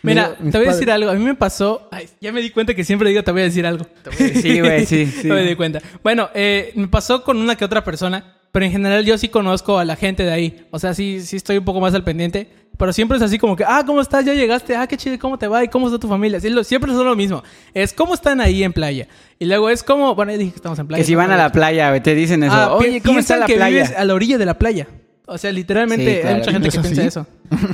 Mira, 0.03 0.35
te 0.37 0.59
voy 0.59 0.67
a 0.67 0.73
decir 0.73 0.89
padres- 0.89 0.95
algo. 0.95 1.11
A 1.11 1.15
mí 1.15 1.25
me 1.25 1.35
pasó. 1.35 1.89
Ay, 1.91 2.07
ya 2.21 2.33
me 2.33 2.43
di 2.43 2.51
cuenta 2.51 2.75
que 2.75 2.85
siempre 2.85 3.09
digo 3.09 3.23
te 3.25 3.33
voy 3.33 3.41
a 3.41 3.45
decir 3.45 3.65
algo. 3.65 3.87
Sí, 4.17 4.61
güey, 4.61 4.85
sí, 4.85 5.07
sí. 5.23 5.27
No 5.27 5.37
me 5.37 5.47
di 5.47 5.55
cuenta. 5.57 5.81
Bueno, 6.03 6.29
eh, 6.35 6.73
me 6.75 6.89
pasó 6.89 7.25
con 7.25 7.39
una 7.39 7.57
que 7.57 7.65
otra 7.65 7.83
persona, 7.83 8.37
pero 8.53 8.67
en 8.67 8.73
general 8.73 9.05
yo 9.05 9.17
sí 9.19 9.29
conozco 9.29 9.79
a 9.79 9.85
la 9.85 9.97
gente 9.97 10.23
de 10.23 10.33
ahí. 10.33 10.67
O 10.71 10.79
sea, 10.79 10.93
sí, 10.95 11.21
sí 11.23 11.37
estoy 11.37 11.59
un 11.59 11.65
poco 11.65 11.81
más 11.81 11.95
al 11.95 12.05
pendiente. 12.05 12.49
Pero 12.77 12.93
siempre 12.95 13.19
es 13.19 13.23
así 13.23 13.39
como 13.39 13.57
que, 13.57 13.65
ah, 13.67 13.83
¿cómo 13.85 14.01
estás? 14.01 14.25
Ya 14.25 14.33
llegaste. 14.33 14.75
Ah, 14.75 14.87
qué 14.87 14.97
chido, 14.97 15.19
¿cómo 15.19 15.37
te 15.39 15.47
va? 15.47 15.63
¿Y 15.63 15.69
cómo 15.69 15.87
está 15.87 15.99
tu 15.99 16.09
familia? 16.09 16.41
Sí, 16.41 16.49
lo- 16.49 16.65
siempre 16.65 16.93
son 16.93 17.05
lo 17.05 17.15
mismo. 17.15 17.43
Es 17.75 17.93
cómo 17.93 18.15
están 18.15 18.41
ahí 18.41 18.63
en 18.65 18.73
playa. 18.73 19.07
Y 19.39 19.45
luego 19.45 19.69
es 19.69 19.83
como, 19.83 20.15
bueno, 20.15 20.33
ya 20.33 20.39
dije 20.39 20.53
que 20.53 20.57
estamos 20.57 20.79
en 20.79 20.87
playa. 20.87 21.03
Que 21.03 21.07
si 21.07 21.15
van 21.15 21.31
a 21.31 21.37
la 21.37 21.53
playa, 21.53 22.03
te 22.03 22.15
dicen 22.15 22.43
eso. 22.43 22.55
Ah, 22.55 22.73
Oye, 22.75 23.03
¿cómo 23.03 23.19
está 23.19 23.37
la 23.37 23.45
que 23.47 23.57
playa? 23.57 23.83
vives 23.83 23.97
a 23.97 24.05
la 24.05 24.15
orilla 24.15 24.39
de 24.39 24.47
la 24.47 24.55
playa. 24.59 24.87
O 25.27 25.37
sea, 25.37 25.53
literalmente 25.53 26.15
Sí, 26.17 26.21
claro. 26.23 26.29
hay 26.37 26.41
mucha 26.41 26.53
gente 26.53 26.69
¿Es 26.69 26.75
que 26.75 26.81
piensa 26.81 27.01
así? 27.03 27.09
eso. 27.09 27.27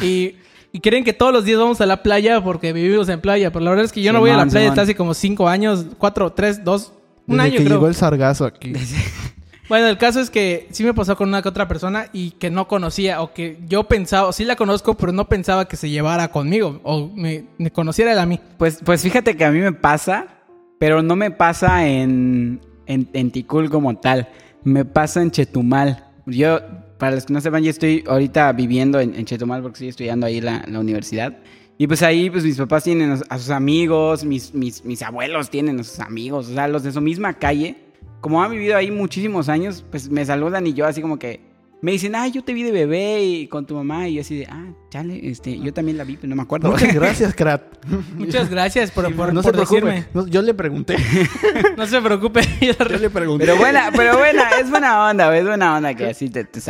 Y, 0.05 0.35
y 0.73 0.81
creen 0.81 1.05
que 1.05 1.13
todos 1.13 1.33
los 1.33 1.45
días 1.45 1.59
vamos 1.61 1.81
a 1.81 1.87
la 1.87 2.03
playa 2.03 2.43
porque 2.43 2.73
vivimos 2.73 3.09
en 3.09 3.21
playa. 3.21 3.53
Pero 3.53 3.65
la 3.65 3.71
verdad 3.71 3.85
es 3.87 3.93
que 3.93 4.03
yo 4.03 4.13
no 4.13 4.19
voy 4.21 4.31
a 4.31 4.37
la 4.37 4.47
playa 4.47 4.71
hasta 4.71 4.83
hace 4.83 4.97
como 4.97 5.15
cinco 5.15 5.49
años, 5.49 5.87
cuatro, 5.99 6.33
tres, 6.33 6.65
dos, 6.65 6.93
un 7.29 7.37
Desde 7.37 7.43
año 7.51 7.59
que 7.59 7.65
creo. 7.65 7.77
llegó 7.77 7.87
el 7.89 7.95
sargazo 7.95 8.45
aquí. 8.45 8.73
Bueno, 9.69 9.89
el 9.89 9.99
caso 9.99 10.21
es 10.21 10.31
que 10.31 10.69
sí 10.71 10.85
me 10.85 10.95
pasó 10.95 11.17
con 11.17 11.29
una 11.29 11.43
que 11.43 11.49
otra 11.49 11.67
persona 11.67 12.07
y 12.13 12.31
que 12.33 12.51
no 12.51 12.69
conocía 12.69 13.21
o 13.21 13.35
que 13.35 13.59
yo 13.67 13.85
pensaba, 13.85 14.33
sí 14.33 14.45
la 14.45 14.55
conozco, 14.55 14.95
pero 14.95 15.11
no 15.13 15.29
pensaba 15.29 15.67
que 15.67 15.77
se 15.77 15.91
llevara 15.91 16.29
conmigo 16.29 16.81
o 16.85 17.09
me, 17.09 17.47
me 17.59 17.73
conociera 17.73 18.13
él 18.13 18.19
a 18.21 18.27
mí. 18.27 18.39
Pues, 18.59 18.81
pues 18.85 19.03
fíjate 19.03 19.37
que 19.37 19.45
a 19.45 19.51
mí 19.51 19.59
me 19.59 19.73
pasa, 19.73 20.29
pero 20.79 21.03
no 21.03 21.17
me 21.17 21.33
pasa 21.33 21.87
en, 21.89 22.61
en, 22.87 23.09
en 23.13 23.31
Ticul 23.33 23.69
como 23.69 23.97
tal. 23.99 24.29
Me 24.63 24.85
pasa 24.85 25.21
en 25.21 25.33
Chetumal. 25.33 26.05
Yo, 26.27 26.61
para 26.99 27.17
los 27.17 27.27
que 27.27 27.33
no 27.33 27.41
sepan, 27.41 27.65
yo 27.65 27.71
estoy 27.71 28.05
ahorita 28.07 28.53
viviendo 28.53 29.01
en, 29.01 29.15
en 29.15 29.25
Chetumal 29.25 29.63
porque 29.63 29.75
estoy 29.75 29.89
estudiando 29.89 30.27
ahí 30.27 30.41
la, 30.41 30.65
la 30.69 30.79
universidad. 30.79 31.39
Y 31.79 31.89
pues 31.89 32.03
ahí, 32.03 32.31
pues 32.31 32.45
mis 32.45 32.57
papás 32.57 32.85
tienen 32.85 33.21
a 33.29 33.39
sus 33.39 33.51
amigos, 33.51 34.25
mis, 34.25 34.55
mis, 34.55 34.85
mis 34.85 35.03
abuelos 35.03 35.51
tienen 35.51 35.81
a 35.81 35.85
sus 35.85 36.01
amigos, 36.01 36.49
o 36.49 36.55
sea, 36.55 36.69
los 36.69 36.85
de 36.85 36.93
su 36.93 37.01
misma 37.01 37.35
calle. 37.35 37.86
Como 38.27 38.43
han 38.43 38.51
vivido 38.51 38.77
ahí 38.77 38.91
muchísimos 38.91 39.49
años, 39.49 39.85
pues 39.89 40.11
me 40.11 40.25
saludan 40.25 40.67
y 40.67 40.75
yo 40.75 40.85
así 40.85 41.01
como 41.01 41.17
que 41.17 41.39
me 41.81 41.93
dicen, 41.93 42.17
ah, 42.17 42.27
yo 42.27 42.43
te 42.43 42.55
vi 42.55 42.65
de 42.65 42.73
bebé 42.73 43.23
y 43.23 43.47
con 43.47 43.67
tu 43.67 43.77
mamá. 43.77 44.09
Y 44.09 44.15
yo 44.15 44.23
así 44.23 44.39
de, 44.39 44.47
ah, 44.47 44.67
chale, 44.91 45.21
este, 45.31 45.57
yo 45.61 45.73
también 45.73 45.97
la 45.97 46.03
vi, 46.03 46.17
pero 46.17 46.31
no 46.31 46.35
me 46.35 46.43
acuerdo. 46.43 46.73
Muchas 46.73 46.93
gracias, 46.97 47.35
Krat. 47.35 47.63
Muchas 48.17 48.51
gracias 48.51 48.91
por, 48.91 49.15
por, 49.15 49.33
no 49.33 49.43
por 49.43 49.53
se 49.53 49.53
preocupe. 49.53 49.93
decirme. 49.93 50.09
No, 50.13 50.27
yo 50.27 50.43
le 50.43 50.55
pregunté. 50.55 50.97
No 51.77 51.87
se 51.87 52.03
preocupe. 52.03 52.41
yo 52.61 52.99
le 52.99 53.11
pregunté. 53.11 53.47
Pero 53.47 53.59
buena, 53.59 53.93
pero 53.95 54.19
buena, 54.19 54.51
es 54.61 54.71
buena 54.71 55.09
onda, 55.09 55.39
es 55.39 55.47
buena 55.47 55.77
onda 55.77 55.95
que 55.95 56.07
así 56.07 56.29
te, 56.29 56.43
te. 56.43 56.61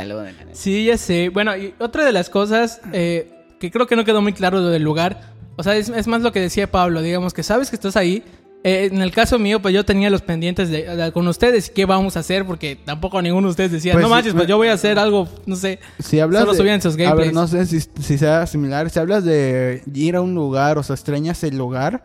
Sí, 0.52 0.84
ya 0.84 0.98
sé. 0.98 1.30
Bueno, 1.30 1.56
y 1.56 1.72
otra 1.78 2.04
de 2.04 2.12
las 2.12 2.28
cosas 2.28 2.82
eh, 2.92 3.32
que 3.58 3.70
creo 3.70 3.86
que 3.86 3.96
no 3.96 4.04
quedó 4.04 4.20
muy 4.20 4.34
claro 4.34 4.60
lo 4.60 4.68
del 4.68 4.82
lugar, 4.82 5.32
o 5.56 5.62
sea, 5.62 5.74
es, 5.74 5.88
es 5.88 6.06
más 6.06 6.20
lo 6.20 6.32
que 6.32 6.40
decía 6.40 6.70
Pablo, 6.70 7.00
digamos 7.00 7.32
que 7.32 7.42
sabes 7.42 7.70
que 7.70 7.76
estás 7.76 7.96
ahí. 7.96 8.22
Eh, 8.68 8.86
en 8.92 9.00
el 9.00 9.12
caso 9.12 9.38
mío, 9.38 9.62
pues 9.62 9.72
yo 9.72 9.84
tenía 9.84 10.10
los 10.10 10.22
pendientes 10.22 10.68
de, 10.70 10.82
de- 10.96 11.12
con 11.12 11.28
ustedes, 11.28 11.70
¿qué 11.70 11.84
vamos 11.86 12.16
a 12.16 12.20
hacer? 12.20 12.44
Porque 12.44 12.76
tampoco 12.84 13.22
ninguno 13.22 13.46
de 13.46 13.50
ustedes 13.52 13.70
decía, 13.70 13.92
Pues 13.92 14.02
no 14.02 14.08
manches, 14.08 14.34
pues 14.34 14.48
yo 14.48 14.56
voy 14.56 14.66
a 14.68 14.72
hacer 14.72 14.98
algo, 14.98 15.28
no 15.46 15.54
sé. 15.54 15.78
Si 16.00 16.18
hablas 16.18 16.40
Solo 16.40 16.52
de, 16.52 16.58
subían 16.58 16.82
sus 16.82 16.94
A 16.94 16.96
ver, 16.96 17.06
gameplays. 17.06 17.32
no 17.32 17.46
sé 17.46 17.64
si, 17.66 17.80
si 17.80 18.18
sea 18.18 18.44
similar. 18.48 18.90
Si 18.90 18.98
hablas 18.98 19.24
de 19.24 19.82
ir 19.94 20.16
a 20.16 20.20
un 20.20 20.34
lugar, 20.34 20.78
o 20.78 20.82
sea, 20.82 20.94
extrañas 20.94 21.44
el 21.44 21.56
lugar. 21.56 22.02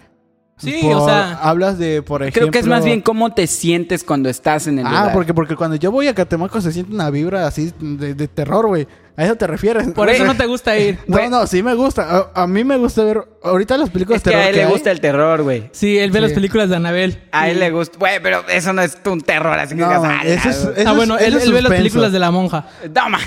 Sí, 0.62 0.80
por- 0.82 0.94
o 0.96 1.06
sea- 1.06 1.34
Hablas 1.42 1.78
de, 1.80 2.02
por 2.02 2.22
ejemplo... 2.22 2.42
Creo 2.42 2.52
que 2.52 2.60
es 2.60 2.68
más 2.68 2.84
bien 2.86 3.02
cómo 3.02 3.34
te 3.34 3.48
sientes 3.48 4.04
cuando 4.04 4.30
estás 4.30 4.68
en 4.68 4.80
el 4.80 4.86
Ah, 4.86 4.90
lugar. 4.92 5.14
porque, 5.14 5.34
porque 5.34 5.56
cuando 5.56 5.76
yo 5.76 5.92
voy 5.92 6.08
a 6.08 6.14
Catemaco 6.16 6.62
se 6.62 6.72
siente 6.72 6.94
una 6.94 7.10
vibra 7.10 7.48
así 7.48 7.72
de, 7.80 8.14
de 8.14 8.28
terror, 8.28 8.68
güey. 8.68 8.88
¿A 9.18 9.26
eso 9.26 9.36
te 9.36 9.46
refieres? 9.46 9.90
Por 9.90 10.10
eso 10.10 10.24
no 10.24 10.36
te 10.38 10.46
gusta 10.46 10.78
ir. 10.78 10.98
No, 11.08 11.30
no, 11.30 11.46
sí 11.48 11.62
me 11.64 11.74
gusta. 11.74 12.30
A, 12.34 12.44
a 12.44 12.48
mí 12.48 12.64
me 12.64 12.78
gusta 12.78 13.04
ver... 13.04 13.22
Ahorita 13.44 13.78
las 13.78 13.90
películas 13.90 14.18
Es 14.20 14.24
de 14.24 14.32
que 14.32 14.38
terror 14.38 14.46
a 14.46 14.50
él 14.50 14.56
le 14.56 14.64
hay- 14.64 14.72
gusta 14.72 14.92
el 14.92 15.02
terror, 15.02 15.42
güey. 15.44 15.70
Sí, 15.74 15.98
él 15.98 16.12
ve 16.12 16.20
Sí. 16.20 16.24
las 16.26 16.34
películas 16.34 16.70
de 16.70 16.76
Anabel. 16.78 17.24
A 17.32 17.50
él 17.50 17.60
le 17.60 17.72
gusta. 17.72 17.98
Güey, 18.00 18.22
pero 18.22 18.44
eso 18.50 18.72
no 18.74 18.82
es 18.82 18.98
un 19.06 19.22
terror, 19.22 19.58
así 19.60 19.76
que 19.76 19.82
No, 19.82 19.88
digas, 19.90 20.04
"Ah, 20.06 20.22
eso 20.26 20.72
es- 20.74 20.86
Ah, 20.86 20.94
bueno, 20.94 21.18
él, 21.18 21.26
eso 21.30 21.38
es 21.40 21.44
él 21.46 21.54
ve 21.54 21.62
las 21.62 21.72
películas 21.72 22.12
de 22.12 22.20
la 22.20 22.32
monja. 22.32 22.66
Toma. 22.94 23.20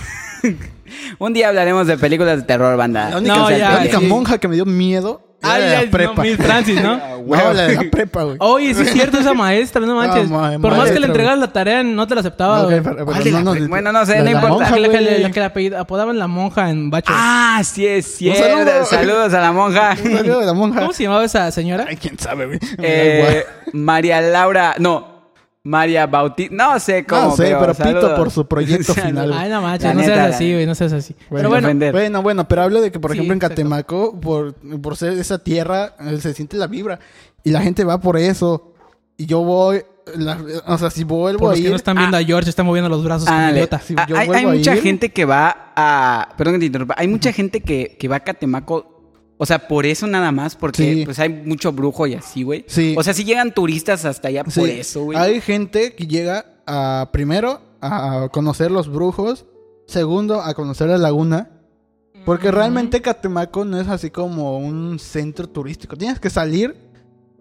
Un 1.19 1.33
día 1.33 1.49
hablaremos 1.49 1.87
de 1.87 1.97
películas 1.99 2.37
de 2.39 2.43
terror, 2.45 2.77
banda. 2.77 3.11
La 3.11 3.19
única, 3.19 3.37
No, 3.37 3.51
ya, 3.51 3.71
la 3.73 3.79
única 3.81 3.99
sí. 4.01 4.07
monja 4.07 4.39
que 4.39 4.49
me 4.49 4.55
dio 4.55 4.65
miedo 4.67 5.34
Ay, 5.45 5.61
la 5.63 5.67
de 5.69 5.77
ay, 5.77 5.85
la 5.87 5.91
prepa. 5.91 6.15
no, 6.17 6.23
Miss 6.23 6.37
Francis, 6.37 6.83
¿no? 6.83 7.01
La 7.27 7.53
de 7.55 7.75
la 7.77 7.91
prepa, 7.91 8.23
güey. 8.25 8.37
Oye, 8.41 8.75
sí 8.75 8.83
es 8.83 8.93
cierto 8.93 9.19
esa 9.19 9.35
maestra, 9.35 9.81
no 9.85 9.95
manches. 9.97 10.29
ma- 10.31 10.59
Por 10.59 10.77
más 10.77 10.91
que 10.91 11.01
le 11.01 11.07
entregaras 11.07 11.39
la 11.39 11.53
tarea, 11.53 11.83
no 11.83 12.07
te 12.07 12.15
la 12.15 12.21
aceptaba. 12.21 12.59
No, 12.59 12.65
güey. 12.65 12.77
que- 12.77 12.83
pero 12.91 13.05
¿Cuál 13.07 13.25
de 13.25 13.31
la 13.31 13.41
no, 13.43 13.53
pre- 13.53 13.67
bueno, 13.67 13.93
no 13.93 14.07
sé, 14.07 14.17
la 14.19 14.23
no 14.25 14.31
importa. 14.31 14.49
monja, 14.49 14.71
la, 14.79 14.89
que 14.89 15.01
la 15.01 15.31
que 15.31 15.41
le 15.41 15.47
apellid- 15.47 15.77
apodaban 15.79 16.19
la 16.19 16.27
monja 16.27 16.71
en 16.71 16.91
Bacho. 16.91 17.13
Ah, 17.15 17.61
sí 17.65 17.87
es 17.87 18.17
cierto. 18.17 18.43
saludo. 18.43 18.85
Saludos 18.85 19.35
a 19.35 19.41
la 19.41 19.53
monja. 19.53 19.97
Un 20.05 20.17
saludo 20.17 20.41
de 20.41 20.47
la 20.47 20.53
monja. 20.55 20.81
¿Cómo 20.81 20.93
se 20.93 21.03
llamaba 21.05 21.25
esa 21.25 21.51
señora? 21.51 21.87
Ay, 21.89 21.97
quién 21.97 22.19
sabe, 22.19 22.47
güey. 22.47 22.59
Eh, 22.79 23.45
María 23.73 24.21
Laura, 24.21 24.75
no, 24.79 25.14
María 25.65 26.07
Bautista, 26.07 26.55
no 26.55 26.79
sé 26.79 27.05
cómo. 27.07 27.23
No 27.23 27.37
sé, 27.37 27.57
pero 27.59 27.75
pito 27.75 28.15
por 28.17 28.31
su 28.31 28.47
proyecto 28.47 28.93
Saludos. 28.95 29.09
final. 29.09 29.33
Ay, 29.33 29.51
no 29.51 29.63
manches, 29.63 29.95
no 29.95 30.01
neta, 30.01 30.15
seas 30.15 30.35
así, 30.35 30.53
güey, 30.53 30.67
no 30.67 30.75
seas 30.75 30.93
así. 30.93 31.15
Bueno, 31.31 31.49
Pero 31.51 31.67
bueno. 31.73 31.93
Bueno, 31.93 32.23
bueno, 32.23 32.49
pero 32.49 32.63
hablo 32.63 32.81
de 32.83 32.93
que, 32.93 33.01
por 33.01 33.13
Sí, 33.13 33.17
ejemplo, 33.17 33.33
en 33.33 33.39
exacto. 33.39 33.55
Catemaco, 33.57 34.21
por, 34.21 34.55
por 34.81 34.97
ser 34.97 35.15
esa 35.15 35.39
tierra, 35.39 35.95
eh, 36.01 36.19
se 36.21 36.35
siente 36.35 36.57
la 36.59 36.67
vibra. 36.67 37.01
Y 37.43 37.51
la 37.51 37.63
gente 37.63 37.83
va 37.85 37.99
por 37.99 38.19
eso. 38.19 38.73
Y 39.17 39.27
yo 39.27 39.41
voy, 39.43 39.83
la- 40.17 40.39
o 40.67 40.77
sea, 40.77 40.91
si 40.91 41.03
vuelvo 41.05 41.39
por 41.41 41.49
a 41.53 41.57
los 41.57 41.61
que 41.63 41.71
no 41.71 41.77
están 41.77 41.97
viendo 41.97 42.17
a 42.19 42.23
George, 42.23 42.51
está 42.51 42.63
moviendo 42.63 42.91
los 42.91 43.03
brazos 43.03 43.27
como 43.27 43.39
Ándale. 43.39 43.59
idiota. 43.61 43.79
Si 43.79 43.95
Ah, 43.97 44.07
yo 44.07 44.19
hay, 44.19 44.29
hay 44.29 44.45
a 44.45 44.49
mucha 44.49 44.75
ir- 44.77 44.83
gente 44.83 45.13
que 45.13 45.25
va 45.25 45.73
a. 45.75 46.29
Perdón 46.37 46.55
que 46.55 46.61
te 46.61 46.67
interrumpa. 46.67 46.95
Hay 46.99 47.09
mucha 47.09 47.33
gente 47.33 47.61
que, 47.63 47.97
que 47.99 48.07
va 48.07 48.17
a 48.17 48.21
Catemaco. 48.21 48.94
O 49.37 49.47
sea, 49.47 49.67
por 49.67 49.85
eso 49.85 50.07
nada 50.07 50.31
más, 50.33 50.55
porque 50.55 50.95
Sí. 50.95 51.05
pues 51.05 51.19
hay 51.19 51.29
mucho 51.29 51.73
brujo 51.73 52.07
y 52.07 52.15
así, 52.15 52.43
güey. 52.45 52.65
Sí. 52.69 52.95
O 52.97 53.03
sea, 53.03 53.13
si 53.15 53.25
llegan 53.25 53.53
turistas 53.53 54.05
hasta 54.05 54.29
allá 54.29 54.45
Sí, 54.49 54.61
por 54.61 54.69
eso, 54.69 55.05
güey. 55.05 55.19
Hay 55.19 55.41
gente 55.41 55.95
que 55.95 56.07
llega 56.07 56.47
a, 56.67 57.11
primero, 57.13 57.61
a 57.81 58.29
conocer 58.33 58.71
los 58.71 58.89
brujos. 58.89 59.45
Segundo, 59.87 60.41
a 60.41 60.55
conocer 60.55 60.89
la 60.89 60.99
laguna. 60.99 61.51
Porque 62.25 62.51
realmente 62.51 63.03
Catemaco 63.03 63.65
no 63.67 63.79
es 63.79 63.89
así 63.89 64.09
como 64.11 64.57
un 64.59 64.99
centro 64.99 65.47
turístico. 65.49 65.97
Tienes 65.97 66.19
que 66.21 66.31
salir 66.31 66.75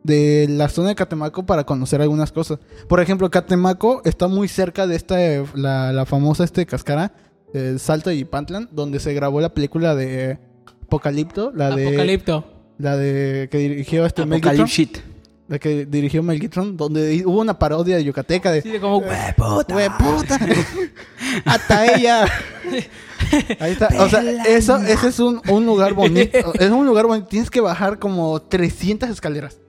de 0.04 0.48
la 0.50 0.68
zona 0.68 0.90
de 0.90 0.96
Catemaco 0.96 1.46
para 1.46 1.64
conocer 1.64 2.02
algunas 2.02 2.34
cosas. 2.34 2.60
Por 2.90 3.00
ejemplo, 3.00 3.30
Catemaco 3.32 4.02
está 4.04 4.28
muy 4.28 4.50
cerca 4.50 4.86
de 4.88 4.96
esta, 4.98 5.16
la, 5.56 5.94
la 5.94 6.06
famosa 6.06 6.44
este 6.44 6.66
cascara, 6.66 7.14
el 7.54 7.80
Salto 7.80 8.12
y 8.12 8.26
Pantlan, 8.26 8.68
donde 8.74 9.00
se 9.00 9.14
grabó 9.14 9.40
la 9.40 9.54
película 9.54 9.96
de 9.96 10.38
Apocalipto, 10.84 11.52
la 11.56 11.76
de 11.76 11.88
Apocalipto. 11.88 12.46
la 12.78 12.98
de 12.98 13.48
que 13.52 13.58
dirigió 13.58 14.06
este 14.06 14.26
Mel 14.26 14.40
Gibson, 14.42 14.52
Apocalipsis. 14.62 14.90
la 15.48 15.60
que 15.60 15.86
dirigió 15.86 16.24
Mel 16.24 16.40
Gibson, 16.40 16.78
donde 16.78 17.24
hubo 17.26 17.42
una 17.42 17.58
parodia 17.60 17.96
de 17.98 18.04
Yucateca 18.04 18.52
de 18.52 18.62
Sí, 18.62 18.70
de 18.70 18.80
como, 18.80 19.02
güey, 19.02 19.10
puta. 19.38 20.40
Hasta 21.46 21.96
ella. 21.96 22.26
Ahí 23.60 23.72
está. 23.72 23.88
O 24.00 24.10
sea, 24.10 24.22
eso, 24.46 24.78
ese 24.78 25.08
es 25.08 25.20
un, 25.20 25.42
un 25.50 25.66
lugar 25.66 25.94
bonito. 25.94 26.54
Es 26.54 26.70
un 26.70 26.86
lugar 26.86 27.06
bonito. 27.08 27.28
Tienes 27.28 27.50
que 27.50 27.62
bajar 27.62 28.00
como 28.00 28.42
300 28.42 29.10
escaleras. 29.10 29.60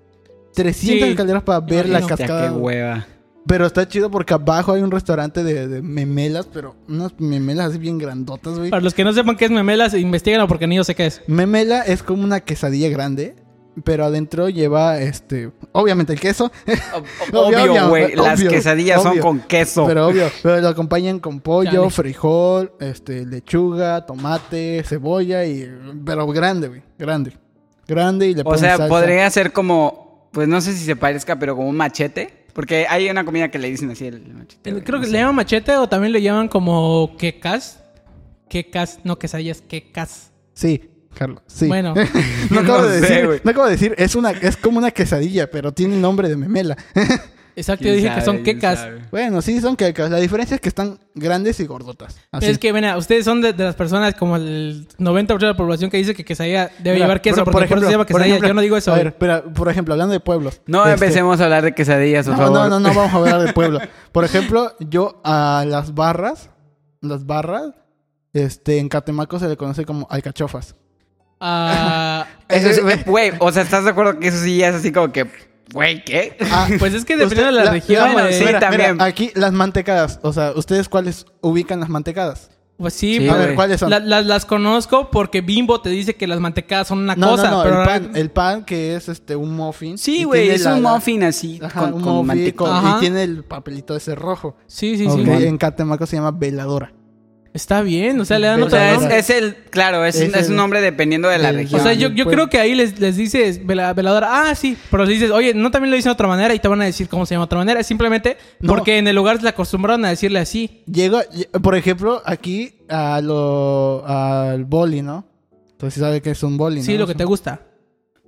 300 0.54 1.04
Sí, 1.06 1.10
escaleras 1.12 1.42
para 1.42 1.60
ver 1.60 1.88
la 1.88 1.98
imagino. 2.00 2.16
Cascada. 2.16 2.48
qué 2.48 2.54
hueva. 2.54 3.06
Pero 3.46 3.66
está 3.66 3.86
chido 3.86 4.10
porque 4.10 4.32
abajo 4.32 4.72
hay 4.72 4.82
un 4.82 4.90
restaurante 4.90 5.44
de, 5.44 5.68
de 5.68 5.82
memelas, 5.82 6.46
pero 6.50 6.76
unas 6.88 7.12
memelas 7.18 7.70
así 7.70 7.78
bien 7.78 7.98
grandotas, 7.98 8.58
güey. 8.58 8.70
Para 8.70 8.82
los 8.82 8.94
que 8.94 9.04
no 9.04 9.12
sepan 9.12 9.36
qué 9.36 9.44
es 9.44 9.50
memelas, 9.50 9.92
investiguen 9.94 10.46
porque 10.46 10.66
ni 10.66 10.76
yo 10.76 10.84
sé 10.84 10.94
qué 10.94 11.06
es. 11.06 11.20
Memela 11.26 11.82
es 11.82 12.02
como 12.02 12.24
una 12.24 12.40
quesadilla 12.40 12.88
grande, 12.88 13.36
pero 13.84 14.06
adentro 14.06 14.48
lleva, 14.48 14.98
este, 14.98 15.50
obviamente 15.72 16.14
el 16.14 16.20
queso, 16.20 16.50
Obvio, 17.32 17.40
Obvio, 17.60 17.72
obvio, 17.72 17.88
güey. 17.90 18.14
Las 18.14 18.38
obvio, 18.40 18.50
quesadillas 18.50 19.02
son 19.02 19.18
con 19.18 19.40
queso. 19.40 19.86
pero 19.86 20.06
obvio, 20.06 20.30
pero 20.42 20.60
lo 20.62 20.68
acompañan 20.68 21.18
con 21.18 21.40
pollo, 21.40 21.70
Chale. 21.70 21.90
frijol, 21.90 22.72
este, 22.80 23.26
lechuga, 23.26 24.06
tomate, 24.06 24.82
cebolla 24.86 25.44
y, 25.44 25.70
pero 26.04 26.26
grande, 26.28 26.68
güey, 26.68 26.82
grande, 26.98 27.32
grande 27.86 28.28
y 28.28 28.34
le 28.34 28.42
o 28.44 28.56
sea, 28.56 28.78
salsa. 28.78 28.88
podría 28.88 29.28
ser 29.28 29.52
como. 29.52 30.28
Pues 30.32 30.48
no 30.48 30.60
sé 30.60 30.72
si 30.72 30.84
se 30.84 30.96
parezca, 30.96 31.38
pero 31.38 31.54
como 31.54 31.68
un 31.68 31.76
machete. 31.76 32.43
Porque 32.54 32.86
hay 32.88 33.10
una 33.10 33.24
comida 33.24 33.50
que 33.50 33.58
le 33.58 33.68
dicen 33.68 33.90
así 33.90 34.06
el 34.06 34.32
machete. 34.32 34.70
güey, 34.70 34.82
Creo 34.84 34.96
no 34.98 35.00
que 35.02 35.06
sé. 35.08 35.12
le 35.12 35.18
llaman 35.18 35.34
machete 35.34 35.76
o 35.76 35.88
también 35.88 36.12
le 36.12 36.22
llaman 36.22 36.48
como 36.48 37.16
quecas. 37.18 37.80
Quecas, 38.48 39.00
no 39.04 39.18
quesadillas, 39.18 39.60
quecas. 39.60 40.30
Sí, 40.54 40.88
Carlos, 41.14 41.42
sí. 41.46 41.66
Bueno. 41.66 41.94
no 42.50 42.60
acabo 42.60 42.78
No 42.82 42.86
de 42.86 43.00
sé, 43.00 43.06
decir, 43.08 43.26
güey. 43.26 43.40
no 43.42 43.50
acabo 43.50 43.66
de 43.66 43.72
decir, 43.72 43.94
es 43.98 44.14
una, 44.14 44.30
es 44.30 44.56
como 44.56 44.78
una 44.78 44.90
quesadilla, 44.92 45.50
pero 45.50 45.72
tiene 45.72 45.94
el 45.96 46.00
nombre 46.00 46.28
de 46.28 46.36
memela. 46.36 46.76
Exacto, 47.56 47.84
yo 47.84 47.90
¿Quién 47.90 47.96
dije 47.96 48.08
sabe? 48.08 48.20
que 48.20 48.24
son 48.24 48.34
¿Quién 48.42 48.56
quecas. 48.56 48.78
sabe? 48.80 49.02
bueno, 49.10 49.40
sí, 49.42 49.60
son 49.60 49.76
quecas. 49.76 50.10
La 50.10 50.18
diferencia 50.18 50.56
es 50.56 50.60
que 50.60 50.68
están 50.68 50.98
grandes 51.14 51.60
y 51.60 51.66
gordotas. 51.66 52.16
Así. 52.32 52.46
Es 52.46 52.58
que, 52.58 52.72
bueno, 52.72 52.96
ustedes 52.98 53.24
son 53.24 53.40
de, 53.40 53.52
de 53.52 53.64
las 53.64 53.76
personas 53.76 54.14
como 54.16 54.36
el 54.36 54.88
90% 54.98 55.38
de 55.38 55.46
la 55.46 55.56
población 55.56 55.88
que 55.90 55.96
dice 55.98 56.14
que 56.14 56.24
quesadilla 56.24 56.70
debe 56.80 56.94
Mira, 56.96 57.06
llevar 57.06 57.20
queso 57.20 57.44
pero, 57.44 57.52
porque 57.52 57.68
por, 57.68 57.78
eso 57.78 57.86
se 57.86 57.92
llama 57.92 58.04
por 58.04 58.08
quesadilla. 58.16 58.34
ejemplo, 58.34 58.48
Yo 58.48 58.54
no 58.54 58.60
digo 58.60 58.76
eso. 58.76 58.92
A 58.92 58.96
ver, 58.96 59.16
pero, 59.16 59.44
por 59.54 59.68
ejemplo, 59.68 59.94
hablando 59.94 60.12
de 60.12 60.20
pueblos. 60.20 60.60
No 60.66 60.80
este, 60.80 60.92
empecemos 60.94 61.40
a 61.40 61.44
hablar 61.44 61.62
de 61.64 61.74
quesadillas, 61.74 62.26
por 62.26 62.36
No, 62.36 62.42
favor. 62.42 62.58
no, 62.58 62.68
no, 62.68 62.80
no 62.80 62.94
vamos 62.94 63.12
a 63.14 63.16
hablar 63.18 63.46
de 63.46 63.52
pueblo. 63.54 63.78
Por 64.10 64.24
ejemplo, 64.24 64.72
yo 64.80 65.20
a 65.24 65.64
las 65.66 65.94
barras, 65.94 66.50
las 67.02 67.24
barras, 67.24 67.70
este, 68.32 68.78
en 68.78 68.88
Catemaco 68.88 69.38
se 69.38 69.46
le 69.48 69.56
conoce 69.56 69.84
como 69.84 70.08
alcachofas. 70.10 70.74
Ah, 71.40 72.26
Eso 72.48 72.68
es- 72.68 72.78
Eh, 72.78 73.02
güey, 73.06 73.32
o 73.38 73.52
sea, 73.52 73.62
¿estás 73.62 73.84
de 73.84 73.90
acuerdo 73.90 74.18
que 74.18 74.28
eso 74.28 74.38
sí 74.42 74.58
ya 74.58 74.68
es 74.70 74.76
así 74.76 74.90
como 74.92 75.12
que, 75.12 75.26
güey, 75.72 76.04
qué? 76.04 76.36
Ah, 76.50 76.68
pues 76.78 76.94
es 76.94 77.04
que 77.04 77.16
usted- 77.16 77.36
de 77.46 77.52
la, 77.52 77.70
región, 77.70 78.12
bueno, 78.12 78.28
güey. 78.28 78.38
sí, 78.38 78.44
mira, 78.44 78.60
también. 78.60 78.92
mira, 78.94 79.04
aquí 79.04 79.30
las 79.34 79.52
mantecadas, 79.52 80.20
o 80.22 80.32
sea, 80.32 80.52
¿ustedes 80.52 80.88
cuáles 80.88 81.26
ubican 81.40 81.80
las 81.80 81.88
mantecadas? 81.88 82.50
Pues 82.76 82.92
sí, 82.92 83.18
Sí, 83.18 83.28
a 83.28 83.34
ver. 83.36 83.54
¿cuáles 83.54 83.78
son? 83.78 83.88
la- 83.88 84.00
la- 84.00 84.20
las 84.22 84.44
conozco 84.44 85.08
porque 85.12 85.42
Bimbo 85.42 85.80
te 85.80 85.90
dice 85.90 86.16
que 86.16 86.26
las 86.26 86.40
mantecadas 86.40 86.88
son 86.88 86.98
una 86.98 87.14
no, 87.14 87.30
cosa, 87.30 87.48
no, 87.48 87.58
no, 87.58 87.62
pero 87.62 87.80
el 87.82 87.86
pan, 87.86 88.10
el 88.16 88.30
pan 88.32 88.64
que 88.64 88.96
es 88.96 89.08
este 89.08 89.36
un 89.36 89.54
muffin. 89.54 89.96
Sí, 89.96 90.24
güey, 90.24 90.48
es 90.50 90.62
la- 90.64 90.74
un 90.74 90.82
muffin 90.82 91.22
así, 91.22 91.60
Ajá, 91.62 91.80
con, 91.82 91.94
un 91.94 92.02
con 92.02 92.26
muffin 92.26 92.50
con- 92.50 92.96
y 92.96 93.00
tiene 93.00 93.22
el 93.22 93.44
papelito 93.44 93.94
ese 93.94 94.16
rojo. 94.16 94.56
Sí, 94.66 94.96
sí, 94.98 95.06
Ok, 95.06 95.20
sí. 95.24 95.44
En 95.46 95.56
Catemaco 95.56 96.04
se 96.04 96.16
llama 96.16 96.32
veladora. 96.32 96.92
Está 97.54 97.82
bien, 97.82 98.20
o 98.20 98.24
sea, 98.24 98.40
le 98.40 98.48
dan 98.48 98.60
O 98.60 98.66
otra 98.66 98.98
sea, 98.98 99.16
es, 99.16 99.30
el, 99.30 99.54
claro, 99.70 100.04
es, 100.04 100.16
Es 100.16 100.34
es 100.34 100.48
un 100.48 100.56
nombre 100.56 100.80
dependiendo 100.80 101.28
de 101.28 101.38
la 101.38 101.52
región. 101.52 101.80
O 101.80 101.84
sea, 101.84 101.92
yo, 101.94 102.08
yo 102.08 102.26
creo 102.26 102.48
que 102.50 102.58
ahí 102.58 102.74
les, 102.74 102.98
les 102.98 103.14
dices 103.16 103.64
vela- 103.64 103.94
veladora, 103.94 104.50
ah, 104.50 104.54
sí, 104.56 104.76
pero 104.90 105.04
les 105.04 105.14
dices, 105.20 105.30
oye, 105.30 105.54
no 105.54 105.70
también 105.70 105.90
lo 105.92 105.96
dicen 105.96 106.10
de 106.10 106.14
otra 106.14 106.26
manera 106.26 106.52
y 106.52 106.58
te 106.58 106.66
van 106.66 106.82
a 106.82 106.84
decir 106.84 107.08
cómo 107.08 107.24
se 107.26 107.34
llama 107.36 107.44
de 107.44 107.46
otra 107.46 107.58
manera. 107.58 107.78
Es 107.78 107.86
simplemente 107.86 108.36
No. 108.58 108.72
porque 108.72 108.98
en 108.98 109.06
el 109.06 109.14
lugar 109.14 109.40
se 109.40 109.46
acostumbraron 109.46 110.04
a 110.04 110.08
decirle 110.08 110.40
así. 110.40 110.82
Llega, 110.92 111.22
lle- 111.30 111.48
por 111.62 111.76
ejemplo, 111.76 112.20
aquí 112.24 112.74
a 112.88 113.20
lo, 113.20 114.04
al 114.04 114.64
boli, 114.64 115.02
¿no? 115.02 115.24
Entonces 115.70 116.00
sabe 116.00 116.20
que 116.22 116.32
es 116.32 116.42
un 116.42 116.56
boli, 116.56 116.80
¿no? 116.80 116.82
Sí, 116.86 116.98
lo 116.98 117.06
que 117.06 117.14
te 117.14 117.24
gusta. 117.24 117.60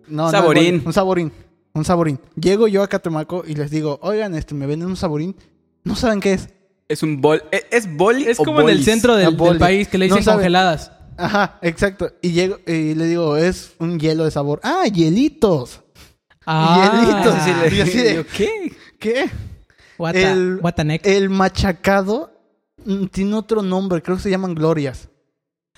No, 0.06 0.26
no, 0.26 0.30
Saborín. 0.30 0.74
boli, 0.76 0.86
un 0.86 0.92
saborín. 0.92 1.32
Un 1.72 1.84
saborín. 1.84 2.20
Llego 2.40 2.68
yo 2.68 2.84
a 2.84 2.88
Catemaco 2.88 3.42
y 3.44 3.56
les 3.56 3.72
digo, 3.72 3.98
oigan, 4.02 4.36
este, 4.36 4.54
me 4.54 4.66
venden 4.66 4.88
un 4.88 4.96
saborín. 4.96 5.34
No 5.82 5.96
saben 5.96 6.20
qué 6.20 6.34
es. 6.34 6.48
Es 6.88 7.02
un 7.02 7.20
bol, 7.20 7.42
¿es, 7.50 7.66
es 7.70 7.96
boli 7.96 8.24
Es 8.26 8.38
o 8.38 8.44
como 8.44 8.60
en 8.62 8.68
el 8.70 8.84
centro 8.84 9.16
del, 9.16 9.36
Ah, 9.38 9.44
del 9.44 9.58
país 9.58 9.88
que 9.88 9.98
le 9.98 10.06
dicen 10.06 10.22
congeladas. 10.24 10.92
Ajá, 11.16 11.58
exacto. 11.62 12.12
Y 12.22 12.32
llego 12.32 12.58
y 12.66 12.94
le 12.94 13.06
digo, 13.06 13.36
es 13.36 13.72
un 13.78 13.98
hielo 13.98 14.24
de 14.24 14.30
sabor. 14.30 14.60
Ah, 14.62 14.84
hielitos. 14.86 15.80
Hielitos. 16.46 17.34
Ese 17.36 17.44
sí 17.44 17.52
le- 17.70 17.76
Y 17.76 17.80
así 17.80 17.98
de- 17.98 18.14
yo, 18.16 18.26
¿Qué? 18.26 18.72
¿Qué? 19.00 19.30
What 19.98 20.12
the- 20.12 20.22
El- 20.30 20.58
what 20.62 20.74
the 20.74 20.84
neck. 20.84 21.04
El 21.06 21.28
machacado 21.30 22.30
mm, 22.84 23.06
tiene 23.06 23.34
otro 23.34 23.62
nombre, 23.62 24.00
creo 24.02 24.16
que 24.16 24.22
se 24.22 24.30
llaman 24.30 24.54
glorias. 24.54 25.08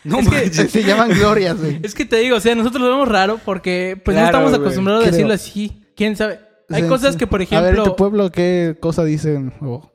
No 0.04 0.18
Es 0.18 0.28
que- 0.28 0.34
manches. 0.42 0.70
Se 0.70 0.82
llaman 0.84 1.08
glorias, 1.10 1.56
güey. 1.58 1.80
Es 1.82 1.94
que 1.94 2.04
te 2.04 2.16
digo, 2.16 2.36
o 2.36 2.40
sea, 2.40 2.54
nosotros 2.54 2.82
lo 2.82 2.88
vemos 2.90 3.08
raro 3.08 3.40
porque 3.44 4.00
pues 4.04 4.16
no 4.16 4.24
estamos 4.24 4.52
acostumbrados 4.52 5.02
a 5.02 5.06
Creo. 5.06 5.12
decirlo 5.12 5.34
así. 5.34 5.82
¿Quién 5.96 6.16
sabe? 6.16 6.40
Hay 6.70 6.82
Sí, 6.82 6.88
cosas 6.88 7.12
sí. 7.12 7.18
que, 7.18 7.26
por 7.26 7.40
A 7.40 7.44
ver, 7.44 7.52
¿en 7.52 7.64
ejemplo... 7.64 7.84
tu 7.84 7.96
pueblo 7.96 8.30
qué 8.30 8.76
cosa 8.78 9.02
dicen? 9.04 9.52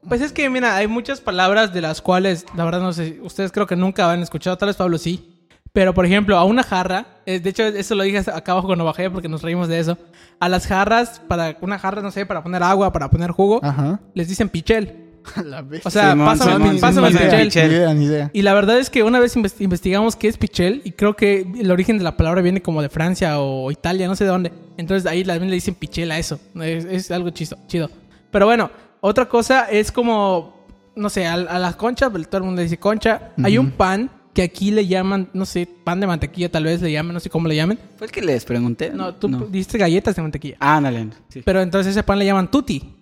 Pues 0.07 0.21
es 0.21 0.31
que, 0.33 0.49
mira, 0.49 0.75
hay 0.75 0.87
muchas 0.87 1.21
palabras 1.21 1.71
de 1.73 1.81
las 1.81 2.01
cuales, 2.01 2.45
la 2.55 2.65
verdad, 2.65 2.81
no 2.81 2.93
sé, 2.93 3.19
ustedes 3.21 3.51
creo 3.51 3.67
que 3.67 3.75
nunca 3.75 4.11
han 4.11 4.21
escuchado, 4.21 4.57
tal 4.57 4.67
vez 4.67 4.75
Pablo 4.75 4.97
sí. 4.97 5.29
Pero, 5.71 5.93
por 5.93 6.05
ejemplo, 6.05 6.37
a 6.37 6.43
una 6.43 6.61
jarra, 6.63 7.07
eh, 7.25 7.39
de 7.39 7.49
hecho, 7.49 7.63
eso 7.63 7.95
lo 7.95 8.03
dije 8.03 8.19
acá 8.19 8.51
abajo 8.51 8.67
cuando 8.67 8.85
bajé 8.85 9.09
porque 9.09 9.27
nos 9.27 9.41
reímos 9.41 9.67
de 9.67 9.79
eso. 9.79 9.97
A 10.39 10.47
las 10.49 10.67
jarras, 10.67 11.19
para 11.27 11.57
una 11.61 11.79
jarra, 11.79 12.01
no 12.03 12.11
sé, 12.11 12.25
para 12.27 12.43
poner 12.43 12.61
agua, 12.61 12.91
para 12.91 13.09
poner 13.09 13.31
jugo, 13.31 13.59
Ajá. 13.63 13.99
les 14.13 14.27
dicen 14.27 14.49
pichel. 14.49 15.02
La 15.45 15.61
vez. 15.61 15.85
O 15.85 15.89
sea, 15.89 16.11
Simón, 16.11 16.25
pásame, 16.25 16.51
Simón, 16.53 16.79
pásame 16.81 17.07
el 17.07 17.13
Simón, 17.13 17.29
pichel. 17.31 17.47
pichel. 17.47 17.69
Ni 17.69 17.75
idea, 17.75 17.93
ni 17.93 18.05
idea. 18.05 18.29
Y 18.33 18.41
la 18.41 18.53
verdad 18.53 18.77
es 18.79 18.89
que 18.89 19.03
una 19.03 19.19
vez 19.19 19.35
inves- 19.37 19.55
investigamos 19.59 20.15
qué 20.15 20.27
es 20.27 20.37
pichel 20.37 20.81
y 20.83 20.91
creo 20.91 21.15
que 21.15 21.47
el 21.59 21.71
origen 21.71 21.97
de 21.97 22.03
la 22.03 22.17
palabra 22.17 22.41
viene 22.41 22.61
como 22.61 22.81
de 22.81 22.89
Francia 22.89 23.39
o 23.39 23.71
Italia, 23.71 24.07
no 24.07 24.15
sé 24.15 24.23
de 24.25 24.29
dónde. 24.31 24.51
Entonces 24.77 25.09
ahí 25.09 25.23
también 25.23 25.49
le 25.49 25.55
dicen 25.55 25.75
pichel 25.75 26.11
a 26.11 26.19
eso. 26.19 26.39
Es, 26.61 26.85
es 26.85 27.11
algo 27.11 27.29
chido, 27.29 27.57
chido. 27.67 27.89
Pero 28.31 28.45
bueno, 28.45 28.69
otra 29.01 29.27
cosa 29.29 29.65
es 29.69 29.91
como, 29.91 30.65
no 30.95 31.09
sé, 31.09 31.25
a, 31.27 31.33
a 31.33 31.59
las 31.59 31.75
conchas, 31.75 32.09
pues, 32.11 32.27
todo 32.27 32.39
el 32.39 32.43
mundo 32.45 32.59
le 32.59 32.63
dice 32.63 32.77
concha. 32.77 33.31
Hay 33.43 33.57
un 33.57 33.71
pan 33.71 34.09
que 34.33 34.41
aquí 34.41 34.71
le 34.71 34.87
llaman, 34.87 35.29
no 35.33 35.45
sé, 35.45 35.67
pan 35.83 35.99
de 35.99 36.07
mantequilla 36.07 36.49
tal 36.51 36.63
vez 36.63 36.81
le 36.81 36.91
llaman, 36.91 37.13
no 37.13 37.19
sé 37.19 37.29
cómo 37.29 37.47
le 37.47 37.55
llamen. 37.55 37.77
¿Fue 37.97 38.07
el 38.07 38.11
que 38.11 38.21
les 38.23 38.43
pregunté? 38.45 38.89
No, 38.89 39.13
tú 39.13 39.27
diste 39.51 39.77
galletas 39.77 40.15
de 40.15 40.21
mantequilla. 40.23 40.55
Ah, 40.59 40.81
dale. 40.81 41.09
Sí. 41.29 41.43
Pero 41.45 41.61
entonces 41.61 41.91
ese 41.91 42.01
pan 42.03 42.17
le 42.17 42.25
llaman 42.25 42.49
tutti. 42.49 42.95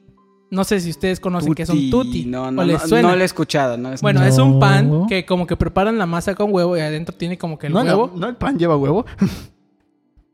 No 0.51 0.63
sé 0.65 0.79
si 0.81 0.89
ustedes 0.91 1.19
conocen 1.19 1.53
qué 1.55 1.65
son 1.65 1.89
tutti. 1.89 2.25
No, 2.25 2.43
o 2.43 2.51
no, 2.51 2.63
les 2.63 2.81
no, 2.81 2.87
suena. 2.87 3.09
no 3.09 3.15
lo 3.15 3.21
he 3.21 3.25
escuchado. 3.25 3.77
No 3.77 3.91
he 3.91 3.95
Bueno, 4.01 4.23
es 4.23 4.37
un 4.37 4.59
pan 4.59 5.07
que 5.07 5.25
como 5.25 5.47
que 5.47 5.55
preparan 5.55 5.97
la 5.97 6.05
masa 6.05 6.35
con 6.35 6.53
huevo 6.53 6.75
y 6.77 6.81
adentro 6.81 7.15
tiene 7.15 7.37
como 7.37 7.57
que 7.57 7.67
el 7.67 7.73
No, 7.73 7.79
huevo. 7.81 8.11
no, 8.13 8.19
no 8.19 8.27
el 8.27 8.35
pan 8.35 8.59
lleva 8.59 8.75
huevo. 8.77 9.05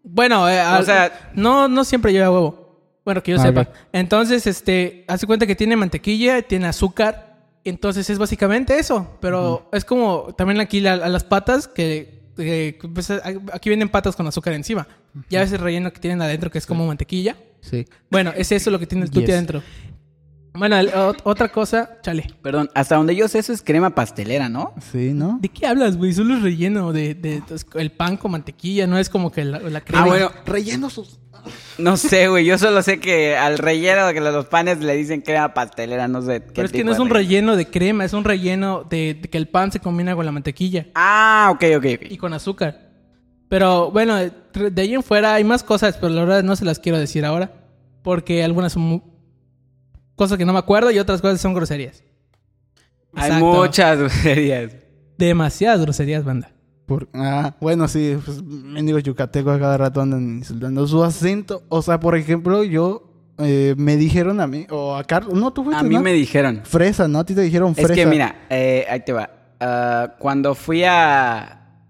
Bueno, 0.09 0.47
eh, 0.49 0.59
al- 0.59 0.85
sea- 0.85 1.31
no, 1.35 1.67
no 1.67 1.83
siempre 1.83 2.11
lleva 2.13 2.31
huevo. 2.31 3.01
Bueno, 3.03 3.21
que 3.23 3.31
yo 3.31 3.37
Ah, 3.39 3.43
sepa. 3.43 3.69
Entonces, 3.91 4.47
este, 4.47 5.03
hace 5.07 5.27
cuenta 5.27 5.45
que 5.45 5.55
tiene 5.55 5.75
mantequilla, 5.75 6.41
tiene 6.41 6.67
azúcar. 6.67 7.35
Entonces 7.63 8.09
es 8.09 8.17
básicamente 8.17 8.79
eso. 8.79 9.17
Pero 9.19 9.67
es 9.73 9.83
como 9.83 10.33
también 10.37 10.59
aquí 10.61 10.79
la- 10.79 10.93
a 10.93 11.09
las 11.09 11.23
patas 11.25 11.67
que, 11.67 12.31
que, 12.37 12.77
pues, 12.93 13.11
aquí 13.11 13.69
vienen 13.69 13.89
patas 13.89 14.15
con 14.15 14.25
azúcar 14.27 14.53
encima. 14.53 14.87
Ya 15.29 15.41
ves 15.41 15.51
el 15.51 15.59
relleno 15.59 15.91
que 15.91 15.99
tienen 15.99 16.21
adentro 16.21 16.49
que 16.51 16.57
es 16.57 16.65
como 16.65 16.85
mantequilla. 16.87 17.35
Sí. 17.61 17.85
Bueno, 18.09 18.31
es 18.35 18.51
eso 18.53 18.71
lo 18.71 18.79
que 18.79 18.87
tiene 18.87 19.03
el 19.05 19.11
tutti 19.11 19.25
Yes. 19.25 19.35
adentro. 19.35 19.61
Bueno, 20.57 20.77
el- 20.77 20.91
ot- 20.91 21.21
otra 21.23 21.49
cosa, 21.49 21.97
chale. 22.01 22.27
Perdón, 22.41 22.69
hasta 22.73 22.95
donde 22.95 23.15
yo 23.15 23.27
sé 23.27 23.39
eso 23.39 23.53
es 23.53 23.61
crema 23.61 23.91
pastelera, 23.91 24.49
¿no? 24.49 24.73
Sí, 24.91 25.13
¿no? 25.13 25.37
¿De 25.41 25.49
qué 25.49 25.67
hablas, 25.67 25.97
güey? 25.97 26.13
Solo 26.13 26.35
es 26.35 26.41
relleno 26.41 26.91
de, 26.93 27.13
de- 27.15 27.41
de- 27.41 27.81
el 27.81 27.91
pan 27.91 28.17
con 28.17 28.31
mantequilla, 28.31 28.87
no 28.87 28.97
es 28.97 29.09
como 29.09 29.31
que 29.31 29.45
la, 29.45 29.59
la 29.59 29.81
crema. 29.81 30.03
Ah, 30.03 30.07
bueno, 30.07 30.31
Relleno 30.45 30.89
sus... 30.89 31.19
no 31.77 31.95
sé, 31.97 32.27
güey. 32.27 32.45
Yo 32.45 32.57
solo 32.57 32.81
sé 32.81 32.99
que 32.99 33.37
al 33.37 33.57
relleno 33.57 34.07
de 34.07 34.19
los 34.19 34.45
panes 34.47 34.79
le 34.79 34.95
dicen 34.95 35.21
crema 35.21 35.53
pastelera, 35.53 36.07
no 36.07 36.21
sé. 36.21 36.41
qué 36.41 36.51
Pero 36.55 36.65
es 36.65 36.71
que 36.71 36.83
no 36.83 36.91
es 36.91 36.99
un 36.99 37.09
relleno 37.09 37.55
de 37.55 37.67
crema, 37.67 38.03
es 38.05 38.13
un 38.13 38.23
relleno 38.23 38.83
de, 38.89 39.13
de 39.13 39.29
que 39.29 39.37
el 39.37 39.47
pan 39.47 39.71
se 39.71 39.79
combina 39.79 40.15
con 40.15 40.25
la 40.25 40.31
mantequilla 40.31 40.87
Ah, 40.95 41.49
ok, 41.53 41.63
ok, 41.77 41.85
ok. 41.95 42.11
y 42.11 42.17
con 42.17 42.33
azúcar. 42.33 42.87
Pero 43.49 43.91
bueno, 43.91 44.17
de 44.17 44.81
ahí 44.81 44.93
en 44.93 45.03
fuera 45.03 45.35
hay 45.35 45.43
más 45.45 45.63
cosas, 45.63 45.95
pero 45.95 46.09
la 46.09 46.21
verdad 46.25 46.43
no 46.43 46.55
se 46.57 46.65
las 46.65 46.79
quiero 46.79 46.97
decir 46.99 47.23
ahora. 47.23 47.51
Porque 48.03 48.43
algunas 48.43 48.73
son 48.73 48.83
mu- 48.83 49.01
cosas 50.17 50.37
que 50.37 50.43
no 50.43 50.51
me 50.51 50.59
acuerdo 50.59 50.91
y 50.91 50.99
otras 50.99 51.21
cosas 51.21 51.39
son 51.39 51.53
groserías. 51.53 52.03
Hay 53.13 53.27
Exacto. 53.31 53.45
muchas 53.45 53.97
groserías. 53.99 54.73
Demasiadas 55.17 55.79
groserías, 55.81 56.25
banda. 56.25 56.51
Por... 56.85 57.07
Ah, 57.13 57.55
bueno, 57.61 57.87
sí, 57.87 58.17
pues 58.23 58.43
mendigos 58.43 59.03
yucatecos 59.03 59.55
a 59.55 59.59
cada 59.59 59.77
rato 59.77 60.01
andan 60.01 60.37
insultando 60.39 60.85
su 60.87 61.03
acento. 61.03 61.63
O 61.69 61.81
sea, 61.81 61.99
por 61.99 62.15
ejemplo, 62.15 62.63
yo 62.63 63.11
eh, 63.39 63.73
me 63.77 63.97
dijeron 63.97 64.39
a 64.39 64.47
mí, 64.47 64.67
o 64.69 64.95
a 64.95 65.03
Carlos, 65.03 65.33
no, 65.33 65.51
tú 65.51 65.63
fuiste, 65.63 65.79
A 65.79 65.83
mí 65.83 65.95
¿no? 65.95 66.01
me 66.01 66.13
dijeron. 66.13 66.61
Fresa, 66.63 67.07
¿no? 67.07 67.19
A 67.19 67.25
ti 67.25 67.33
te 67.35 67.41
dijeron 67.41 67.73
fresa. 67.75 67.93
Es 67.93 67.99
que 67.99 68.05
mira, 68.05 68.45
eh, 68.49 68.85
ahí 68.89 68.99
te 69.01 69.11
va. 69.13 69.29
Ah, 69.59 70.15
cuando 70.19 70.53
fui 70.55 70.83
a, 70.83 71.39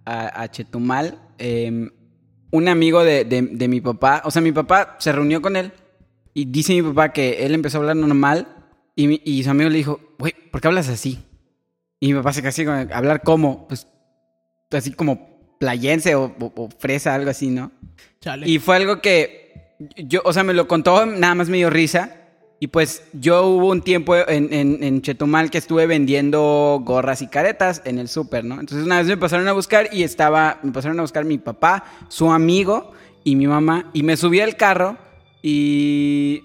a, 0.05 0.41
a 0.41 0.47
Chetumal, 0.51 1.19
eh, 1.37 1.89
un 2.49 2.67
amigo 2.67 3.03
de, 3.03 3.25
de- 3.25 3.41
de 3.41 3.67
mi 3.67 3.81
papá, 3.81 4.21
o 4.25 4.31
sea, 4.31 4.41
mi 4.41 4.51
papá 4.53 4.95
se 4.99 5.11
reunió 5.11 5.41
con 5.41 5.55
él 5.57 5.71
y 6.39 6.45
dice 6.45 6.73
mi 6.73 6.83
papá 6.83 7.13
que 7.13 7.45
él 7.45 7.55
empezó 7.55 7.77
a 7.77 7.81
hablar 7.81 7.95
normal 7.95 8.47
y, 8.95 9.07
mi- 9.07 9.21
y 9.25 9.43
su 9.43 9.49
amigo 9.49 9.69
le 9.71 9.77
dijo, 9.77 9.99
güey, 10.19 10.33
¿por 10.51 10.61
qué 10.61 10.67
hablas 10.67 10.87
así? 10.87 11.17
Y 11.99 12.09
mi 12.09 12.19
papá 12.19 12.31
se 12.33 12.43
casi 12.43 12.63
con 12.63 12.93
hablar 12.93 13.23
como, 13.23 13.67
pues, 13.67 13.87
así 14.71 14.91
como 14.91 15.55
playense 15.59 16.13
o, 16.13 16.25
o- 16.39 16.53
o 16.55 16.69
fresa, 16.77 17.15
algo 17.15 17.31
así, 17.31 17.49
¿no? 17.49 17.71
Chale. 18.21 18.47
Y 18.47 18.59
fue 18.59 18.75
algo 18.75 19.01
que 19.01 19.73
yo, 19.97 20.21
o 20.25 20.31
sea, 20.33 20.43
me 20.43 20.53
lo 20.53 20.67
contó, 20.67 21.07
nada 21.07 21.33
más 21.33 21.49
me 21.49 21.57
dio 21.57 21.69
risa. 21.71 22.11
Y 22.59 22.67
pues 22.67 23.03
yo 23.13 23.45
hubo 23.47 23.69
un 23.69 23.81
tiempo 23.81 24.15
en, 24.15 24.51
en, 24.53 24.83
en 24.83 25.01
Chetumal 25.01 25.49
que 25.51 25.57
estuve 25.59 25.85
vendiendo 25.87 26.81
gorras 26.83 27.21
y 27.21 27.27
caretas 27.27 27.81
en 27.85 27.97
el 27.99 28.07
súper, 28.09 28.43
¿no? 28.45 28.59
Entonces 28.59 28.85
una 28.85 28.97
vez 28.97 29.07
me 29.07 29.17
pasaron 29.17 29.47
a 29.47 29.53
buscar 29.53 29.89
y 29.91 30.03
estaba, 30.03 30.59
me 30.63 30.71
pasaron 30.71 30.97
a 30.99 31.03
buscar 31.03 31.23
mi 31.25 31.37
papá, 31.37 31.83
su 32.09 32.31
amigo 32.31 32.91
y 33.23 33.35
mi 33.35 33.45
mamá. 33.47 33.89
Y 33.93 34.01
me 34.03 34.17
subí 34.17 34.39
al 34.39 34.55
carro 34.55 34.97
y, 35.49 36.43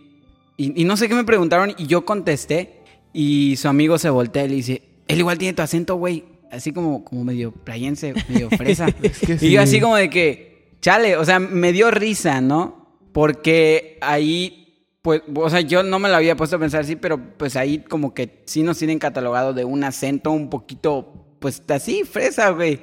y, 0.57 0.81
y 0.81 0.85
no 0.85 0.97
sé 0.97 1.09
qué 1.09 1.15
me 1.17 1.25
preguntaron 1.25 1.75
y 1.77 1.87
yo 1.87 2.05
contesté. 2.05 2.83
Y 3.13 3.57
su 3.57 3.67
amigo 3.67 3.99
se 3.99 4.11
voltea 4.11 4.45
y 4.45 4.49
le 4.49 4.55
dice, 4.55 4.83
él 5.09 5.19
igual 5.19 5.39
tiene 5.39 5.55
tu 5.55 5.63
acento, 5.63 5.97
güey. 5.97 6.25
Así 6.53 6.73
como, 6.73 7.05
como 7.05 7.25
medio 7.25 7.51
playense, 7.51 8.15
medio 8.29 8.49
fresa. 8.57 8.87
Es 9.03 9.19
que 9.19 9.39
Y 9.41 9.51
yo 9.51 9.61
así 9.61 9.81
como 9.81 9.97
de 9.97 10.09
que, 10.09 10.77
chale, 10.81 11.17
o 11.17 11.25
sea, 11.25 11.41
me 11.41 11.73
dio 11.73 11.91
risa, 11.91 12.41
¿no? 12.41 12.97
Porque 13.13 13.99
ahí, 14.03 14.87
pues, 15.03 15.23
o 15.35 15.51
sea, 15.51 15.63
yo 15.63 15.83
no 15.83 15.99
me 15.99 16.09
lo 16.09 16.15
había 16.15 16.37
puesto 16.37 16.57
a 16.57 16.61
pensar 16.61 16.83
así, 16.83 16.95
pero 16.95 17.19
pues 17.37 17.57
ahí 17.57 17.79
como 17.79 18.15
que 18.15 18.43
sí 18.47 18.63
nos 18.63 18.79
tienen 18.79 19.01
catalogado 19.01 19.53
de 19.53 19.65
un 19.65 19.83
acento 19.83 20.31
un 20.31 20.49
poquito, 20.49 21.37
pues 21.41 21.61
así, 21.69 22.05
fresa, 22.05 22.51
güey. 22.51 22.81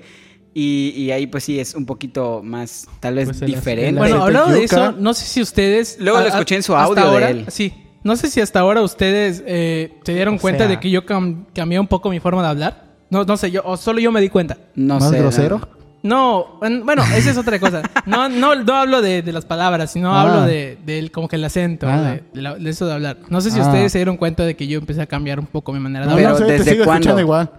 Y, 0.54 0.94
y 0.96 1.12
ahí 1.12 1.28
pues 1.28 1.44
sí 1.44 1.60
es 1.60 1.76
un 1.76 1.86
poquito 1.86 2.42
más, 2.44 2.88
tal 3.00 3.16
vez 3.16 3.26
Pues 3.28 3.40
diferente. 3.42 4.00
Bueno, 4.00 4.24
hablando 4.24 4.52
de 4.54 4.64
eso, 4.64 4.92
no 4.94 5.14
sé 5.14 5.26
si 5.26 5.42
ustedes. 5.42 5.98
Luego 6.00 6.20
lo 6.20 6.26
a- 6.26 6.30
escuché 6.30 6.56
en 6.56 6.64
su 6.64 6.76
audio 6.76 6.96
de 6.96 7.02
ahora, 7.02 7.30
él. 7.30 7.46
Sí. 7.50 7.74
No 8.04 8.16
sé 8.16 8.30
si 8.30 8.42
hasta 8.42 8.60
ahora 8.62 8.82
ustedes 8.82 9.44
eh, 9.46 9.94
se 10.04 10.14
dieron 10.14 10.36
O 10.36 10.40
cuenta 10.40 10.60
sea. 10.66 10.68
de 10.70 10.80
que 10.80 10.90
yo 10.90 11.06
cam- 11.06 11.46
cambié 11.54 11.80
un 11.80 11.88
poco 11.88 12.10
mi 12.10 12.20
forma 12.20 12.42
de 12.42 12.48
hablar. 12.50 12.86
No, 13.10 13.24
no 13.26 13.38
sé, 13.38 13.52
yo, 13.52 13.62
o 13.66 13.76
solo 13.78 14.00
yo 14.00 14.12
me 14.12 14.22
di 14.22 14.30
cuenta. 14.30 14.58
no 14.76 15.00
¿Más 15.00 15.10
sé. 15.10 15.20
grosero? 15.20 15.60
¿no? 15.60 15.80
No, 16.02 16.66
en- 16.66 16.86
bueno, 16.86 17.04
esa 17.16 17.30
es 17.32 17.38
otra 17.38 17.60
cosa. 17.60 17.82
No, 18.06 18.30
no, 18.30 18.56
no 18.56 18.74
hablo 18.76 19.02
de, 19.02 19.22
de 19.22 19.32
las 19.34 19.46
palabras, 19.46 19.92
sino 19.92 20.16
Ah. 20.16 20.22
hablo 20.22 20.42
de, 20.48 20.78
del 20.86 21.12
como 21.12 21.28
que 21.28 21.36
el 21.36 21.44
acento, 21.44 21.88
Ah. 21.90 22.02
de, 22.12 22.24
de 22.34 22.42
la- 22.42 22.56
de 22.56 22.70
eso 22.70 22.88
de 22.88 22.94
hablar. 22.94 23.18
No 23.30 23.42
sé 23.42 23.52
si 23.52 23.60
Ah. 23.60 23.64
ustedes 23.64 23.92
se 23.92 23.98
dieron 24.00 24.16
cuenta 24.18 24.46
de 24.46 24.56
que 24.56 24.66
yo 24.68 24.80
empecé 24.80 25.02
a 25.02 25.06
cambiar 25.08 25.40
un 25.40 25.46
poco 25.48 25.74
mi 25.74 25.80
manera 25.80 26.08
de 26.08 26.16
Pero 26.16 26.30
hablar. 26.30 26.42
sé, 26.48 26.52
¿desde 26.54 26.64
te 26.66 26.72
sigo 26.72 26.86
cuándo? 26.86 27.02
escuchando 27.02 27.22
igual. 27.22 27.52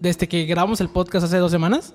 Desde 0.00 0.28
que 0.28 0.44
grabamos 0.46 0.80
el 0.80 0.88
podcast 0.88 1.26
hace 1.26 1.36
dos 1.38 1.50
semanas, 1.50 1.94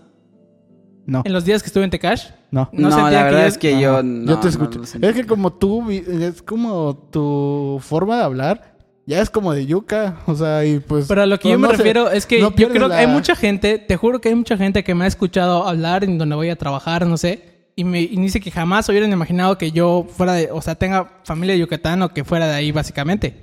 No, 1.06 1.22
en 1.24 1.34
los 1.34 1.46
días 1.46 1.62
que 1.62 1.68
estuve 1.68 1.84
en 1.84 1.90
Tecash. 1.92 2.26
no. 2.52 2.70
No 2.74 2.90
No, 2.90 2.96
sentía 2.96 3.12
la 3.12 3.18
que 3.20 3.24
verdad 3.26 3.42
yo- 3.42 3.48
es 3.48 3.58
que 3.58 3.80
yo 3.80 4.04
no. 4.04 4.32
yo 4.32 4.40
te 4.40 4.48
escucho. 4.48 4.82
es 4.84 4.92
que 5.16 5.26
como 5.26 5.54
tú, 5.54 5.90
es 5.92 6.42
como 6.42 6.96
tu 7.12 7.80
forma 7.84 8.18
de 8.18 8.24
hablar, 8.24 8.76
ya 9.06 9.22
es 9.22 9.30
como 9.30 9.54
de 9.54 9.66
yuca, 9.68 10.18
o 10.26 10.34
sea, 10.34 10.66
y 10.66 10.80
pues... 10.80 11.06
Pero 11.08 11.22
a 11.22 11.26
lo 11.28 11.38
que 11.40 11.50
yo 11.50 11.60
me 11.60 11.68
refiero 11.68 12.10
es 12.10 12.26
que 12.26 12.40
no 12.42 12.56
yo 12.56 12.70
creo 12.70 12.90
que 12.90 12.96
hay 12.96 13.08
mucha 13.08 13.36
gente, 13.36 13.78
te 13.78 13.98
juro 13.98 14.20
que 14.20 14.30
hay 14.30 14.36
mucha 14.36 14.58
gente 14.58 14.84
que 14.84 14.96
me 14.96 15.06
ha 15.06 15.08
escuchado 15.08 15.68
hablar 15.68 16.04
en 16.04 16.18
donde 16.18 16.36
voy 16.36 16.50
a 16.50 16.56
trabajar, 16.56 17.06
no 17.06 17.18
sé, 17.18 17.70
y 17.76 17.84
me 17.84 18.02
y 18.02 18.08
dice 18.18 18.40
que 18.40 18.50
jamás 18.50 18.90
hubieran 18.90 19.12
imaginado 19.12 19.58
que 19.60 19.72
yo 19.72 20.08
fuera 20.10 20.34
de, 20.34 20.50
o 20.52 20.60
sea, 20.62 20.74
tenga 20.74 21.20
familia 21.24 21.54
de 21.54 21.60
Yucatán 21.60 22.02
o 22.02 22.10
que 22.14 22.24
fuera 22.24 22.48
de 22.48 22.56
ahí 22.56 22.72
básicamente. 22.72 23.36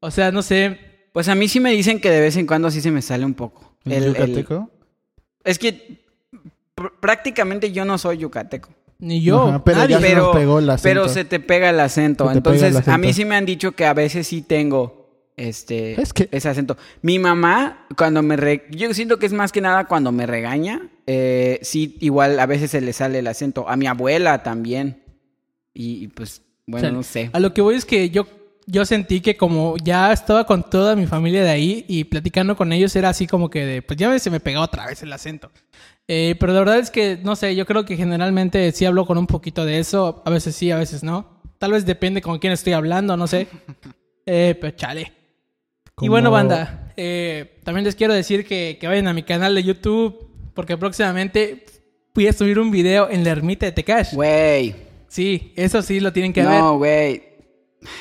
O 0.00 0.10
sea, 0.10 0.32
no 0.32 0.40
sé, 0.42 0.78
Pues 1.12 1.28
a 1.28 1.34
mí 1.36 1.46
sí 1.48 1.60
me 1.60 1.70
dicen 1.70 2.00
que 2.00 2.10
de 2.10 2.20
vez 2.20 2.36
en 2.36 2.44
cuando 2.46 2.70
sí 2.72 2.80
se 2.80 2.90
me 2.90 3.00
sale 3.02 3.24
un 3.24 3.34
poco. 3.34 3.76
¿El 3.84 3.92
El- 3.92 4.02
el- 4.04 4.08
yucateco? 4.14 4.70
Es 5.44 5.58
que 5.60 6.03
pr- 6.76 6.92
prácticamente 7.00 7.72
yo 7.72 7.84
no 7.84 7.98
soy 7.98 8.18
yucateco. 8.18 8.70
ni 8.98 9.20
yo, 9.22 9.48
Ajá, 9.48 9.64
pero 9.64 9.78
nadie. 9.78 9.90
ya 9.96 10.00
se 10.00 10.06
pero, 10.06 10.22
nos 10.26 10.36
pegó 10.36 10.58
el 10.60 10.70
acento. 10.70 10.82
pero 10.82 11.08
se 11.08 11.24
te 11.24 11.40
pega 11.40 11.70
el 11.70 11.80
acento. 11.80 12.28
Se 12.30 12.36
Entonces, 12.36 12.74
el 12.86 12.90
a 12.92 12.98
mí 12.98 13.12
sí 13.12 13.24
me 13.24 13.34
han 13.36 13.44
dicho 13.44 13.72
que 13.72 13.84
a 13.86 13.92
veces 13.94 14.26
sí 14.26 14.40
tengo 14.42 15.30
este 15.36 16.00
Es 16.00 16.12
que- 16.12 16.28
ese 16.30 16.48
acento. 16.48 16.76
Mi 17.02 17.18
mamá, 17.18 17.86
cuando 17.98 18.22
me 18.22 18.36
re- 18.36 18.66
yo 18.70 18.92
siento 18.94 19.18
que 19.18 19.26
es 19.26 19.32
más 19.32 19.50
que 19.52 19.60
nada 19.60 19.86
cuando 19.86 20.12
me 20.12 20.26
regaña, 20.26 20.88
eh, 21.06 21.58
sí, 21.62 21.96
igual 22.00 22.38
a 22.38 22.46
veces 22.46 22.70
se 22.70 22.80
le 22.80 22.92
sale 22.92 23.18
el 23.18 23.26
acento. 23.26 23.68
A 23.68 23.76
mi 23.76 23.86
abuela 23.88 24.42
también. 24.44 25.02
Y, 25.74 26.04
y, 26.04 26.08
pues, 26.08 26.42
bueno, 26.66 26.78
O 26.86 26.88
sea, 26.88 26.96
no 26.96 27.02
sé. 27.02 27.30
A 27.32 27.40
lo 27.40 27.52
que 27.52 27.60
voy 27.62 27.74
es 27.74 27.84
que 27.84 28.08
yo, 28.10 28.26
yo 28.66 28.84
sentí 28.84 29.20
que 29.20 29.36
como 29.36 29.76
ya 29.76 30.12
estaba 30.12 30.44
con 30.44 30.68
toda 30.68 30.96
mi 30.96 31.06
familia 31.06 31.42
de 31.42 31.50
ahí 31.50 31.84
y 31.88 32.04
platicando 32.04 32.56
con 32.56 32.72
ellos 32.72 32.94
era 32.96 33.10
así 33.10 33.26
como 33.26 33.50
que 33.50 33.64
de, 33.64 33.82
pues 33.82 33.98
ya 33.98 34.18
se 34.18 34.30
me 34.30 34.40
pegó 34.40 34.60
otra 34.60 34.86
vez 34.86 35.02
el 35.02 35.12
acento. 35.12 35.50
Eh, 36.06 36.36
pero 36.38 36.52
la 36.52 36.58
verdad 36.60 36.78
es 36.78 36.90
que, 36.90 37.18
no 37.22 37.36
sé, 37.36 37.54
yo 37.56 37.66
creo 37.66 37.84
que 37.84 37.96
generalmente 37.96 38.70
sí 38.72 38.84
hablo 38.84 39.06
con 39.06 39.18
un 39.18 39.26
poquito 39.26 39.64
de 39.64 39.78
eso, 39.78 40.22
a 40.24 40.30
veces 40.30 40.54
sí, 40.54 40.70
a 40.70 40.76
veces 40.76 41.02
no. 41.02 41.40
Tal 41.58 41.72
vez 41.72 41.86
depende 41.86 42.20
con 42.20 42.38
quién 42.38 42.52
estoy 42.52 42.72
hablando, 42.72 43.16
no 43.16 43.26
sé. 43.26 43.48
Eh, 44.26 44.56
pero 44.58 44.74
chale. 44.74 45.12
Y 46.00 46.08
bueno, 46.08 46.30
banda, 46.30 46.90
eh, 46.96 47.60
también 47.62 47.84
les 47.84 47.94
quiero 47.94 48.14
decir 48.14 48.46
que, 48.46 48.78
que 48.80 48.86
vayan 48.88 49.06
a 49.06 49.12
mi 49.12 49.22
canal 49.22 49.54
de 49.54 49.62
YouTube, 49.62 50.30
porque 50.54 50.78
próximamente 50.78 51.66
voy 52.14 52.28
a 52.28 52.32
subir 52.32 52.58
un 52.58 52.70
video 52.70 53.10
en 53.10 53.22
la 53.22 53.32
ermita 53.32 53.66
de 53.66 53.72
Tecash. 53.72 54.14
Güey. 54.14 54.74
Sí, 55.08 55.52
eso 55.56 55.82
sí 55.82 56.00
lo 56.00 56.10
tienen 56.14 56.32
que 56.32 56.40
ver. 56.40 56.58
No, 56.58 56.78
güey. 56.78 57.33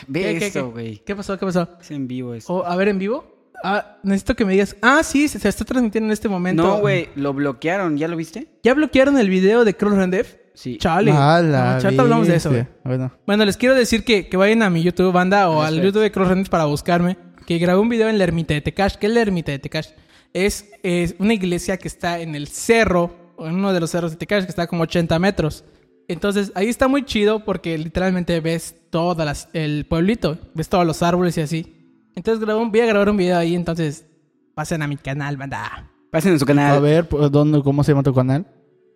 Ve 0.07 0.21
¿Qué, 0.33 0.39
qué, 0.39 0.45
esto, 0.47 0.65
qué? 0.67 0.71
güey. 0.71 0.97
¿Qué 0.99 1.15
pasó? 1.15 1.37
¿Qué 1.37 1.45
pasó? 1.45 1.67
Es 1.81 1.91
en 1.91 2.07
vivo 2.07 2.33
eso. 2.33 2.53
Oh, 2.53 2.65
a 2.65 2.75
ver, 2.75 2.87
¿en 2.89 2.99
vivo? 2.99 3.25
Ah, 3.63 3.97
necesito 4.03 4.35
que 4.35 4.43
me 4.45 4.53
digas. 4.53 4.75
Ah, 4.81 5.01
sí, 5.03 5.27
se, 5.27 5.39
se 5.39 5.47
está 5.47 5.63
transmitiendo 5.63 6.07
en 6.07 6.11
este 6.13 6.27
momento. 6.27 6.63
no, 6.63 6.79
güey. 6.79 7.09
Lo 7.15 7.33
bloquearon. 7.33 7.97
¿Ya 7.97 8.07
lo 8.07 8.17
viste? 8.17 8.47
¿Ya 8.63 8.73
bloquearon 8.73 9.17
el 9.17 9.29
video 9.29 9.63
de 9.63 9.73
Cross 9.75 9.95
Rendef? 9.95 10.35
Sí. 10.53 10.77
Chale. 10.77 11.11
Ah, 11.13 11.41
la 11.41 11.79
No, 11.91 12.01
hablamos 12.01 12.27
de 12.27 12.35
eso, 12.35 12.49
güey. 12.51 12.67
Bueno, 12.83 13.11
Bueno, 13.25 13.45
les 13.45 13.57
quiero 13.57 13.73
decir 13.73 14.03
que, 14.03 14.27
que 14.27 14.37
vayan 14.37 14.61
a 14.63 14.69
mi 14.69 14.83
YouTube, 14.83 15.11
banda, 15.13 15.49
o 15.49 15.61
al. 15.61 15.81
YouTube 15.81 16.01
de 16.01 16.11
Cross 16.11 16.27
Rendez 16.27 16.49
para 16.49 16.65
buscarme. 16.65 17.17
Que 17.47 17.57
grabé 17.57 17.79
un 17.79 17.89
video 17.89 18.09
en 18.09 18.17
la 18.17 18.23
ermita 18.25 18.53
de 18.53 18.61
Tecash. 18.61 18.95
¿Qué 18.95 19.07
es 19.07 19.13
la 19.13 19.21
ermita 19.21 19.51
de 19.51 19.59
Tecash? 19.59 19.89
Es, 20.33 20.69
es 20.83 21.15
una 21.19 21.33
iglesia 21.33 21.77
que 21.77 21.87
está 21.87 22.19
en 22.19 22.35
el 22.35 22.47
cerro, 22.47 23.15
o 23.37 23.47
en 23.47 23.55
uno 23.55 23.73
de 23.73 23.79
los 23.79 23.91
cerros 23.91 24.11
de 24.11 24.17
Tecash, 24.17 24.43
que 24.43 24.49
está 24.49 24.67
como 24.67 24.83
80 24.83 25.17
metros. 25.19 25.63
Entonces, 26.07 26.51
ahí 26.55 26.67
está 26.67 26.87
muy 26.87 27.03
chido 27.05 27.45
porque 27.45 27.77
literalmente 27.77 28.39
ves 28.39 28.75
todo 28.89 29.23
las- 29.23 29.49
el 29.53 29.85
pueblito, 29.87 30.37
ves 30.53 30.69
todos 30.69 30.85
los 30.85 31.01
árboles 31.01 31.37
y 31.37 31.41
así. 31.41 31.75
Entonces, 32.15 32.43
grabé 32.43 32.59
un- 32.61 32.71
voy 32.71 32.81
a 32.81 32.85
grabar 32.85 33.09
un 33.09 33.17
video 33.17 33.37
ahí, 33.37 33.55
entonces 33.55 34.05
pasen 34.53 34.81
a 34.81 34.87
mi 34.87 34.97
canal, 34.97 35.37
banda. 35.37 35.89
Pasen 36.11 36.33
en 36.33 36.39
su 36.39 36.43
a 36.43 36.47
canal. 36.47 36.81
ver, 36.81 37.07
pues, 37.07 37.31
¿dónde, 37.31 37.61
¿cómo 37.63 37.83
se 37.83 37.91
llama 37.91 38.03
tu 38.03 38.13
canal? 38.13 38.45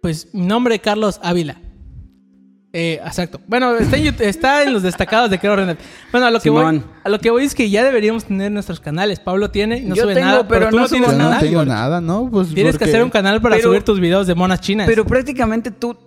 Pues 0.01 0.33
mi 0.33 0.45
nombre 0.45 0.75
es 0.75 0.81
Carlos 0.81 1.19
Ávila. 1.23 1.55
Eh, 2.73 2.99
exacto. 3.03 3.39
Bueno, 3.47 3.75
está 3.77 3.97
en, 3.97 4.03
YouTube- 4.03 4.21
está 4.27 4.61
en 4.63 4.73
los 4.73 4.83
destacados 4.83 5.31
de 5.31 5.39
Creo 5.39 5.55
René. 5.55 5.77
Bueno, 6.11 6.27
a 6.27 6.31
lo 6.31 6.39
que 6.39 6.49
voy, 6.51 6.83
a 7.03 7.09
lo 7.09 7.19
que 7.19 7.31
voy 7.31 7.45
es 7.45 7.55
que 7.55 7.69
ya 7.71 7.83
deberíamos 7.83 8.25
tener 8.25 8.51
nuestros 8.51 8.79
canales. 8.79 9.19
Pablo 9.19 9.49
tiene, 9.49 9.81
no 9.81 9.95
Yo 9.95 10.03
sube 10.03 10.13
tengo, 10.13 10.27
nada, 10.27 10.47
pero, 10.47 10.67
pero 10.67 10.69
tú 10.69 10.75
no 10.75 10.81
no 10.83 10.87
tienes 10.89 11.09
Yo 11.09 11.17
no 11.17 11.23
nada. 11.23 11.39
tengo 11.39 11.65
nada, 11.65 12.01
¿no? 12.01 12.29
Pues 12.29 12.53
Tienes 12.53 12.77
que 12.77 12.83
hacer 12.83 13.01
un 13.03 13.09
canal 13.09 13.41
para 13.41 13.55
Pero- 13.55 13.69
subir 13.69 13.83
tus 13.83 13.99
videos 13.99 14.27
de 14.27 14.35
monas 14.35 14.61
chinas. 14.61 14.85
Pero 14.87 15.05
prácticamente 15.05 15.71
tú. 15.71 15.97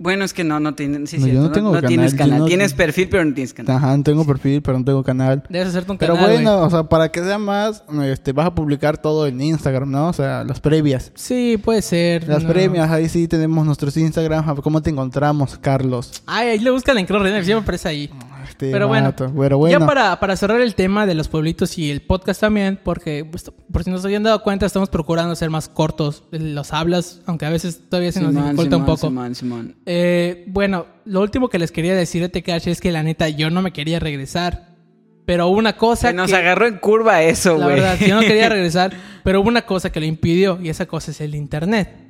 Bueno, 0.00 0.24
es 0.24 0.32
que 0.32 0.44
no, 0.44 0.60
no 0.60 0.74
tienes. 0.76 1.10
Sí, 1.10 1.18
No, 1.18 1.26
yo 1.26 1.40
no 1.42 1.50
tengo 1.50 1.72
canal, 1.72 1.88
tienes 1.88 2.14
canal. 2.14 2.38
no- 2.38 2.44
Tienes 2.46 2.72
perfil, 2.72 3.08
pero 3.08 3.24
no 3.24 3.34
tienes 3.34 3.52
canal. 3.52 3.76
Ajá, 3.76 3.96
no 3.96 4.02
tengo 4.04 4.24
perfil, 4.24 4.62
pero 4.62 4.78
no 4.78 4.84
tengo 4.84 5.02
canal. 5.02 5.42
Debes 5.48 5.68
hacerte 5.68 5.90
un 5.90 5.98
Pero 5.98 6.14
canal. 6.14 6.30
bueno, 6.30 6.54
güey. 6.54 6.66
o 6.66 6.70
sea, 6.70 6.84
para 6.84 7.10
que 7.10 7.20
sea 7.22 7.38
más, 7.38 7.82
este, 8.04 8.32
vas 8.32 8.46
a 8.46 8.54
publicar 8.54 8.96
todo 8.98 9.26
en 9.26 9.40
Instagram, 9.40 9.90
¿no? 9.90 10.08
O 10.08 10.12
sea, 10.12 10.44
las 10.44 10.60
previas. 10.60 11.10
Sí, 11.16 11.60
puede 11.62 11.82
ser. 11.82 12.28
Las 12.28 12.44
no. 12.44 12.48
previas, 12.50 12.88
ahí 12.90 13.08
sí 13.08 13.26
tenemos 13.26 13.66
nuestros 13.66 13.96
Instagram. 13.96 14.48
A 14.48 14.52
ver, 14.54 14.62
¿Cómo 14.62 14.80
te 14.82 14.90
encontramos, 14.90 15.58
Carlos? 15.60 16.22
Ay, 16.26 16.48
ahí 16.50 16.58
le 16.60 16.70
buscan 16.70 16.96
en 16.98 17.04
Creo 17.06 17.20
René, 17.20 17.42
siempre 17.44 17.62
aparece 17.64 17.88
ahí. 17.88 18.10
Este 18.58 18.72
Pero 18.72 18.88
bueno, 18.88 19.10
vato. 19.10 19.32
Pero 19.38 19.56
bueno. 19.56 19.78
ya 19.78 19.86
para, 19.86 20.18
para 20.18 20.34
cerrar 20.34 20.60
el 20.60 20.74
tema 20.74 21.06
de 21.06 21.14
los 21.14 21.28
pueblitos 21.28 21.78
y 21.78 21.92
el 21.92 22.02
podcast 22.02 22.40
también, 22.40 22.80
porque 22.82 23.24
pues, 23.24 23.52
por 23.70 23.84
si 23.84 23.90
no 23.90 23.98
se 23.98 24.08
habían 24.08 24.24
dado 24.24 24.42
cuenta, 24.42 24.66
estamos 24.66 24.88
procurando 24.88 25.36
ser 25.36 25.48
más 25.48 25.68
cortos 25.68 26.24
los 26.32 26.72
hablas, 26.72 27.22
aunque 27.26 27.46
a 27.46 27.50
veces 27.50 27.88
todavía 27.88 28.10
se 28.10 28.20
nos 28.20 28.30
Simón, 28.30 28.46
dificulta 28.46 28.76
un 28.76 28.84
poco. 28.84 29.06
Simón, 29.06 29.36
Simón. 29.36 29.76
Eh, 29.86 30.44
bueno, 30.48 30.86
lo 31.04 31.20
último 31.20 31.48
que 31.48 31.60
les 31.60 31.70
quería 31.70 31.94
decir 31.94 32.20
de 32.20 32.30
Tekashi 32.30 32.70
es 32.70 32.80
que 32.80 32.90
la 32.90 33.04
neta 33.04 33.28
yo 33.28 33.48
no 33.48 33.62
me 33.62 33.72
quería 33.72 34.00
regresar. 34.00 34.76
Pero 35.24 35.46
hubo 35.46 35.58
una 35.58 35.76
cosa 35.76 36.08
Se 36.08 36.14
nos 36.14 36.30
que, 36.30 36.36
agarró 36.36 36.66
en 36.66 36.78
curva 36.78 37.22
eso, 37.22 37.56
la 37.58 37.66
güey. 37.66 37.76
verdad, 37.76 37.98
yo 38.00 38.16
no 38.16 38.22
quería 38.22 38.48
regresar, 38.48 38.92
pero 39.22 39.40
hubo 39.40 39.48
una 39.48 39.62
cosa 39.62 39.92
que 39.92 40.00
lo 40.00 40.06
impidió 40.06 40.58
y 40.60 40.68
esa 40.68 40.86
cosa 40.86 41.12
es 41.12 41.20
el 41.20 41.36
internet. 41.36 42.07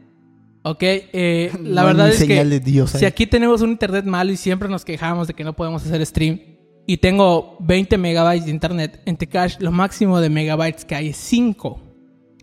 Ok, 0.71 0.83
eh, 0.83 1.51
la 1.63 1.83
No 1.83 1.87
verdad 1.89 2.09
es 2.11 2.19
que 2.19 2.27
señal 2.27 2.51
de 2.51 2.61
Dios 2.61 2.91
si 2.91 3.05
aquí 3.05 3.27
tenemos 3.27 3.63
un 3.63 3.71
internet 3.71 4.05
malo 4.05 4.31
y 4.33 4.37
siempre 4.37 4.69
nos 4.69 4.85
quejamos 4.85 5.27
de 5.29 5.35
que 5.35 5.45
no 5.45 5.55
podemos 5.55 5.85
hacer 5.87 6.05
stream 6.05 6.41
y 6.87 6.97
tengo 6.99 7.57
20 7.61 7.97
megabytes 7.99 8.45
de 8.47 8.51
internet 8.51 9.01
en 9.07 9.17
Tekash, 9.17 9.57
lo 9.61 9.71
máximo 9.73 10.21
de 10.21 10.31
megabytes 10.31 10.85
que 10.85 10.95
hay 10.95 11.09
es 11.09 11.17
5. 11.19 11.81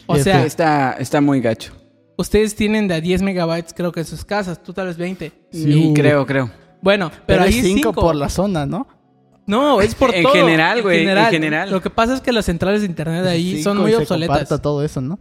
O 0.08 0.18
sea, 0.18 0.46
Está, 0.46 0.94
está 1.00 1.20
muy 1.22 1.42
gacho. 1.42 1.74
ustedes 2.18 2.56
tienen 2.56 2.88
de 2.88 2.94
a 2.96 3.02
10 3.02 3.22
megabytes 3.24 3.74
creo 3.74 3.92
que 3.92 4.02
en 4.02 4.06
sus 4.06 4.24
casas, 4.24 4.62
tú 4.62 4.72
tal 4.74 4.88
vez 4.88 4.98
20. 4.98 5.32
Sí, 5.52 5.92
creo, 5.96 6.26
creo. 6.26 6.52
Bueno, 6.82 7.10
pero, 7.10 7.24
Pero, 7.26 7.42
ahí 7.44 7.54
hay 7.54 7.60
es 7.60 7.66
5 7.66 7.78
5 7.90 7.94
por 8.02 8.16
la 8.16 8.30
zona, 8.30 8.66
¿no? 8.68 8.88
No, 9.48 9.82
es 9.82 9.94
por 9.96 10.14
En 10.14 10.24
todo. 10.24 10.34
general, 10.34 10.82
güey, 10.82 11.08
en 11.08 11.26
general. 11.32 11.72
Lo 11.72 11.82
que 11.82 11.90
pasa 11.90 12.16
es 12.16 12.22
que 12.22 12.32
las 12.32 12.46
centrales 12.46 12.82
de 12.82 12.88
internet 12.88 13.24
de 13.24 13.30
ahí 13.30 13.64
son 13.64 13.78
muy 13.78 13.92
y 13.92 13.94
se 13.96 13.98
obsoletas. 14.02 14.38
comparta 14.38 14.62
todo 14.62 14.84
eso, 14.84 15.02
¿no? 15.02 15.20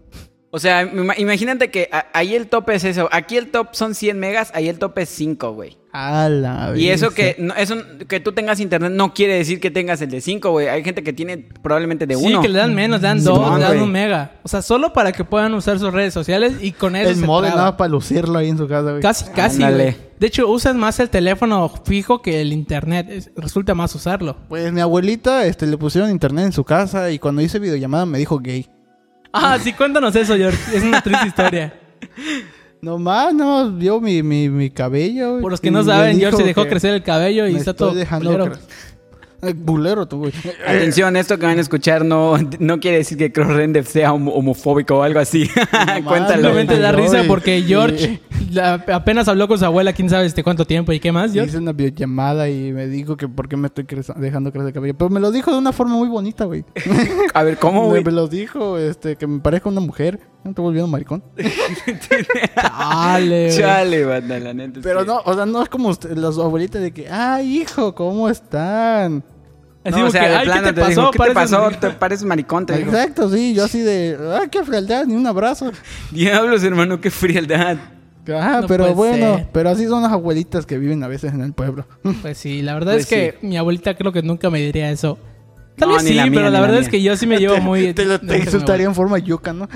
O 0.54 0.60
sea, 0.60 0.84
ima- 0.84 1.18
imagínate 1.18 1.68
que 1.72 1.90
ahí 2.12 2.32
el 2.36 2.46
tope 2.46 2.76
es 2.76 2.84
eso. 2.84 3.08
Aquí 3.10 3.36
el 3.36 3.50
top 3.50 3.70
son 3.72 3.92
100 3.96 4.20
megas, 4.20 4.52
ahí 4.54 4.68
el 4.68 4.78
tope 4.78 5.02
es 5.02 5.08
5, 5.08 5.52
güey. 5.52 5.76
A 5.92 6.28
la 6.28 6.72
Y 6.76 6.90
eso 6.90 7.10
que 7.10 7.34
no, 7.40 7.54
eso 7.56 7.74
que 8.08 8.20
tú 8.20 8.30
tengas 8.32 8.60
internet 8.60 8.92
no 8.92 9.12
quiere 9.14 9.34
decir 9.34 9.58
que 9.58 9.72
tengas 9.72 10.00
el 10.00 10.10
de 10.10 10.20
5, 10.20 10.50
güey. 10.52 10.68
Hay 10.68 10.84
gente 10.84 11.02
que 11.02 11.12
tiene 11.12 11.38
probablemente 11.60 12.06
de 12.06 12.14
Sí, 12.16 12.24
1. 12.24 12.40
que 12.40 12.48
le 12.48 12.58
dan 12.60 12.72
menos, 12.72 13.00
le 13.00 13.08
dan 13.08 13.18
Sí, 13.18 13.26
2, 13.26 13.38
mon, 13.40 13.54
le 13.54 13.60
dan 13.64 13.72
güey. 13.72 13.82
un 13.84 13.90
mega. 13.90 14.32
O 14.44 14.48
sea, 14.48 14.62
solo 14.62 14.92
para 14.92 15.10
que 15.10 15.24
puedan 15.24 15.54
usar 15.54 15.80
sus 15.80 15.92
redes 15.92 16.14
sociales 16.14 16.54
y 16.60 16.70
con 16.70 16.94
eso 16.94 17.10
El 17.10 17.16
modem 17.26 17.54
nada 17.54 17.76
para 17.76 17.88
lucirlo 17.88 18.38
ahí 18.38 18.48
en 18.48 18.58
su 18.58 18.68
casa, 18.68 18.90
güey. 18.90 19.02
Casi, 19.02 19.24
casi, 19.32 19.62
Ándale. 19.62 19.96
De 20.20 20.26
hecho, 20.28 20.48
usan 20.48 20.78
más 20.78 21.00
el 21.00 21.10
teléfono 21.10 21.68
fijo 21.84 22.22
que 22.22 22.40
el 22.40 22.52
internet. 22.52 23.08
Es- 23.10 23.30
resulta 23.36 23.74
más 23.74 23.92
usarlo. 23.96 24.36
Pues 24.48 24.72
mi 24.72 24.80
abuelita 24.80 25.46
este, 25.46 25.66
le 25.66 25.76
pusieron 25.78 26.10
internet 26.10 26.46
en 26.46 26.52
su 26.52 26.62
casa 26.62 27.10
y 27.10 27.18
cuando 27.18 27.42
hice 27.42 27.58
videollamada 27.58 28.06
me 28.06 28.18
dijo 28.18 28.38
gay. 28.38 28.68
Ah, 29.36 29.58
sí, 29.62 29.72
cuéntanos 29.72 30.14
eso, 30.14 30.36
George. 30.36 30.58
Es 30.76 30.82
una 30.82 31.02
triste 31.02 31.26
historia. 31.28 31.74
No 32.80 32.98
más, 32.98 33.32
no, 33.34 33.70
vio 33.72 34.00
mi, 34.00 34.22
mi, 34.22 34.48
mi 34.48 34.70
cabello. 34.70 35.40
Por 35.40 35.50
los 35.50 35.60
que 35.60 35.70
no 35.70 35.82
saben, 35.82 36.18
George 36.18 36.36
se 36.36 36.44
dejó 36.44 36.66
crecer 36.66 36.94
el 36.94 37.02
cabello 37.02 37.46
y 37.48 37.56
está 37.56 37.70
estoy 37.72 37.88
todo 37.88 37.98
dejando 37.98 38.30
cre- 38.46 38.58
Ay, 38.58 38.58
bulero 39.52 40.06
tú, 40.06 40.18
güey. 40.18 40.32
Atención, 40.66 41.16
esto 41.16 41.38
que 41.38 41.46
van 41.46 41.58
a 41.58 41.60
escuchar 41.60 42.04
no, 42.04 42.36
no 42.58 42.80
quiere 42.80 42.98
decir 42.98 43.18
que 43.18 43.30
CrossRender 43.32 43.84
sea 43.84 44.12
homo- 44.12 44.32
homofóbico 44.32 44.96
o 44.98 45.02
algo 45.02 45.20
así. 45.20 45.48
Cuéntalo. 46.06 46.34
Simplemente 46.44 46.78
da 46.78 46.92
risa 46.92 47.22
porque 47.28 47.62
George 47.66 48.20
la- 48.50 48.74
apenas 48.92 49.28
habló 49.28 49.46
con 49.48 49.58
su 49.58 49.64
abuela, 49.64 49.92
quién 49.92 50.08
sabe 50.08 50.26
este 50.26 50.42
cuánto 50.42 50.64
tiempo 50.66 50.92
y 50.92 51.00
qué 51.00 51.12
más, 51.12 51.32
George. 51.32 51.50
Hice 51.50 51.58
una 51.58 51.72
videollamada 51.72 52.48
y 52.48 52.72
me 52.72 52.86
dijo 52.86 53.16
que 53.16 53.28
por 53.28 53.48
qué 53.48 53.56
me 53.56 53.66
estoy 53.68 53.84
crece- 53.84 54.14
dejando 54.14 54.50
crecer 54.52 54.68
el 54.68 54.72
cabello. 54.74 54.94
Pero 54.96 55.10
me 55.10 55.20
lo 55.20 55.30
dijo 55.30 55.50
de 55.52 55.58
una 55.58 55.72
forma 55.72 55.94
muy 55.96 56.08
bonita, 56.08 56.44
güey. 56.44 56.64
A 57.34 57.42
ver, 57.42 57.58
¿cómo, 57.58 57.82
me, 57.82 57.88
güey? 57.88 58.04
me 58.04 58.12
lo 58.12 58.28
dijo 58.28 58.78
este, 58.78 59.16
que 59.16 59.26
me 59.26 59.40
parezca 59.40 59.68
una 59.68 59.80
mujer. 59.80 60.20
No 60.44 60.52
te 60.52 60.60
volviendo 60.60 60.86
maricón. 60.88 61.24
Chale, 62.56 63.46
güey. 63.46 63.58
Chale, 63.58 64.04
banda, 64.04 64.38
la 64.38 64.52
neta. 64.54 64.80
Pero 64.82 65.00
que- 65.00 65.06
no, 65.06 65.20
o 65.24 65.34
sea, 65.34 65.46
no 65.46 65.62
es 65.62 65.68
como 65.68 65.88
usted- 65.88 66.16
las 66.16 66.36
abuelitas 66.38 66.82
de 66.82 66.92
que, 66.92 67.08
ay, 67.10 67.60
hijo, 67.62 67.94
¿cómo 67.94 68.28
están? 68.28 69.24
Así 69.84 70.00
No, 70.00 70.06
o 70.06 70.10
sea, 70.10 70.22
que, 70.22 70.28
de 70.30 70.34
"Ay, 70.36 70.44
plano 70.46 70.62
¿qué 70.62 70.66
te 70.68 70.72
te 70.74 70.80
pasó? 70.80 71.10
¿qué 71.10 71.18
te 71.18 71.30
pasó? 71.32 71.58
maricón". 71.60 71.80
Te 71.80 71.90
pareces 71.90 72.24
maricón, 72.26 72.66
te 72.66 72.76
digo. 72.78 72.90
Exacto, 72.90 73.30
sí, 73.30 73.54
yo 73.54 73.64
así 73.64 73.80
de, 73.80 74.16
ay, 74.40 74.48
qué 74.50 74.64
frialdad, 74.64 75.04
ni 75.04 75.14
un 75.14 75.26
abrazo. 75.26 75.70
Diablos, 76.10 76.62
hermano, 76.64 77.00
qué 77.00 77.10
frialdad. 77.10 77.76
Ajá, 78.26 78.62
No 78.62 78.66
pero 78.66 78.94
bueno, 78.94 79.36
ser. 79.36 79.48
pero 79.52 79.68
así 79.68 79.86
son 79.86 80.02
las 80.02 80.10
abuelitas 80.12 80.64
que 80.64 80.78
viven 80.78 81.02
a 81.04 81.08
veces 81.08 81.34
en 81.34 81.42
el 81.42 81.52
pueblo. 81.52 81.86
Pues 82.22 82.38
sí, 82.38 82.62
la 82.62 82.72
verdad 82.72 82.92
Pues 82.94 83.02
es 83.04 83.08
que 83.08 83.38
mi 83.46 83.58
abuelita 83.58 83.94
creo 83.94 84.12
que 84.12 84.22
nunca 84.22 84.48
me 84.48 84.60
diría 84.60 84.90
eso. 84.90 85.18
Tal 85.76 85.90
vez 85.90 86.02
sí, 86.04 86.14
la 86.14 86.24
mía, 86.26 86.38
pero 86.40 86.50
la 86.50 86.60
verdad 86.60 86.78
es 86.78 86.88
que 86.88 87.02
yo 87.02 87.16
sí 87.16 87.26
me 87.26 87.36
llevo 87.38 87.56
muy... 87.60 87.92
te 87.92 88.04
lo 88.06 88.14
insultaría 88.36 88.86
en 88.86 88.94
forma 88.94 89.18
yuca, 89.18 89.52
¿no? 89.52 89.68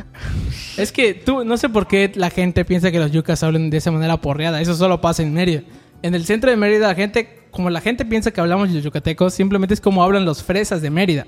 Es 0.77 0.93
que 0.93 1.13
tú, 1.13 1.45
no 1.45 1.57
sé 1.59 1.69
por 1.69 1.87
qué 1.89 2.13
la 2.15 2.31
gente 2.31 2.65
piensa 2.65 2.91
que 2.93 3.01
los 3.01 3.11
yucas 3.11 3.43
hablan 3.43 3.69
de 3.69 3.79
esa 3.79 3.91
manera 3.91 4.17
porreada. 4.19 4.61
Eso 4.61 4.75
solo 4.77 5.01
pasa 5.01 5.23
en 5.25 5.35
Mérida. 5.35 5.63
En 6.03 6.15
el 6.15 6.25
centro 6.25 6.51
de 6.51 6.57
Mérida, 6.57 6.87
la 6.89 6.95
gente, 6.95 7.38
como 7.51 7.71
la 7.71 7.81
gente 7.81 8.05
piensa 8.05 8.31
que 8.31 8.41
hablamos 8.41 8.71
los 8.71 8.83
yucatecos, 8.85 9.35
simplemente 9.35 9.75
es 9.75 9.81
como 9.81 10.03
hablan 10.03 10.25
los 10.25 10.43
fresas 10.43 10.83
de 10.83 10.91
Mérida. 10.91 11.27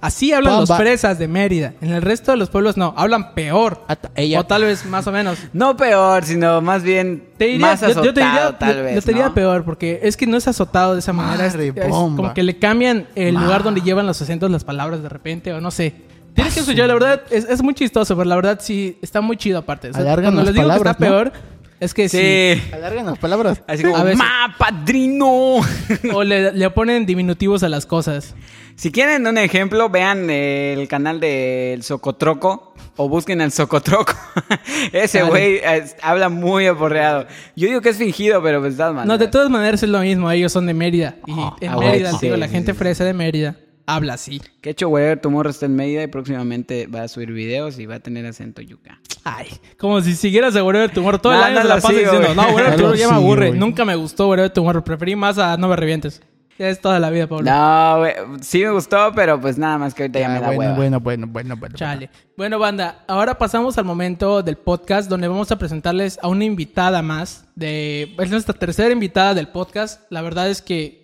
Así 0.00 0.32
hablan 0.32 0.60
los 0.60 0.68
fresas 0.76 1.18
de 1.18 1.26
Mérida. 1.26 1.74
En 1.80 1.90
el 1.90 2.02
resto 2.02 2.30
de 2.30 2.36
los 2.36 2.50
pueblos 2.50 2.76
no, 2.76 2.94
hablan 2.96 3.34
peor. 3.34 3.80
Ella. 4.14 4.38
O 4.40 4.46
tal 4.46 4.62
vez 4.62 4.86
más 4.86 5.04
o 5.08 5.12
menos. 5.12 5.38
No 5.52 5.76
peor, 5.76 6.24
sino 6.24 6.60
más 6.60 6.84
bien 6.84 7.24
Te 7.36 7.46
diría, 7.46 7.66
más 7.66 7.80
yo- 7.80 7.86
azotado, 7.88 8.06
yo, 8.06 8.14
te 8.14 8.20
diría, 8.20 8.58
tal 8.58 8.76
yo- 8.76 8.82
vez, 8.84 8.94
yo 8.94 9.02
te 9.02 9.08
diría 9.10 9.26
¿no? 9.28 9.34
peor, 9.34 9.64
porque 9.64 9.98
es 10.04 10.16
que 10.16 10.28
no 10.28 10.36
es 10.36 10.46
azotado 10.46 10.92
de 10.94 11.00
esa 11.00 11.12
manera. 11.12 11.44
Es, 11.46 11.54
Madre 11.54 11.72
es 11.74 11.88
como 11.88 12.32
que 12.32 12.44
le 12.44 12.58
cambian 12.60 13.08
el 13.16 13.34
lugar 13.34 13.64
donde 13.64 13.80
llevan 13.80 14.06
los 14.06 14.22
acentos 14.22 14.48
las 14.52 14.62
palabras 14.62 15.02
de 15.02 15.08
repente, 15.08 15.52
o 15.52 15.60
no 15.60 15.72
sé. 15.72 15.94
Tienes 16.32 16.54
que 16.54 16.60
escuchar, 16.60 16.86
la 16.86 16.94
verdad, 16.94 17.22
es, 17.30 17.44
es 17.46 17.60
muy 17.60 17.74
chistoso, 17.74 18.16
pero 18.16 18.28
la 18.28 18.36
verdad 18.36 18.60
sí 18.62 18.96
está 19.02 19.20
muy 19.20 19.36
chido 19.36 19.58
aparte. 19.58 19.90
O 19.90 19.92
sea, 19.94 20.14
cuando 20.14 20.44
les 20.44 20.54
digo 20.54 20.68
que 20.68 20.76
está 20.76 20.94
palabras, 20.94 21.00
¿no? 21.00 21.06
peor, 21.06 21.32
es 21.80 21.94
que 21.94 22.08
sí. 22.08 22.18
Sí. 22.18 22.74
Alargan 22.74 23.06
las 23.06 23.18
palabras. 23.18 23.62
Así 23.66 23.82
como, 23.82 23.96
A 23.96 24.02
veces. 24.04 24.18
¡ma, 24.18 24.54
padrino! 24.58 25.56
O 26.12 26.24
le, 26.24 26.52
le 26.52 26.70
ponen 26.70 27.06
diminutivos 27.06 27.62
a 27.62 27.68
las 27.68 27.86
cosas. 27.86 28.34
si 28.76 28.90
quieren 28.90 29.26
un 29.26 29.38
ejemplo, 29.38 29.88
vean 29.88 30.30
el 30.30 30.86
canal 30.88 31.20
del 31.20 31.82
Socotroco 31.82 32.74
o 32.96 33.08
busquen 33.08 33.40
al 33.40 33.52
Socotroco. 33.52 34.12
Ese 34.92 35.22
güey 35.22 35.60
habla 36.02 36.28
muy 36.28 36.66
aporreado. 36.66 37.26
Yo 37.54 37.68
digo 37.68 37.80
que 37.80 37.90
es 37.90 37.96
fingido, 37.96 38.42
pero 38.42 38.60
pues 38.60 38.76
das 38.76 38.94
No, 39.06 39.18
de 39.18 39.28
todas 39.28 39.50
maneras 39.50 39.82
es 39.82 39.88
lo 39.88 40.00
mismo. 40.00 40.30
Ellos 40.30 40.52
son 40.52 40.66
de 40.66 40.74
Mérida. 40.74 41.16
Y 41.26 41.32
en 41.64 41.72
ah, 41.72 41.76
Mérida, 41.78 42.08
digo, 42.20 42.34
sí, 42.34 42.40
la 42.40 42.46
sí, 42.46 42.52
gente 42.52 42.72
sí. 42.72 42.78
fresa 42.78 43.04
de 43.04 43.14
Mérida 43.14 43.56
habla 43.88 44.14
así. 44.14 44.40
Que 44.60 44.70
hecho, 44.70 44.88
güey, 44.88 45.20
tu 45.20 45.30
morro 45.30 45.50
está 45.50 45.66
en 45.66 45.74
Mérida 45.74 46.02
y 46.02 46.06
próximamente 46.06 46.86
va 46.86 47.02
a 47.02 47.08
subir 47.08 47.32
videos 47.32 47.78
y 47.78 47.86
va 47.86 47.96
a 47.96 48.00
tener 48.00 48.26
acento 48.26 48.62
yuca. 48.62 49.00
Ay, 49.24 49.48
como 49.78 50.00
si 50.00 50.14
siguieras 50.14 50.54
a 50.56 50.62
Wherever 50.62 50.90
Tomorrow. 50.90 51.18
Todo 51.20 51.32
No, 51.32 51.38
el 51.38 51.44
año 51.44 51.62
se 51.62 51.68
la 51.68 51.74
pasa 51.74 51.88
sigo, 51.88 52.00
diciendo, 52.00 52.34
no, 52.34 52.46
Tomorrow 52.46 52.78
lo 52.78 52.94
ya 52.94 53.08
me 53.08 53.14
aburre. 53.16 53.50
Nunca 53.52 53.84
me 53.84 53.96
gustó 53.96 54.28
Wherever 54.28 54.50
Tomorrow. 54.50 54.84
Preferí 54.84 55.16
más 55.16 55.38
a 55.38 55.56
No 55.56 55.68
Me 55.68 55.76
Revientes. 55.76 56.22
Ya 56.58 56.68
es 56.70 56.80
toda 56.80 56.98
la 56.98 57.08
vida, 57.10 57.28
Pablo. 57.28 57.48
No, 57.48 57.98
güey, 57.98 58.14
sí 58.40 58.64
me 58.64 58.70
gustó, 58.72 59.12
pero 59.14 59.40
pues 59.40 59.58
nada 59.58 59.78
más 59.78 59.94
que 59.94 60.02
ahorita 60.02 60.18
ya, 60.18 60.26
Ya, 60.26 60.34
me 60.34 60.40
da 60.40 60.46
bueno, 60.48 60.60
hueva. 60.62 60.74
bueno, 60.76 61.00
bueno, 61.00 61.26
bueno, 61.28 61.56
bueno. 61.56 61.76
Chale. 61.76 62.10
Bueno, 62.36 62.58
banda, 62.58 63.04
ahora 63.06 63.38
pasamos 63.38 63.78
al 63.78 63.84
momento 63.84 64.42
del 64.42 64.56
podcast 64.56 65.08
donde 65.08 65.28
vamos 65.28 65.52
a 65.52 65.56
presentarles 65.58 66.18
a 66.20 66.26
una 66.26 66.44
invitada 66.44 67.00
más. 67.00 67.44
De, 67.54 68.12
es 68.18 68.30
nuestra 68.30 68.54
tercera 68.54 68.90
invitada 68.90 69.34
del 69.34 69.46
podcast. 69.48 70.02
La 70.10 70.20
verdad 70.20 70.50
es 70.50 70.60
que, 70.60 70.97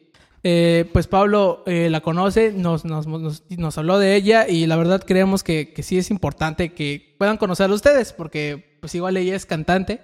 eh, 0.45 0.84
pues 0.92 1.07
Pablo 1.07 1.62
eh, 1.66 1.88
la 1.90 2.01
conoce, 2.03 2.53
nos, 2.53 2.84
nos, 2.84 3.07
nos, 3.07 3.42
nos 3.49 3.78
habló 3.78 3.99
de 3.99 4.14
ella 4.14 4.47
y 4.49 4.66
la 4.66 4.76
verdad 4.76 5.03
creemos 5.05 5.42
que, 5.42 5.72
que 5.72 5.82
sí 5.82 5.99
es 5.99 6.11
importante 6.11 6.72
que 6.74 7.16
puedan 7.18 7.36
conocerla 7.38 7.74
ustedes 7.74 8.12
porque 8.12 8.76
pues 8.80 8.95
igual 8.95 9.16
ella 9.16 9.34
es 9.34 9.47
cantante, 9.47 10.01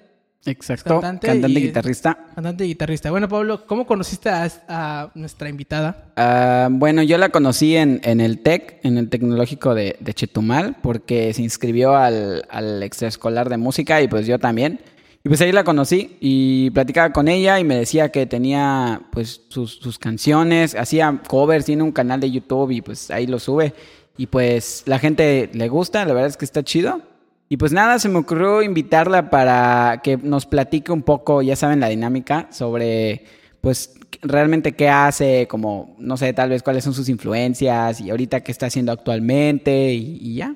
Exacto. 0.46 0.94
Cantante 1.02 1.26
Cantante, 1.26 1.60
y- 1.60 1.62
guitarrista. 1.64 2.16
cantante 2.34 2.64
y 2.64 2.68
guitarrista. 2.68 3.10
Bueno, 3.10 3.28
Pablo, 3.28 3.66
¿cómo 3.66 3.86
conociste 3.86 4.30
a, 4.30 4.48
a 4.68 5.10
nuestra 5.14 5.50
invitada? 5.50 6.12
Ah, 6.16 6.68
bueno, 6.70 7.02
yo 7.02 7.18
la 7.18 7.28
conocí 7.28 7.76
en, 7.76 8.00
en 8.04 8.22
el 8.22 8.38
TEC, 8.38 8.80
en 8.82 8.96
el 8.96 9.10
Tecnológico 9.10 9.74
de, 9.74 9.96
de 10.00 10.14
Chetumal, 10.14 10.76
porque 10.82 11.34
se 11.34 11.42
inscribió 11.42 11.94
al, 11.94 12.46
al 12.48 12.82
extraescolar 12.82 13.50
de 13.50 13.58
música 13.58 14.00
y 14.00 14.08
pues 14.08 14.26
yo 14.26 14.38
también. 14.38 14.80
Y 15.22 15.28
pues 15.28 15.40
ahí 15.42 15.52
la 15.52 15.64
conocí 15.64 16.16
y 16.20 16.70
platicaba 16.70 17.12
con 17.12 17.28
ella 17.28 17.60
y 17.60 17.64
me 17.64 17.76
decía 17.76 18.10
que 18.10 18.24
tenía 18.24 19.02
pues 19.12 19.42
sus, 19.48 19.72
sus 19.74 19.98
canciones, 19.98 20.74
hacía 20.74 21.20
covers, 21.28 21.66
tiene 21.66 21.82
un 21.82 21.92
canal 21.92 22.20
de 22.20 22.30
YouTube 22.30 22.70
y 22.70 22.80
pues 22.80 23.10
ahí 23.10 23.26
lo 23.26 23.38
sube. 23.38 23.74
Y 24.16 24.26
pues 24.26 24.82
la 24.86 24.98
gente 24.98 25.50
le 25.52 25.68
gusta, 25.68 26.04
la 26.06 26.14
verdad 26.14 26.30
es 26.30 26.36
que 26.38 26.46
está 26.46 26.62
chido. 26.62 27.02
Y 27.50 27.56
pues 27.58 27.72
nada, 27.72 27.98
se 27.98 28.08
me 28.08 28.18
ocurrió 28.18 28.62
invitarla 28.62 29.28
para 29.28 30.00
que 30.02 30.16
nos 30.16 30.46
platique 30.46 30.92
un 30.92 31.02
poco, 31.02 31.42
ya 31.42 31.56
saben, 31.56 31.80
la 31.80 31.88
dinámica 31.88 32.46
sobre, 32.52 33.24
pues, 33.60 33.94
realmente 34.22 34.72
qué 34.72 34.88
hace, 34.88 35.48
como, 35.48 35.96
no 35.98 36.16
sé, 36.16 36.32
tal 36.32 36.50
vez 36.50 36.62
cuáles 36.62 36.84
son 36.84 36.94
sus 36.94 37.08
influencias 37.08 38.00
y 38.00 38.10
ahorita 38.10 38.42
qué 38.42 38.52
está 38.52 38.66
haciendo 38.66 38.92
actualmente 38.92 39.92
y, 39.92 40.18
y 40.20 40.34
ya. 40.36 40.54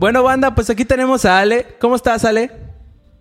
Bueno, 0.00 0.24
banda, 0.24 0.52
pues 0.54 0.68
aquí 0.68 0.84
tenemos 0.84 1.24
a 1.24 1.38
Ale. 1.38 1.64
¿Cómo 1.78 1.94
estás, 1.94 2.24
Ale? 2.24 2.65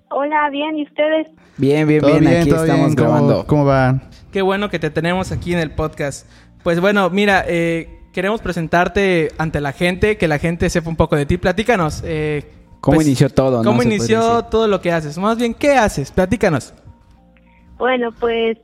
Hola, 0.10 0.49
bien, 0.49 0.78
¿y 0.78 0.84
ustedes? 0.84 1.28
Bien, 1.58 1.88
bien, 1.88 2.01
¿Todo 2.01 2.12
bien, 2.12 2.24
bien? 2.24 2.41
aquí 2.41 2.49
¿Todo 2.49 2.66
estamos 2.66 2.95
grabando. 2.95 3.45
¿Cómo 3.47 3.66
va? 3.66 4.01
Qué 4.32 4.41
bueno 4.41 4.70
que 4.70 4.80
te 4.80 4.89
tenemos 4.89 5.32
aquí 5.32 5.53
en 5.53 5.60
el 5.60 5.72
podcast. 5.72 6.30
Pues 6.64 6.80
bueno, 6.80 7.10
mira, 7.10 7.43
eh, 7.47 7.99
queremos 8.14 8.41
presentarte 8.41 9.30
ante 9.38 9.62
la 9.62 9.72
gente, 9.72 10.18
que 10.18 10.28
la 10.28 10.39
gente 10.39 10.70
sepa 10.70 10.89
un 10.89 10.95
poco 10.95 11.16
de 11.16 11.26
ti. 11.26 11.38
Platícanos. 11.38 12.03
eh, 12.06 12.43
¿Cómo 12.82 12.97
pues, 12.97 13.08
inició 13.08 13.30
todo? 13.30 13.64
¿Cómo 13.64 13.82
inició 13.82 14.43
todo 14.43 14.68
lo 14.68 14.80
que 14.80 14.91
haces? 14.91 15.18
Más 15.18 15.38
bien, 15.38 15.56
¿qué 15.56 15.72
haces? 15.72 16.12
Platícanos. 16.12 16.74
Bueno, 17.78 18.12
pues 18.20 18.58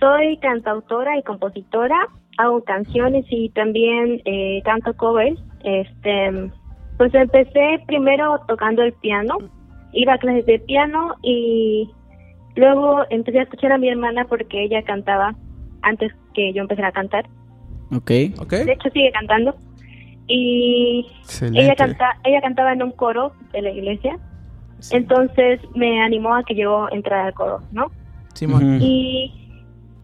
soy 0.00 0.38
cantautora 0.38 1.16
y 1.16 1.22
compositora, 1.22 1.96
hago 2.36 2.62
canciones 2.64 3.24
y 3.30 3.50
también 3.50 4.20
eh, 4.24 4.60
canto 4.64 4.92
covers. 4.96 5.40
Este, 5.62 6.50
pues 6.96 7.14
empecé 7.14 7.80
primero 7.86 8.40
tocando 8.48 8.82
el 8.82 8.92
piano, 8.94 9.36
iba 9.92 10.14
a 10.14 10.18
clases 10.18 10.46
de 10.46 10.58
piano 10.58 11.14
y 11.22 11.90
luego 12.56 13.02
empecé 13.10 13.40
a 13.40 13.42
escuchar 13.42 13.72
a 13.72 13.78
mi 13.78 13.88
hermana 13.88 14.24
porque 14.26 14.64
ella 14.64 14.82
cantaba 14.82 15.34
antes 15.82 16.12
que 16.34 16.52
yo 16.52 16.62
empezara 16.62 16.88
a 16.88 16.92
cantar. 16.92 17.26
Ok. 17.92 18.10
¿Ok? 18.40 18.52
De 18.52 18.72
hecho 18.72 18.90
sigue 18.90 19.10
cantando 19.12 19.56
y 20.26 21.06
Excelente. 21.20 21.62
ella 21.62 21.74
canta, 21.74 22.18
ella 22.24 22.40
cantaba 22.40 22.72
en 22.72 22.82
un 22.82 22.92
coro 22.92 23.32
de 23.52 23.62
la 23.62 23.70
iglesia. 23.70 24.18
Entonces 24.90 25.60
me 25.74 26.02
animó 26.02 26.34
a 26.36 26.44
que 26.44 26.54
yo 26.54 26.88
entrara 26.92 27.26
al 27.26 27.34
coro, 27.34 27.62
¿no? 27.72 27.90
Simón. 28.34 28.76
Ujú. 28.76 28.84
Y 28.84 29.32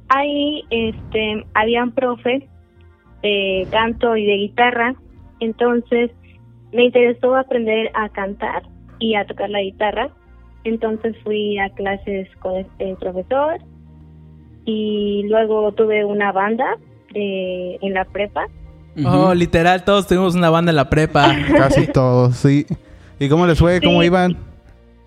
ahí 0.08 0.64
este 0.70 1.44
habían 1.54 1.92
profe 1.92 2.48
de 3.22 3.66
canto 3.70 4.16
y 4.16 4.26
de 4.26 4.34
guitarra, 4.36 4.94
entonces 5.40 6.10
me 6.72 6.84
interesó 6.86 7.36
aprender 7.36 7.90
a 7.94 8.08
cantar 8.08 8.62
y 8.98 9.14
a 9.14 9.24
tocar 9.26 9.50
la 9.50 9.60
guitarra. 9.62 10.10
Entonces 10.64 11.14
fui 11.24 11.58
a 11.58 11.68
clases 11.70 12.28
con 12.40 12.56
este 12.56 12.96
profesor 12.96 13.58
y 14.64 15.24
luego 15.28 15.72
tuve 15.72 16.04
una 16.04 16.32
banda 16.32 16.64
de, 17.12 17.76
en 17.82 17.92
la 17.94 18.04
prepa. 18.06 18.46
Oh, 19.04 19.34
literal, 19.34 19.84
todos 19.84 20.06
tuvimos 20.06 20.34
una 20.36 20.50
banda 20.50 20.70
en 20.70 20.76
la 20.76 20.88
prepa. 20.88 21.34
Casi 21.56 21.86
todos, 21.88 22.36
sí. 22.36 22.64
¿Y 23.18 23.28
cómo 23.28 23.46
les 23.46 23.58
fue? 23.58 23.80
¿Cómo 23.80 24.00
Sí. 24.00 24.06
iban? 24.06 24.36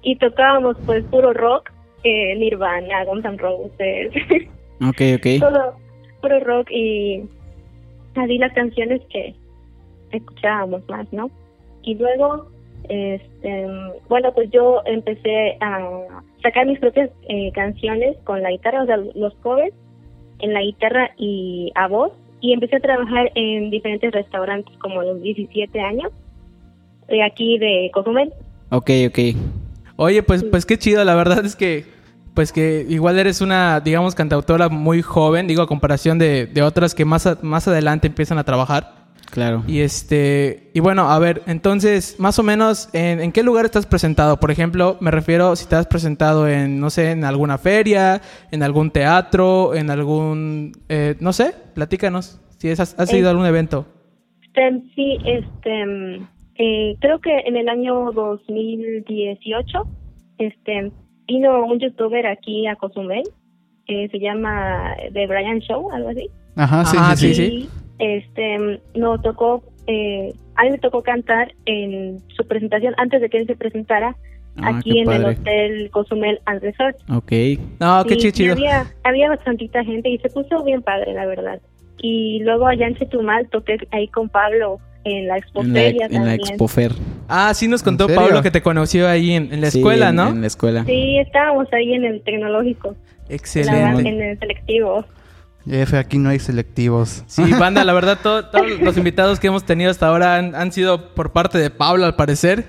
y 0.03 0.15
tocábamos 0.15 0.77
pues 0.85 1.03
puro 1.05 1.33
rock, 1.33 1.69
eh, 2.03 2.33
Nirvana, 2.37 3.03
Guns 3.05 3.25
N' 3.25 3.37
Roses, 3.37 4.13
Ok, 4.79 5.01
ok. 5.17 5.27
todo 5.41 5.75
puro 6.21 6.39
rock 6.41 6.71
y 6.71 7.23
así 8.15 8.37
las 8.37 8.53
canciones 8.53 9.01
que 9.09 9.35
escuchábamos 10.11 10.87
más, 10.87 11.11
¿no? 11.11 11.29
Y 11.83 11.95
luego, 11.95 12.47
este, 12.89 13.65
bueno, 14.09 14.33
pues 14.33 14.49
yo 14.51 14.81
empecé 14.85 15.57
a 15.61 15.79
sacar 16.41 16.65
mis 16.65 16.79
propias 16.79 17.09
eh, 17.29 17.51
canciones 17.53 18.15
con 18.23 18.41
la 18.41 18.51
guitarra, 18.51 18.83
o 18.83 18.85
sea, 18.85 18.97
los 18.97 19.33
covers 19.35 19.73
en 20.39 20.53
la 20.53 20.61
guitarra 20.61 21.11
y 21.17 21.71
a 21.75 21.87
voz 21.87 22.11
y 22.41 22.53
empecé 22.53 22.75
a 22.75 22.79
trabajar 22.79 23.31
en 23.35 23.69
diferentes 23.71 24.11
restaurantes 24.11 24.77
como 24.77 25.01
a 25.01 25.05
los 25.05 25.21
17 25.21 25.79
años 25.79 26.11
de 27.07 27.23
aquí 27.23 27.57
de 27.57 27.89
Cozumel. 27.93 28.31
Ok, 28.69 28.91
ok. 29.09 29.19
Oye, 29.95 30.21
pues, 30.23 30.43
pues 30.43 30.65
qué 30.65 30.77
chido, 30.77 31.03
la 31.03 31.15
verdad 31.15 31.43
es 31.45 31.55
que, 31.55 31.85
pues 32.35 32.51
que 32.51 32.85
igual 32.87 33.17
eres 33.17 33.41
una, 33.41 33.79
digamos, 33.79 34.13
cantautora 34.13 34.69
muy 34.69 35.01
joven, 35.01 35.47
digo, 35.47 35.63
a 35.63 35.67
comparación 35.67 36.19
de, 36.19 36.45
de 36.45 36.61
otras 36.61 36.93
que 36.93 37.03
más, 37.05 37.25
a- 37.25 37.39
más 37.41 37.67
adelante 37.67 38.05
empiezan 38.07 38.37
a 38.37 38.43
trabajar. 38.43 38.96
Claro. 39.31 39.63
Y 39.67 39.81
este, 39.81 40.71
y 40.73 40.79
bueno, 40.79 41.09
a 41.11 41.19
ver, 41.19 41.43
entonces, 41.47 42.15
más 42.19 42.39
o 42.39 42.43
menos, 42.43 42.89
¿en, 42.93 43.19
en 43.19 43.31
qué 43.31 43.43
lugar 43.43 43.65
estás 43.65 43.85
presentado? 43.85 44.39
Por 44.39 44.51
ejemplo, 44.51 44.97
me 44.99 45.11
refiero 45.11 45.55
si 45.55 45.67
te 45.67 45.75
has 45.75 45.85
presentado 45.85 46.47
en, 46.47 46.79
no 46.79 46.89
sé, 46.89 47.11
en 47.11 47.23
alguna 47.23 47.57
feria, 47.57 48.21
en 48.51 48.63
algún 48.63 48.89
teatro, 48.89 49.75
en 49.75 49.89
algún, 49.89 50.71
eh, 50.89 51.15
no 51.19 51.33
sé, 51.33 51.53
platícanos, 51.75 52.39
si 52.57 52.69
es- 52.69 52.79
has, 52.79 52.97
has 52.99 53.13
ido 53.13 53.27
a 53.27 53.31
algún 53.31 53.45
evento. 53.45 53.85
Este, 54.41 54.81
sí, 54.95 55.17
este, 55.25 56.21
eh, 56.55 56.95
creo 56.99 57.19
que 57.19 57.37
en 57.45 57.57
el 57.57 57.69
año 57.69 58.11
2018, 58.13 59.83
este, 60.39 60.91
vino 61.27 61.65
un 61.65 61.79
youtuber 61.79 62.25
aquí 62.27 62.65
a 62.67 62.75
Cozumel, 62.75 63.23
que 63.85 64.07
se 64.09 64.19
llama 64.19 64.95
The 65.13 65.27
Brian 65.27 65.59
Show, 65.59 65.91
algo 65.91 66.09
así. 66.09 66.29
Ajá, 66.55 66.85
sí, 66.85 66.97
Ah, 66.99 67.15
sí, 67.15 67.33
sí, 67.33 67.45
sí. 67.63 67.69
Este, 67.99 68.79
nos 68.95 69.21
tocó, 69.21 69.63
eh, 69.87 70.33
a 70.55 70.63
mí 70.63 70.71
me 70.71 70.77
tocó 70.79 71.01
cantar 71.03 71.53
en 71.65 72.19
su 72.35 72.45
presentación 72.47 72.93
antes 72.97 73.21
de 73.21 73.29
que 73.29 73.37
él 73.39 73.47
se 73.47 73.55
presentara 73.55 74.15
Ah, 74.59 74.77
aquí 74.77 74.99
en 74.99 75.11
el. 75.11 75.23
Hotel 75.25 75.89
Cozumel 75.91 76.39
and 76.45 76.61
Resort. 76.63 76.97
Ok. 77.11 77.31
No, 77.79 78.03
qué 78.05 78.15
Y- 78.15 78.17
chi- 78.17 78.27
y 78.29 78.31
chido. 78.31 78.53
había, 78.53 78.87
había 79.03 79.29
bastantita 79.29 79.83
gente 79.83 80.09
y 80.09 80.17
se 80.17 80.29
puso 80.29 80.63
bien 80.63 80.81
padre, 80.81 81.13
la 81.13 81.27
verdad. 81.27 81.59
Y 82.01 82.39
luego 82.43 82.65
allá 82.67 82.87
en 82.87 82.95
Chetumal 82.95 83.47
toqué 83.49 83.77
ahí 83.91 84.07
con 84.07 84.29
Pablo 84.29 84.79
en 85.03 85.13
la 85.13 85.19
En 85.19 85.27
la, 85.27 85.37
expoferia 85.37 86.07
en 86.09 86.25
la. 86.25 86.33
Expofer. 86.33 86.91
Ah, 87.29 87.53
sí 87.53 87.67
nos 87.67 87.83
contó. 87.83 88.07
Pablo 88.07 88.41
que 88.41 88.49
te 88.49 88.61
conoció 88.63 89.07
ahí 89.07 89.33
en, 89.33 89.53
en 89.53 89.61
la 89.61 89.69
Sí, 89.69 89.77
escuela, 89.77 90.09
en- 90.09 90.15
¿no? 90.15 90.29
En 90.29 90.41
la 90.41 90.47
escuela. 90.47 90.83
Sí, 90.85 91.19
estábamos 91.19 91.71
ahí 91.71 91.93
en 91.93 92.05
el 92.05 92.21
tecnológico, 92.23 92.95
la- 93.29 93.35
Excelente. 93.35 94.09
en 94.09 94.21
el 94.21 94.39
selectivo. 94.39 95.05
F, 95.69 95.97
aquí 95.97 96.17
no 96.17 96.29
hay 96.29 96.39
selectivos. 96.39 97.23
Sí, 97.27 97.43
banda, 97.59 97.83
la 97.83 97.93
verdad, 97.93 98.17
todo- 98.23 98.45
todos 98.45 98.65
los 98.79 98.95
invitados 98.97 99.39
que 99.39 99.47
hemos 99.47 99.63
tenido 99.65 99.91
hasta 99.91 100.07
ahora 100.07 100.35
han, 100.37 100.55
han 100.55 100.71
sido 100.71 101.13
por 101.13 101.31
parte 101.31 101.57
de 101.57 101.69
Pablo, 101.69 102.05
al 102.05 102.15
parecer. 102.15 102.65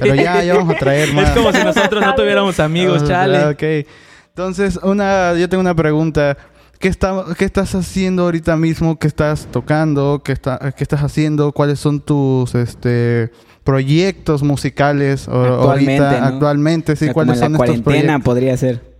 Pero 0.00 0.14
ya, 0.14 0.42
ya 0.44 0.54
vamos 0.54 0.74
a 0.74 0.78
traer 0.78 1.12
más. 1.14 1.28
Es 1.30 1.34
como 1.36 1.52
si 1.52 1.64
nosotros 1.64 2.04
no 2.04 2.14
tuviéramos 2.14 2.60
amigos, 2.60 3.02
Ah, 3.04 3.06
chale. 3.08 3.44
ok. 3.46 3.86
Entonces, 4.28 4.78
una, 4.82 5.34
yo 5.34 5.48
tengo 5.48 5.60
una 5.60 5.74
pregunta. 5.74 6.36
¿Qué, 6.80 6.88
está, 6.88 7.24
¿Qué 7.38 7.44
estás 7.46 7.74
haciendo 7.74 8.24
ahorita 8.24 8.56
mismo? 8.56 8.98
¿Qué 8.98 9.06
estás 9.06 9.46
tocando? 9.50 10.20
¿Qué, 10.22 10.32
está, 10.32 10.58
¿Qué 10.76 10.84
estás 10.84 11.02
haciendo? 11.02 11.52
¿Cuáles 11.52 11.78
son 11.78 12.00
tus 12.00 12.54
este, 12.54 13.30
proyectos 13.62 14.42
musicales 14.42 15.26
o- 15.28 15.32
Actualmente, 15.44 16.02
ahorita? 16.04 16.20
¿no? 16.20 16.26
Actualmente, 16.26 16.92
O 16.92 16.96
sí. 16.96 17.04
sea, 17.06 17.14
como 17.14 17.24
¿Cuáles 17.26 17.36
en 17.36 17.40
la 17.40 17.46
son 17.46 17.52
estos 17.54 17.66
cuarentena 17.82 18.02
proyectos? 18.18 18.24
podría 18.24 18.56
ser. 18.56 18.93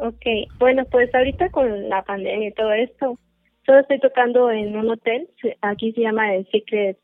Ok, 0.00 0.24
bueno, 0.58 0.84
pues 0.90 1.14
ahorita 1.14 1.50
con 1.50 1.88
la 1.88 2.02
pandemia 2.02 2.48
y 2.48 2.52
todo 2.52 2.72
esto, 2.72 3.18
solo 3.66 3.80
estoy 3.80 4.00
tocando 4.00 4.50
en 4.50 4.76
un 4.76 4.90
hotel, 4.90 5.28
aquí 5.60 5.92
se 5.92 6.00
llama 6.02 6.34
el 6.34 6.46
Secret 6.50 6.98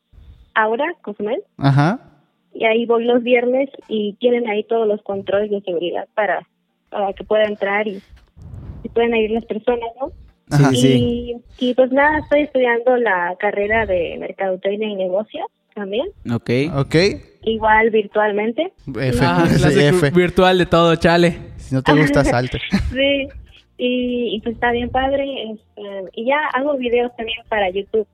Aura, 0.55 0.85
Cozumel, 1.03 1.41
Ajá. 1.57 1.99
y 2.53 2.65
ahí 2.65 2.85
voy 2.87 3.05
los 3.05 3.21
viernes 3.23 3.69
y 3.87 4.13
tienen 4.19 4.47
ahí 4.49 4.63
todos 4.63 4.87
los 4.87 5.01
controles 5.03 5.51
de 5.51 5.61
seguridad 5.61 6.07
para, 6.15 6.47
para 6.89 7.13
que 7.13 7.23
pueda 7.23 7.43
entrar 7.43 7.87
y, 7.87 8.01
y 8.83 8.89
puedan 8.89 9.15
ir 9.15 9.31
las 9.31 9.45
personas, 9.45 9.89
¿no? 9.99 10.11
Ajá. 10.49 10.69
Sí, 10.71 10.75
sí. 10.77 11.41
Y, 11.59 11.69
y 11.69 11.73
pues 11.75 11.91
nada, 11.91 12.19
estoy 12.19 12.41
estudiando 12.41 12.95
la 12.97 13.35
carrera 13.37 13.85
de 13.85 14.17
Mercadotecnia 14.19 14.87
y 14.89 14.95
Negocios 14.95 15.45
también, 15.75 16.07
Ok. 16.33 16.49
Ok. 16.75 16.95
igual 17.43 17.91
virtualmente. 17.91 18.73
F. 18.87 19.19
Ah, 19.21 19.43
clase 19.47 19.89
F. 19.89 20.09
virtual 20.09 20.57
de 20.57 20.65
todo, 20.65 20.95
chale. 20.95 21.37
Si 21.67 21.75
no 21.75 21.81
te 21.81 21.93
gusta, 21.93 22.23
salte. 22.23 22.59
Sí, 22.91 23.27
y, 23.77 24.35
y 24.35 24.41
pues 24.41 24.55
está 24.55 24.71
bien 24.71 24.89
padre. 24.89 25.25
este, 25.51 26.09
y 26.13 26.25
ya 26.25 26.37
hago 26.53 26.77
videos 26.77 27.11
también 27.15 27.39
para 27.49 27.69
YouTube. 27.69 28.07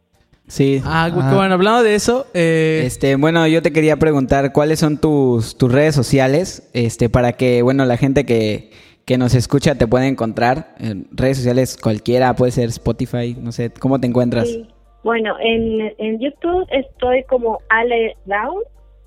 Sí. 0.48 0.82
Ah, 0.84 1.06
Ah. 1.14 1.34
bueno, 1.36 1.54
hablando 1.54 1.84
de 1.84 1.96
eso, 1.96 2.28
eh, 2.34 2.84
Este, 2.86 3.16
bueno, 3.16 3.48
yo 3.48 3.62
te 3.62 3.72
quería 3.72 3.96
preguntar 3.98 4.52
cuáles 4.52 4.80
son 4.80 4.98
tus, 5.00 5.58
tus 5.58 5.72
redes 5.72 5.96
sociales, 5.96 6.70
este, 6.74 7.08
para 7.10 7.34
que, 7.34 7.62
bueno, 7.62 7.86
la 7.86 7.96
gente 7.96 8.26
que, 8.26 8.72
que 9.06 9.18
nos 9.18 9.36
escucha 9.36 9.76
te 9.76 9.88
pueda 9.88 10.06
encontrar. 10.06 10.76
En 10.80 11.08
redes 11.12 11.38
sociales 11.38 11.78
cualquiera, 11.82 12.36
puede 12.36 12.52
ser 12.52 12.68
Spotify, 12.70 13.38
no 13.40 13.52
sé, 13.54 13.72
¿cómo 13.80 14.00
te 14.02 14.08
encuentras? 14.08 14.50
Sí. 14.50 14.68
Bueno, 15.06 15.36
en, 15.42 15.94
en 15.98 16.20
YouTube 16.20 16.66
estoy 16.72 17.24
como 17.24 17.60
Ale 17.70 18.16
Down, 18.26 18.56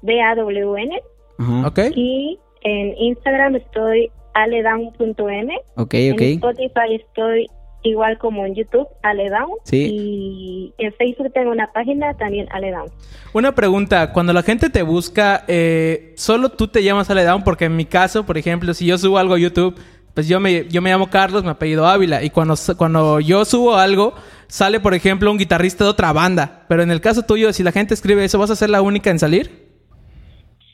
D-A-W-N, 0.03 1.01
Ajá. 1.39 1.69
¿ok? 1.69 1.79
y 1.95 2.39
en 2.63 2.97
Instagram 2.99 3.57
estoy 3.57 4.11
aledown.m. 4.37 5.59
Ok, 5.77 5.95
En 5.95 6.13
ok. 6.13 6.21
Spotify 6.21 6.95
estoy 6.95 7.47
igual 7.83 8.19
como 8.19 8.45
en 8.45 8.55
YouTube, 8.55 8.87
Ale 9.03 9.31
Down. 9.31 9.51
Sí. 9.65 9.89
Y 9.91 10.75
en 10.79 10.93
Facebook 10.95 11.33
tengo 11.33 11.51
una 11.51 11.73
página 11.73 12.15
también, 12.15 12.47
Ale 12.51 12.71
Down. 12.71 12.91
Una 13.33 13.55
pregunta, 13.55 14.13
cuando 14.13 14.33
la 14.33 14.43
gente 14.43 14.71
te 14.71 14.83
busca, 14.83 15.45
eh, 15.49 16.13
¿solo 16.17 16.51
tú 16.51 16.69
te 16.69 16.83
llamas 16.83 17.09
Ale 17.11 17.25
Down? 17.25 17.45
Porque 17.45 17.67
en 17.67 17.77
mi 17.77 17.87
caso, 17.87 18.27
por 18.27 18.39
ejemplo, 18.39 18.75
si 18.75 18.87
yo 18.87 18.99
subo 18.99 19.19
algo 19.19 19.35
a 19.35 19.39
YouTube, 19.39 19.77
pues 20.15 20.29
yo 20.29 20.41
me, 20.41 20.67
yo 20.69 20.83
me 20.83 20.91
llamo 20.91 21.11
Carlos, 21.11 21.45
mi 21.45 21.51
apellido 21.51 21.87
Ávila, 21.87 22.23
y 22.23 22.31
cuando, 22.31 22.55
cuando 22.77 23.21
yo 23.21 23.45
subo 23.45 23.77
algo, 23.77 24.15
sale, 24.49 24.81
por 24.81 24.95
ejemplo, 24.95 25.31
un 25.31 25.39
guitarrista 25.39 25.85
de 25.85 25.91
otra 25.91 26.13
banda. 26.13 26.65
Pero 26.69 26.83
en 26.83 26.91
el 26.91 27.01
caso 27.01 27.23
tuyo, 27.23 27.53
si 27.53 27.63
la 27.63 27.73
gente 27.73 27.95
escribe 27.95 28.25
eso, 28.25 28.39
¿vas 28.39 28.51
a 28.51 28.57
ser 28.57 28.71
la 28.71 28.83
única 28.83 29.11
en 29.11 29.19
salir? 29.19 29.66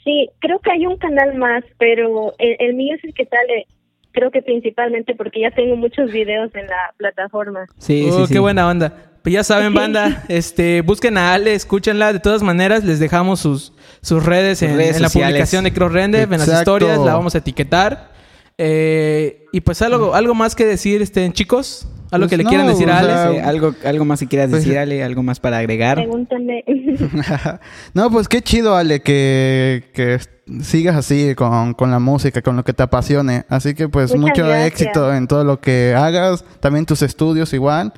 Sí, 0.04 0.28
creo 0.40 0.58
que 0.58 0.70
hay 0.72 0.86
un 0.86 0.96
canal 0.96 1.34
más, 1.36 1.62
pero 1.78 2.34
el, 2.38 2.56
el 2.58 2.74
mío 2.74 2.94
es 2.96 3.04
el 3.04 3.14
que 3.14 3.24
sale, 3.26 3.66
creo 4.12 4.30
que 4.30 4.42
principalmente 4.42 5.14
porque 5.14 5.40
ya 5.40 5.50
tengo 5.52 5.76
muchos 5.76 6.10
videos 6.10 6.50
en 6.54 6.66
la 6.66 6.92
plataforma. 6.96 7.66
Sí, 7.78 8.08
Oh, 8.10 8.20
sí, 8.20 8.26
sí. 8.26 8.32
qué 8.34 8.38
buena 8.40 8.68
onda. 8.68 9.08
Pues 9.22 9.32
ya 9.34 9.44
saben, 9.44 9.72
banda, 9.72 10.24
este, 10.28 10.80
busquen 10.82 11.16
a 11.16 11.32
Ale, 11.34 11.54
escúchenla. 11.54 12.12
De 12.12 12.18
todas 12.18 12.42
maneras, 12.42 12.82
les 12.84 12.98
dejamos 12.98 13.38
sus, 13.38 13.72
sus 14.00 14.24
redes, 14.26 14.60
en, 14.62 14.76
redes 14.76 14.96
en 14.96 15.02
la 15.02 15.08
publicación 15.10 15.62
de 15.62 15.72
Cross 15.72 15.92
Render, 15.92 16.22
en 16.24 16.30
las 16.40 16.48
historias, 16.48 16.98
la 16.98 17.14
vamos 17.14 17.36
a 17.36 17.38
etiquetar. 17.38 18.10
Eh, 18.58 19.44
y 19.52 19.60
pues 19.60 19.80
algo, 19.82 20.14
algo 20.14 20.34
más 20.34 20.56
que 20.56 20.66
decir, 20.66 21.02
este, 21.02 21.30
chicos, 21.32 21.88
algo 22.12 22.24
Pues 22.26 22.30
que 22.30 22.36
le 22.36 22.44
no, 22.44 22.48
quieran 22.50 22.66
decir 22.68 22.88
a 22.90 22.94
o 22.94 22.98
Ale. 22.98 23.08
sea, 23.40 23.48
algo, 23.48 23.74
algo 23.84 24.04
más 24.04 24.20
si 24.20 24.26
quieras 24.28 24.50
Pues- 24.50 24.64
decir, 24.64 24.78
Ale, 24.78 25.02
algo 25.02 25.22
más 25.24 25.40
para 25.40 25.58
agregar. 25.58 25.96
Pregúntame. 25.96 26.62
no, 27.94 28.10
pues 28.10 28.28
qué 28.28 28.40
chido, 28.42 28.76
Ale, 28.76 29.00
que, 29.00 29.84
que 29.94 30.18
sigas 30.62 30.96
así 30.96 31.34
con, 31.34 31.74
con 31.74 31.90
la 31.90 31.98
música, 31.98 32.42
con 32.42 32.56
lo 32.56 32.64
que 32.64 32.72
te 32.72 32.82
apasione. 32.82 33.44
Así 33.48 33.74
que 33.74 33.88
pues 33.88 34.10
Muchas 34.14 34.20
mucho 34.20 34.46
gracias. 34.48 34.66
éxito 34.66 35.12
en 35.14 35.26
todo 35.26 35.42
lo 35.44 35.60
que 35.60 35.94
hagas, 35.96 36.44
también 36.60 36.86
tus 36.86 37.02
estudios 37.02 37.52
igual. 37.52 37.92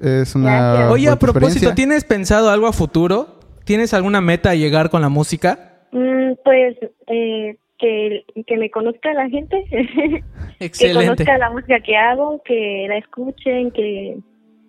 Es 0.00 0.34
una 0.34 0.72
Gracias. 0.74 0.90
Oye, 0.92 1.08
a 1.08 1.16
propósito. 1.18 1.74
¿tienes 1.74 2.04
pensado 2.04 2.50
algo 2.50 2.66
a 2.68 2.72
futuro? 2.72 3.40
¿Tienes 3.64 3.92
alguna 3.94 4.20
meta 4.20 4.50
a 4.50 4.54
llegar 4.54 4.90
con 4.90 5.02
la 5.02 5.08
música? 5.08 5.86
Mm, 5.92 6.34
pues 6.44 6.76
eh, 7.08 7.56
que, 7.78 8.24
que 8.46 8.56
me 8.56 8.70
conozca 8.70 9.12
la 9.12 9.28
gente, 9.28 9.64
que 10.58 10.92
conozca 10.92 11.38
la 11.38 11.50
música 11.50 11.80
que 11.80 11.96
hago, 11.96 12.42
que 12.44 12.86
la 12.88 12.98
escuchen, 12.98 13.70
que 13.70 14.18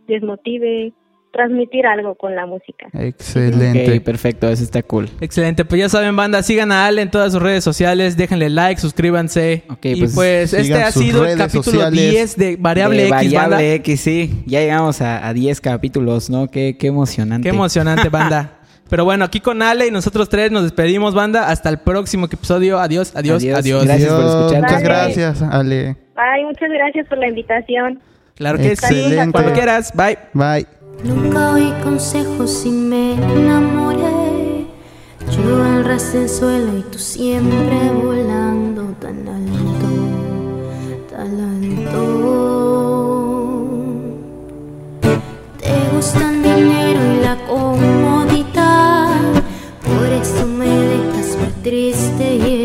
les 0.08 0.24
motive, 0.24 0.94
transmitir 1.32 1.86
algo 1.86 2.16
con 2.16 2.36
la 2.36 2.46
música. 2.46 2.88
Excelente. 2.94 4.02
Perfecto, 4.02 4.50
eso 4.50 4.64
está 4.64 4.82
cool. 4.84 5.10
Excelente, 5.22 5.66
pues 5.66 5.80
ya 5.80 5.90
saben, 5.90 6.16
banda, 6.16 6.42
sigan 6.44 6.72
a 6.72 6.86
Ale 6.86 7.02
en 7.02 7.12
todas 7.12 7.34
sus 7.34 7.42
redes 7.42 7.64
sociales, 7.64 8.18
déjenle 8.18 8.50
like, 8.50 8.82
suscríbanse. 8.82 9.64
Ok, 9.70 9.86
y 9.86 10.00
pues, 10.00 10.16
pues, 10.16 10.54
este 10.54 10.74
ha 10.76 10.92
sido 10.92 11.26
el 11.26 11.38
capítulo 11.38 11.64
sociales 11.64 12.12
10 12.12 12.38
de 12.38 12.56
Variable 12.58 12.98
De 12.98 13.04
X, 13.04 13.12
Variable 13.12 13.56
banda. 13.56 13.74
X, 13.76 14.00
sí. 14.02 14.44
Ya 14.46 14.60
llegamos 14.62 15.02
a, 15.02 15.28
a 15.28 15.34
10 15.34 15.62
capítulos, 15.62 16.30
¿no? 16.30 16.50
Qué, 16.50 16.78
qué 16.78 16.88
emocionante. 16.88 17.50
Qué 17.50 17.56
emocionante, 17.56 18.10
banda. 18.10 18.56
Pero 18.90 19.06
bueno, 19.06 19.24
aquí 19.26 19.40
con 19.40 19.62
Ale 19.62 19.88
y 19.88 19.92
nosotros 19.92 20.30
tres 20.30 20.52
nos 20.52 20.64
despedimos, 20.64 21.14
banda. 21.14 21.50
Hasta 21.50 21.70
el 21.70 21.78
próximo 21.78 22.26
episodio. 22.26 22.80
Adiós, 22.80 23.14
adiós, 23.16 23.44
Adiós. 23.44 23.60
adiós. 23.60 23.84
Gracias 23.86 24.10
por 24.12 24.22
Adiós, 24.22 24.36
escucharnos. 24.36 24.72
Muchas 24.72 24.82
Bye. 24.82 24.90
gracias, 24.90 25.42
Ale. 25.44 25.98
Ay, 26.16 26.46
muchas 26.46 26.70
gracias 26.72 27.08
por 27.08 27.18
la 27.20 27.28
invitación. 27.28 28.00
Claro 28.36 28.58
que 28.58 28.64
sí. 28.64 28.70
Excelente. 28.72 29.32
Cuando 29.32 29.54
quieras. 29.54 29.94
Bye. 29.94 30.18
Bye. 30.34 30.66
Nunca 31.04 31.54
oí 31.54 31.72
consejos 31.84 32.66
y 32.66 32.72
me 32.72 33.14
enamoré. 33.14 34.66
Yo 35.32 35.64
al 35.64 35.86
ras 35.86 36.12
del 36.12 36.28
suelo 36.28 36.78
y 36.78 36.82
tú 36.92 36.98
siempre 36.98 37.78
volando 38.04 38.84
tan 39.00 39.28
alto, 39.28 39.88
tan 41.12 41.40
alto. 41.40 42.00
Te 45.60 45.96
gusta 45.96 46.32
el 46.32 46.42
dinero 46.42 47.00
triste 51.70 52.36
y 52.36 52.59